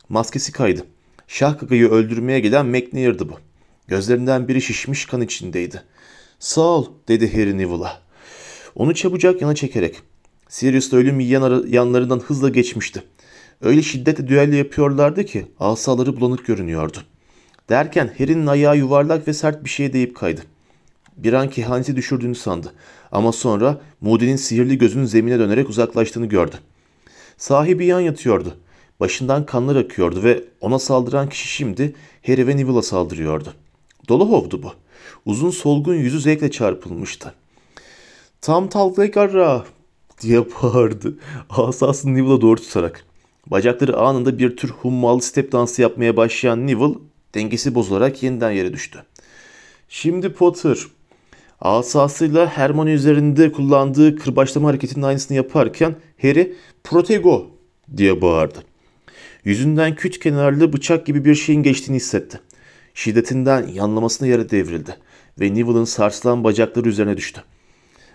Maskesi 0.09 0.53
kaydı. 0.53 0.87
Şahkaka'yı 1.29 1.89
öldürmeye 1.91 2.41
gelen 2.41 2.67
McNair'dı 2.67 3.29
bu. 3.29 3.35
Gözlerinden 3.89 4.49
biri 4.49 4.63
şişmiş 4.63 5.07
kan 5.07 5.21
içindeydi. 5.21 5.83
Sağ 6.39 6.61
ol 6.61 6.87
dedi 7.09 7.33
Harry 7.33 7.59
Neville'a. 7.59 8.01
Onu 8.75 8.95
çabucak 8.95 9.43
yana 9.43 9.55
çekerek. 9.55 9.97
Sirius 10.49 10.93
da 10.93 10.97
ölüm 10.97 11.21
yiyen 11.21 11.65
yanlarından 11.69 12.21
hızla 12.21 12.49
geçmişti. 12.49 13.03
Öyle 13.61 13.83
şiddetle 13.83 14.29
düello 14.29 14.55
yapıyorlardı 14.55 15.25
ki 15.25 15.47
asaları 15.61 16.21
bulanık 16.21 16.47
görünüyordu. 16.47 16.99
Derken 17.69 18.11
Harry'nin 18.19 18.47
ayağı 18.47 18.77
yuvarlak 18.77 19.29
ve 19.29 19.33
sert 19.33 19.65
bir 19.65 19.69
şeye 19.71 19.93
değip 19.93 20.17
kaydı. 20.17 20.41
Bir 21.17 21.33
an 21.33 21.51
kehaneti 21.51 21.97
düşürdüğünü 21.97 22.35
sandı. 22.35 22.73
Ama 23.13 23.33
sonra 23.33 23.81
Moody'nin 24.01 24.37
sihirli 24.37 24.79
gözünün 24.79 25.05
zemine 25.05 25.39
dönerek 25.39 25.69
uzaklaştığını 25.69 26.27
gördü. 26.27 26.57
Sahibi 27.37 27.87
yan 27.87 28.01
yatıyordu. 28.01 28.57
Başından 29.01 29.47
kanlar 29.47 29.77
akıyordu 29.77 30.23
ve 30.23 30.45
ona 30.61 30.79
saldıran 30.79 31.29
kişi 31.29 31.49
şimdi 31.49 31.95
Harry 32.27 32.47
ve 32.47 32.57
Neville'a 32.57 32.83
saldırıyordu. 32.83 33.55
Dolohov'du 34.09 34.63
bu. 34.63 34.73
Uzun 35.27 35.51
solgun 35.51 35.95
yüzü 35.95 36.21
zevkle 36.21 36.51
çarpılmıştı. 36.51 37.35
Tam 38.41 38.69
talgara 38.69 39.65
diye 40.23 40.41
bağırdı. 40.41 41.19
Asasını 41.51 42.15
Neville'a 42.15 42.41
doğru 42.41 42.61
tutarak. 42.61 43.05
Bacakları 43.47 43.97
anında 43.97 44.39
bir 44.39 44.57
tür 44.57 44.69
hummalı 44.69 45.23
step 45.23 45.53
dansı 45.53 45.83
yapmaya 45.83 46.17
başlayan 46.17 46.67
Neville 46.67 46.95
dengesi 47.35 47.75
bozularak 47.75 48.23
yeniden 48.23 48.51
yere 48.51 48.73
düştü. 48.73 49.05
Şimdi 49.89 50.33
Potter 50.33 50.79
asasıyla 51.61 52.47
Hermione 52.47 52.93
üzerinde 52.93 53.53
kullandığı 53.53 54.17
kırbaçlama 54.17 54.69
hareketinin 54.69 55.05
aynısını 55.05 55.37
yaparken 55.37 55.95
Harry 56.23 56.57
protego 56.85 57.47
diye 57.97 58.23
bağırdı. 58.23 58.59
Yüzünden 59.47 59.95
küt 59.95 60.19
kenarlı 60.19 60.73
bıçak 60.73 61.07
gibi 61.07 61.25
bir 61.25 61.35
şeyin 61.35 61.63
geçtiğini 61.63 61.97
hissetti. 61.97 62.41
Şiddetinden 62.95 63.67
yanlamasına 63.67 64.29
yere 64.29 64.51
devrildi 64.51 64.97
ve 65.41 65.55
Neville'ın 65.55 65.85
sarsılan 65.85 66.45
bacakları 66.45 66.89
üzerine 66.89 67.17
düştü. 67.17 67.43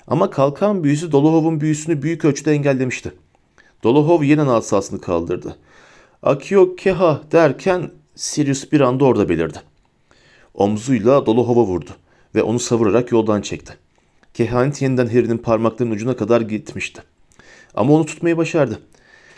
Ama 0.07 0.29
kalkan 0.29 0.84
büyüsü 0.84 1.11
Dolohov'un 1.11 1.61
büyüsünü 1.61 2.01
büyük 2.01 2.25
ölçüde 2.25 2.51
engellemişti. 2.51 3.11
Dolohov 3.84 4.23
yeniden 4.23 4.47
asasını 4.47 5.01
kaldırdı. 5.01 5.55
Akio 6.23 6.75
Keha 6.75 7.21
derken 7.32 7.91
Sirius 8.15 8.71
bir 8.71 8.82
anda 8.82 9.05
orada 9.05 9.29
belirdi. 9.29 9.57
Omzuyla 10.53 11.25
Dolohov'a 11.25 11.63
vurdu 11.63 11.91
ve 12.36 12.43
onu 12.43 12.59
savurarak 12.59 13.11
yoldan 13.11 13.41
çekti. 13.41 13.77
Kehanet 14.34 14.82
yeniden 14.82 15.07
Harry'nin 15.07 15.38
parmaklarının 15.38 15.95
ucuna 15.95 16.15
kadar 16.15 16.41
gitmişti. 16.41 17.01
Ama 17.75 17.93
onu 17.93 18.05
tutmayı 18.05 18.38
başardı. 18.38 18.79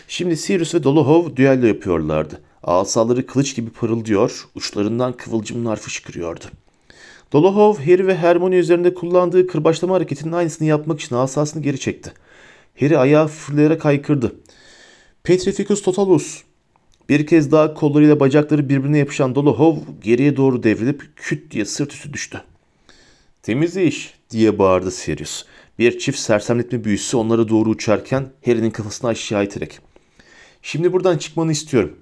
Şimdi 0.07 0.37
Sirius 0.37 0.75
ve 0.75 0.83
Dolohov 0.83 1.35
düello 1.35 1.65
yapıyorlardı. 1.65 2.41
Asaları 2.63 3.25
kılıç 3.25 3.55
gibi 3.55 3.69
parıldıyor, 3.69 4.47
uçlarından 4.55 5.13
kıvılcımlar 5.13 5.75
fışkırıyordu. 5.75 6.45
Dolohov, 7.33 7.77
Harry 7.77 8.07
ve 8.07 8.15
Hermione 8.15 8.55
üzerinde 8.55 8.93
kullandığı 8.93 9.47
kırbaçlama 9.47 9.95
hareketinin 9.95 10.31
aynısını 10.31 10.67
yapmak 10.67 10.99
için 10.99 11.15
asasını 11.15 11.63
geri 11.63 11.79
çekti. 11.79 12.13
Harry 12.79 12.97
ayağı 12.97 13.27
fırlayarak 13.27 13.85
haykırdı. 13.85 14.35
Petrificus 15.23 15.81
Totalus. 15.81 16.43
Bir 17.09 17.27
kez 17.27 17.51
daha 17.51 17.73
kollarıyla 17.73 18.19
bacakları 18.19 18.69
birbirine 18.69 18.97
yapışan 18.97 19.35
Dolohov 19.35 19.77
geriye 20.03 20.37
doğru 20.37 20.63
devrilip 20.63 21.11
küt 21.15 21.51
diye 21.51 21.65
sırt 21.65 21.93
üstü 21.93 22.13
düştü. 22.13 22.41
Temiz 23.43 23.77
iş 23.77 24.13
diye 24.29 24.59
bağırdı 24.59 24.91
Sirius. 24.91 25.45
Bir 25.79 25.99
çift 25.99 26.19
sersemletme 26.19 26.83
büyüsü 26.83 27.17
onlara 27.17 27.49
doğru 27.49 27.69
uçarken 27.69 28.29
Harry'nin 28.45 28.71
kafasını 28.71 29.09
aşağı 29.09 29.43
iterek. 29.43 29.92
Şimdi 30.65 30.93
buradan 30.93 31.17
çıkmanı 31.17 31.51
istiyorum. 31.51 31.95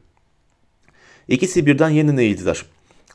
İkisi 1.28 1.66
birden 1.66 1.90
yeniden 1.90 2.18
eğildiler. 2.18 2.66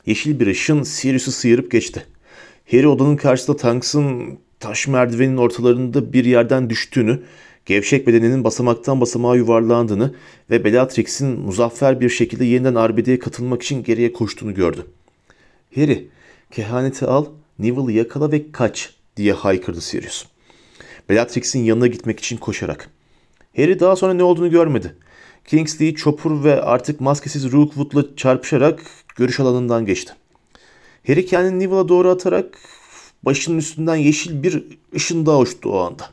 Yeşil 0.05 0.39
bir 0.39 0.47
ışın 0.47 0.83
Sirius'u 0.83 1.31
sıyırıp 1.31 1.71
geçti. 1.71 2.05
Harry 2.71 2.87
odanın 2.87 3.15
karşısında 3.15 3.57
Tanks'ın 3.57 4.39
taş 4.59 4.87
merdivenin 4.87 5.37
ortalarında 5.37 6.13
bir 6.13 6.25
yerden 6.25 6.69
düştüğünü, 6.69 7.23
gevşek 7.65 8.07
bedeninin 8.07 8.43
basamaktan 8.43 9.01
basamağa 9.01 9.35
yuvarlandığını 9.35 10.15
ve 10.49 10.63
Bellatrix'in 10.63 11.39
muzaffer 11.39 12.01
bir 12.01 12.09
şekilde 12.09 12.45
yeniden 12.45 12.75
arbedeye 12.75 13.19
katılmak 13.19 13.63
için 13.63 13.83
geriye 13.83 14.13
koştuğunu 14.13 14.53
gördü. 14.53 14.85
Harry, 15.75 16.07
kehaneti 16.51 17.05
al, 17.05 17.25
Neville'ı 17.59 17.91
yakala 17.91 18.31
ve 18.31 18.51
kaç 18.51 18.93
diye 19.17 19.33
haykırdı 19.33 19.81
Sirius. 19.81 20.25
Bellatrix'in 21.09 21.63
yanına 21.63 21.87
gitmek 21.87 22.19
için 22.19 22.37
koşarak. 22.37 22.89
Harry 23.55 23.79
daha 23.79 23.95
sonra 23.95 24.13
ne 24.13 24.23
olduğunu 24.23 24.51
görmedi. 24.51 24.95
Kingsley, 25.47 25.95
Chopper 25.95 26.43
ve 26.43 26.61
artık 26.61 27.01
maskesiz 27.01 27.51
Rookwood'la 27.51 28.15
çarpışarak 28.15 28.81
görüş 29.15 29.39
alanından 29.39 29.85
geçti. 29.85 30.13
Harry 31.07 31.25
kendini 31.25 31.59
Neville'a 31.59 31.87
doğru 31.87 32.09
atarak 32.09 32.59
başının 33.23 33.57
üstünden 33.57 33.95
yeşil 33.95 34.43
bir 34.43 34.63
ışın 34.95 35.25
daha 35.25 35.39
uçtu 35.39 35.69
o 35.69 35.79
anda. 35.79 36.09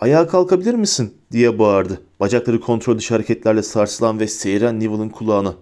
Ayağa 0.00 0.26
kalkabilir 0.26 0.74
misin 0.74 1.14
diye 1.32 1.58
bağırdı. 1.58 2.00
Bacakları 2.20 2.60
kontrol 2.60 2.98
dışı 2.98 3.14
hareketlerle 3.14 3.62
sarsılan 3.62 4.20
ve 4.20 4.26
seyren 4.26 4.80
Neville'ın 4.80 5.08
kulağına. 5.08 5.54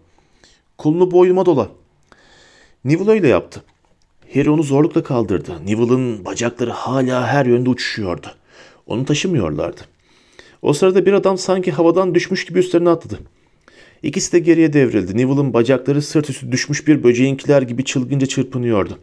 Kolunu 0.78 1.10
boynuma 1.10 1.46
dola. 1.46 1.68
Neville 2.84 3.10
öyle 3.10 3.28
yaptı. 3.28 3.62
Harry 4.34 4.50
onu 4.50 4.62
zorlukla 4.62 5.02
kaldırdı. 5.02 5.66
Neville'ın 5.66 6.24
bacakları 6.24 6.70
hala 6.70 7.26
her 7.26 7.46
yönde 7.46 7.70
uçuşuyordu. 7.70 8.26
Onu 8.86 9.04
taşımıyorlardı. 9.04 9.80
O 10.62 10.72
sırada 10.72 11.06
bir 11.06 11.12
adam 11.12 11.38
sanki 11.38 11.72
havadan 11.72 12.14
düşmüş 12.14 12.44
gibi 12.44 12.58
üstlerine 12.58 12.90
atladı. 12.90 13.18
İkisi 14.02 14.32
de 14.32 14.38
geriye 14.38 14.72
devrildi. 14.72 15.16
Neville'ın 15.16 15.54
bacakları 15.54 16.02
sırt 16.02 16.30
üstü 16.30 16.52
düşmüş 16.52 16.86
bir 16.86 17.02
böceğinkiler 17.02 17.62
gibi 17.62 17.84
çılgınca 17.84 18.26
çırpınıyordu. 18.26 18.98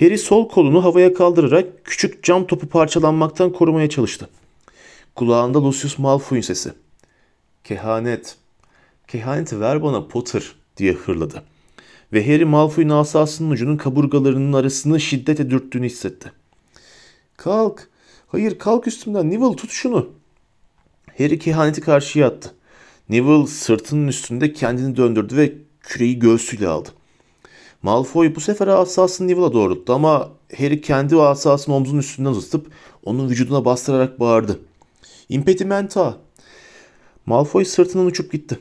Harry 0.00 0.18
sol 0.18 0.48
kolunu 0.48 0.84
havaya 0.84 1.14
kaldırarak 1.14 1.84
küçük 1.84 2.22
cam 2.22 2.46
topu 2.46 2.66
parçalanmaktan 2.66 3.52
korumaya 3.52 3.88
çalıştı. 3.88 4.28
Kulağında 5.14 5.64
Lucius 5.64 5.98
Malfoy'un 5.98 6.42
sesi. 6.42 6.72
Kehanet. 7.64 8.36
Kehaneti 9.08 9.60
ver 9.60 9.82
bana 9.82 10.06
Potter 10.06 10.52
diye 10.76 10.92
hırladı. 10.92 11.42
Ve 12.12 12.26
Harry 12.26 12.44
Malfoy'un 12.44 12.88
asasının 12.88 13.50
ucunun 13.50 13.76
kaburgalarının 13.76 14.52
arasını 14.52 15.00
şiddetle 15.00 15.50
dürttüğünü 15.50 15.86
hissetti. 15.86 16.32
Kalk. 17.36 17.88
Hayır 18.26 18.58
kalk 18.58 18.86
üstümden. 18.86 19.30
Neville 19.30 19.56
tut 19.56 19.70
şunu. 19.70 20.08
Harry 21.18 21.38
kehaneti 21.38 21.80
karşıya 21.80 22.26
attı. 22.26 22.54
Neville 23.08 23.46
sırtının 23.46 24.08
üstünde 24.08 24.52
kendini 24.52 24.96
döndürdü 24.96 25.36
ve 25.36 25.52
küreyi 25.80 26.18
göğsüyle 26.18 26.68
aldı. 26.68 26.88
Malfoy 27.82 28.34
bu 28.34 28.40
sefer 28.40 28.68
asasını 28.68 29.28
Neville'a 29.28 29.52
doğrulttu 29.52 29.92
ama 29.92 30.32
Harry 30.58 30.80
kendi 30.80 31.16
asasını 31.16 31.74
omzunun 31.74 31.98
üstünden 31.98 32.30
uzatıp 32.30 32.66
onun 33.04 33.30
vücuduna 33.30 33.64
bastırarak 33.64 34.20
bağırdı. 34.20 34.60
Impedimenta! 35.28 36.18
Malfoy 37.26 37.64
sırtından 37.64 38.06
uçup 38.06 38.32
gitti. 38.32 38.58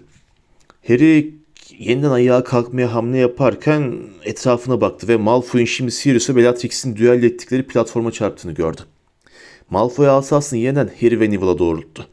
Harry 0.88 1.36
yeniden 1.80 2.10
ayağa 2.10 2.44
kalkmaya 2.44 2.94
hamle 2.94 3.18
yaparken 3.18 4.00
etrafına 4.24 4.82
baktı 4.82 5.08
ve 5.08 5.18
Malfoy'un 5.18 5.66
şimdi 5.66 5.92
Sirius 5.92 6.30
ve 6.30 6.36
Bellatrix'in 6.36 6.96
düello 6.96 7.26
ettikleri 7.26 7.68
platforma 7.68 8.12
çarptığını 8.12 8.52
gördü. 8.52 8.82
Malfoy 9.70 10.10
asasını 10.10 10.60
yeniden 10.60 10.90
Harry 11.02 11.20
ve 11.20 11.32
Neville'a 11.32 11.58
doğrulttu. 11.58 12.08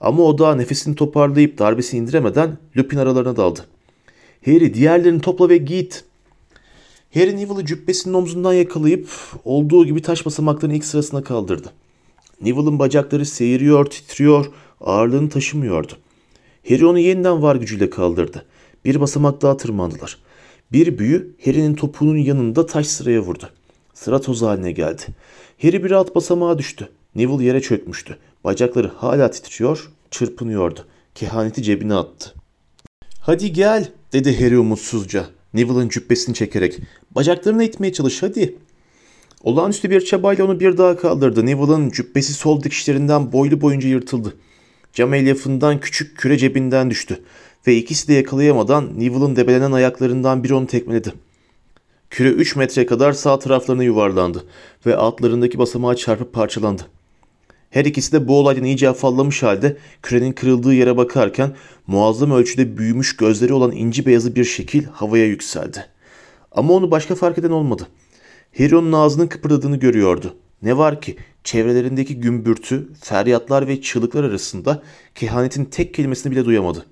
Ama 0.00 0.22
o 0.22 0.38
da 0.38 0.54
nefesini 0.54 0.94
toparlayıp 0.94 1.58
darbesini 1.58 2.00
indiremeden 2.00 2.58
Lupin 2.76 2.96
aralarına 2.96 3.36
daldı. 3.36 3.66
Harry 4.44 4.74
diğerlerini 4.74 5.20
topla 5.20 5.48
ve 5.48 5.56
git. 5.56 6.04
Harry 7.14 7.36
Neville'ı 7.36 7.66
cübbesinin 7.66 8.14
omzundan 8.14 8.52
yakalayıp 8.52 9.08
olduğu 9.44 9.86
gibi 9.86 10.02
taş 10.02 10.26
basamakların 10.26 10.74
ilk 10.74 10.84
sırasına 10.84 11.22
kaldırdı. 11.22 11.72
Neville'ın 12.40 12.78
bacakları 12.78 13.26
seyiriyor, 13.26 13.86
titriyor, 13.86 14.46
ağırlığını 14.80 15.28
taşımıyordu. 15.28 15.92
Harry 16.68 16.86
onu 16.86 16.98
yeniden 16.98 17.42
var 17.42 17.56
gücüyle 17.56 17.90
kaldırdı. 17.90 18.44
Bir 18.84 19.00
basamak 19.00 19.42
daha 19.42 19.56
tırmandılar. 19.56 20.18
Bir 20.72 20.98
büyü 20.98 21.34
Harry'nin 21.44 21.74
topuğunun 21.74 22.16
yanında 22.16 22.66
taş 22.66 22.86
sıraya 22.86 23.20
vurdu. 23.20 23.50
Sıra 23.94 24.20
toz 24.20 24.42
haline 24.42 24.72
geldi. 24.72 25.02
Harry 25.62 25.84
bir 25.84 25.90
alt 25.90 26.14
basamağa 26.14 26.58
düştü. 26.58 26.88
Neville 27.14 27.44
yere 27.44 27.60
çökmüştü. 27.60 28.18
Bacakları 28.44 28.88
hala 28.88 29.30
titriyor, 29.30 29.90
çırpınıyordu. 30.10 30.86
Kehaneti 31.14 31.62
cebine 31.62 31.94
attı. 31.94 32.34
Hadi 33.20 33.52
gel 33.52 33.88
dedi 34.12 34.40
Harry 34.40 34.58
umutsuzca. 34.58 35.26
Neville'ın 35.54 35.88
cübbesini 35.88 36.34
çekerek. 36.34 36.78
Bacaklarını 37.10 37.64
itmeye 37.64 37.92
çalış 37.92 38.22
hadi. 38.22 38.56
Olağanüstü 39.42 39.90
bir 39.90 40.00
çabayla 40.00 40.44
onu 40.44 40.60
bir 40.60 40.78
daha 40.78 40.96
kaldırdı. 40.96 41.46
Neville'ın 41.46 41.90
cübbesi 41.90 42.32
sol 42.32 42.62
dikişlerinden 42.62 43.32
boylu 43.32 43.60
boyunca 43.60 43.88
yırtıldı. 43.88 44.36
Cam 44.92 45.14
elyafından 45.14 45.80
küçük 45.80 46.18
küre 46.18 46.38
cebinden 46.38 46.90
düştü. 46.90 47.22
Ve 47.66 47.76
ikisi 47.76 48.08
de 48.08 48.14
yakalayamadan 48.14 49.00
Neville'ın 49.00 49.36
debelenen 49.36 49.72
ayaklarından 49.72 50.44
biri 50.44 50.54
onu 50.54 50.66
tekmeledi. 50.66 51.12
Küre 52.10 52.28
3 52.28 52.56
metre 52.56 52.86
kadar 52.86 53.12
sağ 53.12 53.38
taraflarına 53.38 53.84
yuvarlandı 53.84 54.44
ve 54.86 54.96
altlarındaki 54.96 55.58
basamağa 55.58 55.96
çarpıp 55.96 56.32
parçalandı. 56.32 56.86
Her 57.70 57.84
ikisi 57.84 58.12
de 58.12 58.28
bu 58.28 58.38
olaydan 58.38 58.64
iyice 58.64 58.88
afallamış 58.88 59.42
halde 59.42 59.76
kürenin 60.02 60.32
kırıldığı 60.32 60.74
yere 60.74 60.96
bakarken 60.96 61.56
muazzam 61.86 62.30
ölçüde 62.30 62.78
büyümüş 62.78 63.16
gözleri 63.16 63.52
olan 63.52 63.72
inci 63.72 64.06
beyazı 64.06 64.34
bir 64.34 64.44
şekil 64.44 64.84
havaya 64.84 65.26
yükseldi. 65.26 65.86
Ama 66.52 66.72
onu 66.72 66.90
başka 66.90 67.14
fark 67.14 67.38
eden 67.38 67.50
olmadı. 67.50 67.88
Harry 68.58 68.76
onun 68.76 68.92
ağzının 68.92 69.26
kıpırdadığını 69.26 69.76
görüyordu. 69.76 70.36
Ne 70.62 70.76
var 70.76 71.00
ki 71.00 71.16
çevrelerindeki 71.44 72.20
gümbürtü, 72.20 72.88
feryatlar 73.00 73.68
ve 73.68 73.80
çığlıklar 73.82 74.24
arasında 74.24 74.82
kehanetin 75.14 75.64
tek 75.64 75.94
kelimesini 75.94 76.32
bile 76.32 76.44
duyamadı. 76.44 76.86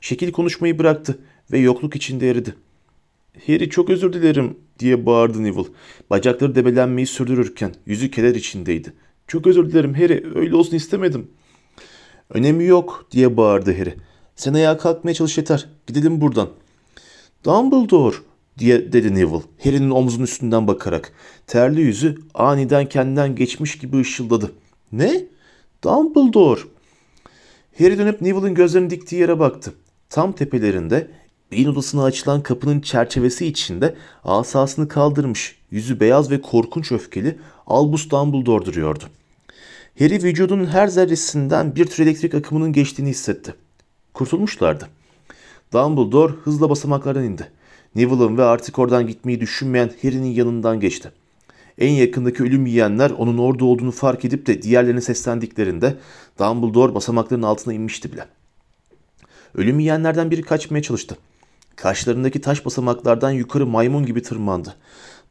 Şekil 0.00 0.32
konuşmayı 0.32 0.78
bıraktı 0.78 1.18
ve 1.52 1.58
yokluk 1.58 1.96
içinde 1.96 2.30
eridi. 2.30 2.54
Harry 3.46 3.70
çok 3.70 3.90
özür 3.90 4.12
dilerim 4.12 4.56
diye 4.78 5.06
bağırdı 5.06 5.42
Neville. 5.42 5.68
Bacakları 6.10 6.54
debelenmeyi 6.54 7.06
sürdürürken 7.06 7.74
yüzü 7.86 8.10
keder 8.10 8.34
içindeydi. 8.34 8.92
Çok 9.30 9.46
özür 9.46 9.70
dilerim 9.70 9.94
Harry 9.94 10.24
öyle 10.34 10.56
olsun 10.56 10.76
istemedim. 10.76 11.30
Önemi 12.30 12.64
yok 12.64 13.06
diye 13.10 13.36
bağırdı 13.36 13.78
Harry. 13.78 13.94
Sen 14.36 14.54
ayağa 14.54 14.78
kalkmaya 14.78 15.14
çalış 15.14 15.38
yeter. 15.38 15.68
Gidelim 15.86 16.20
buradan. 16.20 16.48
Dumbledore 17.44 18.16
diye 18.58 18.92
dedi 18.92 19.14
Neville. 19.14 19.42
Harry'nin 19.64 19.90
omzunun 19.90 20.24
üstünden 20.24 20.66
bakarak. 20.68 21.12
Terli 21.46 21.80
yüzü 21.80 22.14
aniden 22.34 22.88
kendinden 22.88 23.36
geçmiş 23.36 23.78
gibi 23.78 24.00
ışıldadı. 24.00 24.52
Ne? 24.92 25.24
Dumbledore. 25.84 26.60
Harry 27.78 27.98
dönüp 27.98 28.20
Neville'ın 28.20 28.54
gözlerini 28.54 28.90
diktiği 28.90 29.16
yere 29.16 29.38
baktı. 29.38 29.74
Tam 30.08 30.32
tepelerinde 30.32 31.10
beyin 31.52 31.68
odasına 31.68 32.04
açılan 32.04 32.42
kapının 32.42 32.80
çerçevesi 32.80 33.46
içinde 33.46 33.94
asasını 34.24 34.88
kaldırmış, 34.88 35.58
yüzü 35.70 36.00
beyaz 36.00 36.30
ve 36.30 36.40
korkunç 36.40 36.92
öfkeli 36.92 37.38
Albus 37.66 38.10
Dumbledore 38.10 38.64
duruyordu. 38.64 39.04
Harry 40.00 40.22
vücudunun 40.22 40.66
her 40.66 40.88
zerresinden 40.88 41.76
bir 41.76 41.84
tür 41.84 42.02
elektrik 42.02 42.34
akımının 42.34 42.72
geçtiğini 42.72 43.08
hissetti. 43.08 43.54
Kurtulmuşlardı. 44.14 44.88
Dumbledore 45.72 46.32
hızla 46.32 46.70
basamaklardan 46.70 47.24
indi. 47.24 47.50
Neville'ın 47.94 48.38
ve 48.38 48.44
artık 48.44 48.78
oradan 48.78 49.06
gitmeyi 49.06 49.40
düşünmeyen 49.40 49.90
Harry'nin 50.02 50.30
yanından 50.30 50.80
geçti. 50.80 51.12
En 51.78 51.92
yakındaki 51.92 52.42
ölüm 52.42 52.66
yiyenler 52.66 53.10
onun 53.10 53.38
orada 53.38 53.64
olduğunu 53.64 53.90
fark 53.90 54.24
edip 54.24 54.46
de 54.46 54.62
diğerlerine 54.62 55.00
seslendiklerinde 55.00 55.96
Dumbledore 56.38 56.94
basamakların 56.94 57.42
altına 57.42 57.74
inmişti 57.74 58.12
bile. 58.12 58.26
Ölüm 59.54 59.78
yiyenlerden 59.78 60.30
biri 60.30 60.42
kaçmaya 60.42 60.82
çalıştı. 60.82 61.16
Karşılarındaki 61.76 62.40
taş 62.40 62.66
basamaklardan 62.66 63.30
yukarı 63.30 63.66
maymun 63.66 64.06
gibi 64.06 64.22
tırmandı. 64.22 64.74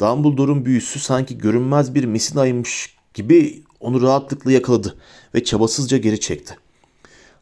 Dumbledore'un 0.01 0.65
büyüsü 0.65 0.99
sanki 0.99 1.37
görünmez 1.37 1.95
bir 1.95 2.05
misinaymış 2.05 2.95
gibi 3.13 3.63
onu 3.79 4.01
rahatlıkla 4.01 4.51
yakaladı 4.51 4.97
ve 5.35 5.43
çabasızca 5.43 5.97
geri 5.97 6.19
çekti. 6.19 6.55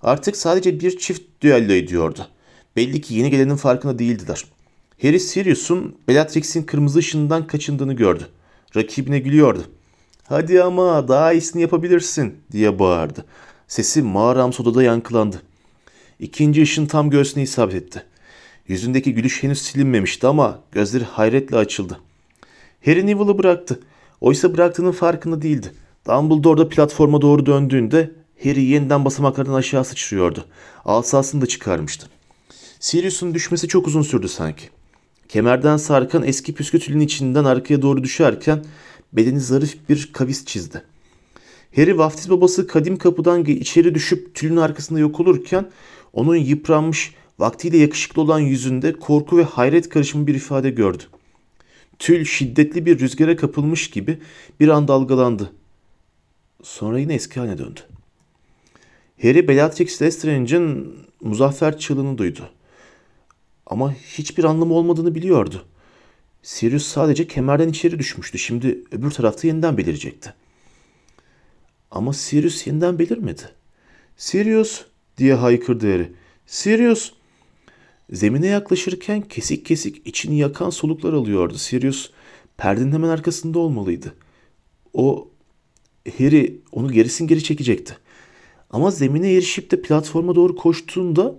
Artık 0.02 0.38
sadece 0.38 0.80
bir 0.80 0.98
çift 0.98 1.22
düello 1.42 1.74
ediyordu. 1.74 2.28
Belli 2.76 3.02
ki 3.02 3.14
yeni 3.14 3.30
gelenin 3.30 3.56
farkında 3.56 4.00
değildiler. 4.00 4.46
Harry 5.02 5.20
Sirius'un 5.20 5.96
Bellatrix'in 6.08 6.64
kırmızı 6.64 7.00
ışığından 7.00 7.48
kaçındığını 7.48 7.94
gördü. 7.94 8.28
Rakibine 8.76 9.20
gülüyordu. 9.20 9.64
Hadi 10.24 10.64
ama 10.64 11.08
daha 11.08 11.34
iyisini 11.34 11.62
yapabilirsin 11.62 12.36
diye 12.52 12.80
bağırdı. 12.80 13.26
Sesi 13.68 14.02
mağaramsı 14.02 14.64
odada 14.64 14.84
yankılandı. 14.84 15.42
İkinci 16.20 16.62
ışın 16.62 16.86
tam 16.86 17.10
göğsüne 17.10 17.44
isabet 17.44 17.76
etti. 17.76 18.04
Yüzündeki 18.68 19.14
gülüş 19.14 19.44
henüz 19.44 19.62
silinmemişti 19.62 20.28
ama 20.28 20.60
gözleri 20.72 21.04
hayretle 21.04 21.58
açıldı. 21.58 22.00
Harry 22.86 23.08
Neville'ı 23.08 23.38
bıraktı. 23.38 23.80
Oysa 24.22 24.54
bıraktığının 24.54 24.92
farkında 24.92 25.42
değildi. 25.42 25.72
Dumbledore 26.08 26.58
da 26.58 26.70
platforma 26.70 27.22
doğru 27.22 27.46
döndüğünde 27.46 28.12
Harry 28.44 28.64
yeniden 28.64 29.06
basamaklardan 29.06 29.54
aşağı 29.54 29.86
sıçrıyordu. 29.86 30.46
Asasını 30.86 31.42
da 31.42 31.46
çıkarmıştı. 31.46 32.08
Sirius'un 32.80 33.34
düşmesi 33.34 33.68
çok 33.68 33.88
uzun 33.88 34.02
sürdü 34.02 34.28
sanki. 34.28 34.70
Kemerden 35.30 35.78
sarkan 35.78 36.24
eski 36.24 36.54
püskü 36.54 36.80
tülün 36.80 37.00
içinden 37.00 37.44
arkaya 37.44 37.82
doğru 37.82 38.04
düşerken 38.04 38.66
bedeni 39.14 39.40
zarif 39.40 39.90
bir 39.90 40.10
kavis 40.14 40.46
çizdi. 40.46 40.84
Harry 41.76 41.98
vaftiz 41.98 42.30
babası 42.30 42.68
kadim 42.68 42.98
kapıdan 42.98 43.46
içeri 43.46 43.96
düşüp 43.96 44.36
tülün 44.36 44.58
arkasında 44.58 45.00
yok 45.00 45.20
olurken 45.20 45.66
onun 46.14 46.36
yıpranmış, 46.36 47.14
vaktiyle 47.40 47.78
yakışıklı 47.78 48.22
olan 48.22 48.40
yüzünde 48.40 48.94
korku 48.94 49.38
ve 49.38 49.44
hayret 49.44 49.90
karışımı 49.90 50.28
bir 50.28 50.36
ifade 50.36 50.70
gördü. 50.70 51.04
Tül 52.00 52.26
şiddetli 52.26 52.86
bir 52.86 53.00
rüzgara 53.00 53.36
kapılmış 53.36 53.90
gibi 53.90 54.18
bir 54.60 54.68
an 54.68 54.88
dalgalandı. 54.88 55.52
Sonra 56.64 57.00
yine 57.00 57.14
eski 57.14 57.40
haline 57.40 57.58
döndü. 57.58 57.80
Harry 59.22 59.48
Bellatrix 59.48 60.02
Lestrange'in 60.02 60.96
muzaffer 61.22 61.78
çığlığını 61.78 62.18
duydu. 62.18 62.50
Ama 63.66 63.94
hiçbir 63.94 64.44
anlamı 64.44 64.74
olmadığını 64.74 65.16
biliyordu. 65.16 65.66
Sirius 66.42 66.86
sadece 66.86 67.28
kemerden 67.28 67.70
içeri 67.70 68.00
düşmüştü. 68.00 68.38
Şimdi 68.38 68.84
öbür 68.92 69.12
tarafta 69.12 69.48
yeniden 69.48 69.78
belirecekti. 69.78 70.34
Ama 71.92 72.14
Sirius 72.14 72.68
yeniden 72.68 73.00
belirmedi. 73.00 73.42
Sirius 74.18 74.86
diye 75.18 75.34
haykırdı 75.34 75.92
Harry. 75.94 76.12
Sirius! 76.46 77.14
Zemine 78.12 78.48
yaklaşırken 78.48 79.22
kesik 79.22 79.66
kesik 79.66 80.08
içini 80.08 80.38
yakan 80.38 80.70
soluklar 80.70 81.14
alıyordu. 81.14 81.58
Sirius 81.58 82.12
perdenin 82.58 82.92
hemen 82.92 83.10
arkasında 83.10 83.60
olmalıydı. 83.60 84.14
O 84.94 85.30
Harry 86.18 86.62
onu 86.72 86.92
gerisin 86.92 87.28
geri 87.28 87.44
çekecekti. 87.44 87.98
Ama 88.70 88.92
zemine 88.92 89.34
erişip 89.34 89.72
de 89.72 89.82
platforma 89.82 90.36
doğru 90.36 90.56
koştuğunda 90.56 91.36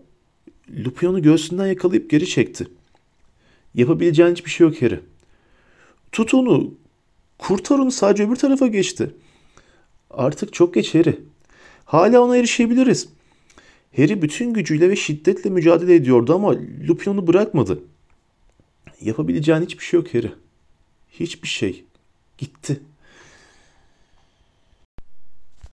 Lupin 0.85 1.07
onu 1.07 1.23
göğsünden 1.23 1.67
yakalayıp 1.67 2.11
geri 2.11 2.27
çekti. 2.27 2.69
Yapabileceğin 3.75 4.31
hiçbir 4.31 4.51
şey 4.51 4.67
yok 4.67 4.83
Harry. 4.83 5.01
Tut 6.13 6.35
onu. 6.35 6.75
Kurtar 7.39 7.79
onu 7.79 7.91
sadece 7.91 8.25
öbür 8.25 8.37
tarafa 8.37 8.67
geçti. 8.67 9.15
Artık 10.11 10.53
çok 10.53 10.75
geç 10.75 10.95
Harry. 10.95 11.19
Hala 11.85 12.21
ona 12.21 12.37
erişebiliriz. 12.37 13.09
Harry 13.97 14.23
bütün 14.23 14.53
gücüyle 14.53 14.91
ve 14.91 14.97
şiddetle 14.97 15.51
mücadele 15.51 15.95
ediyordu 15.95 16.35
ama 16.35 16.55
Lupin 16.89 17.11
onu 17.11 17.27
bırakmadı. 17.27 17.83
Yapabileceğin 19.01 19.63
hiçbir 19.63 19.85
şey 19.85 20.01
yok 20.01 20.15
Harry. 20.15 20.33
Hiçbir 21.11 21.49
şey. 21.49 21.85
Gitti. 22.39 22.81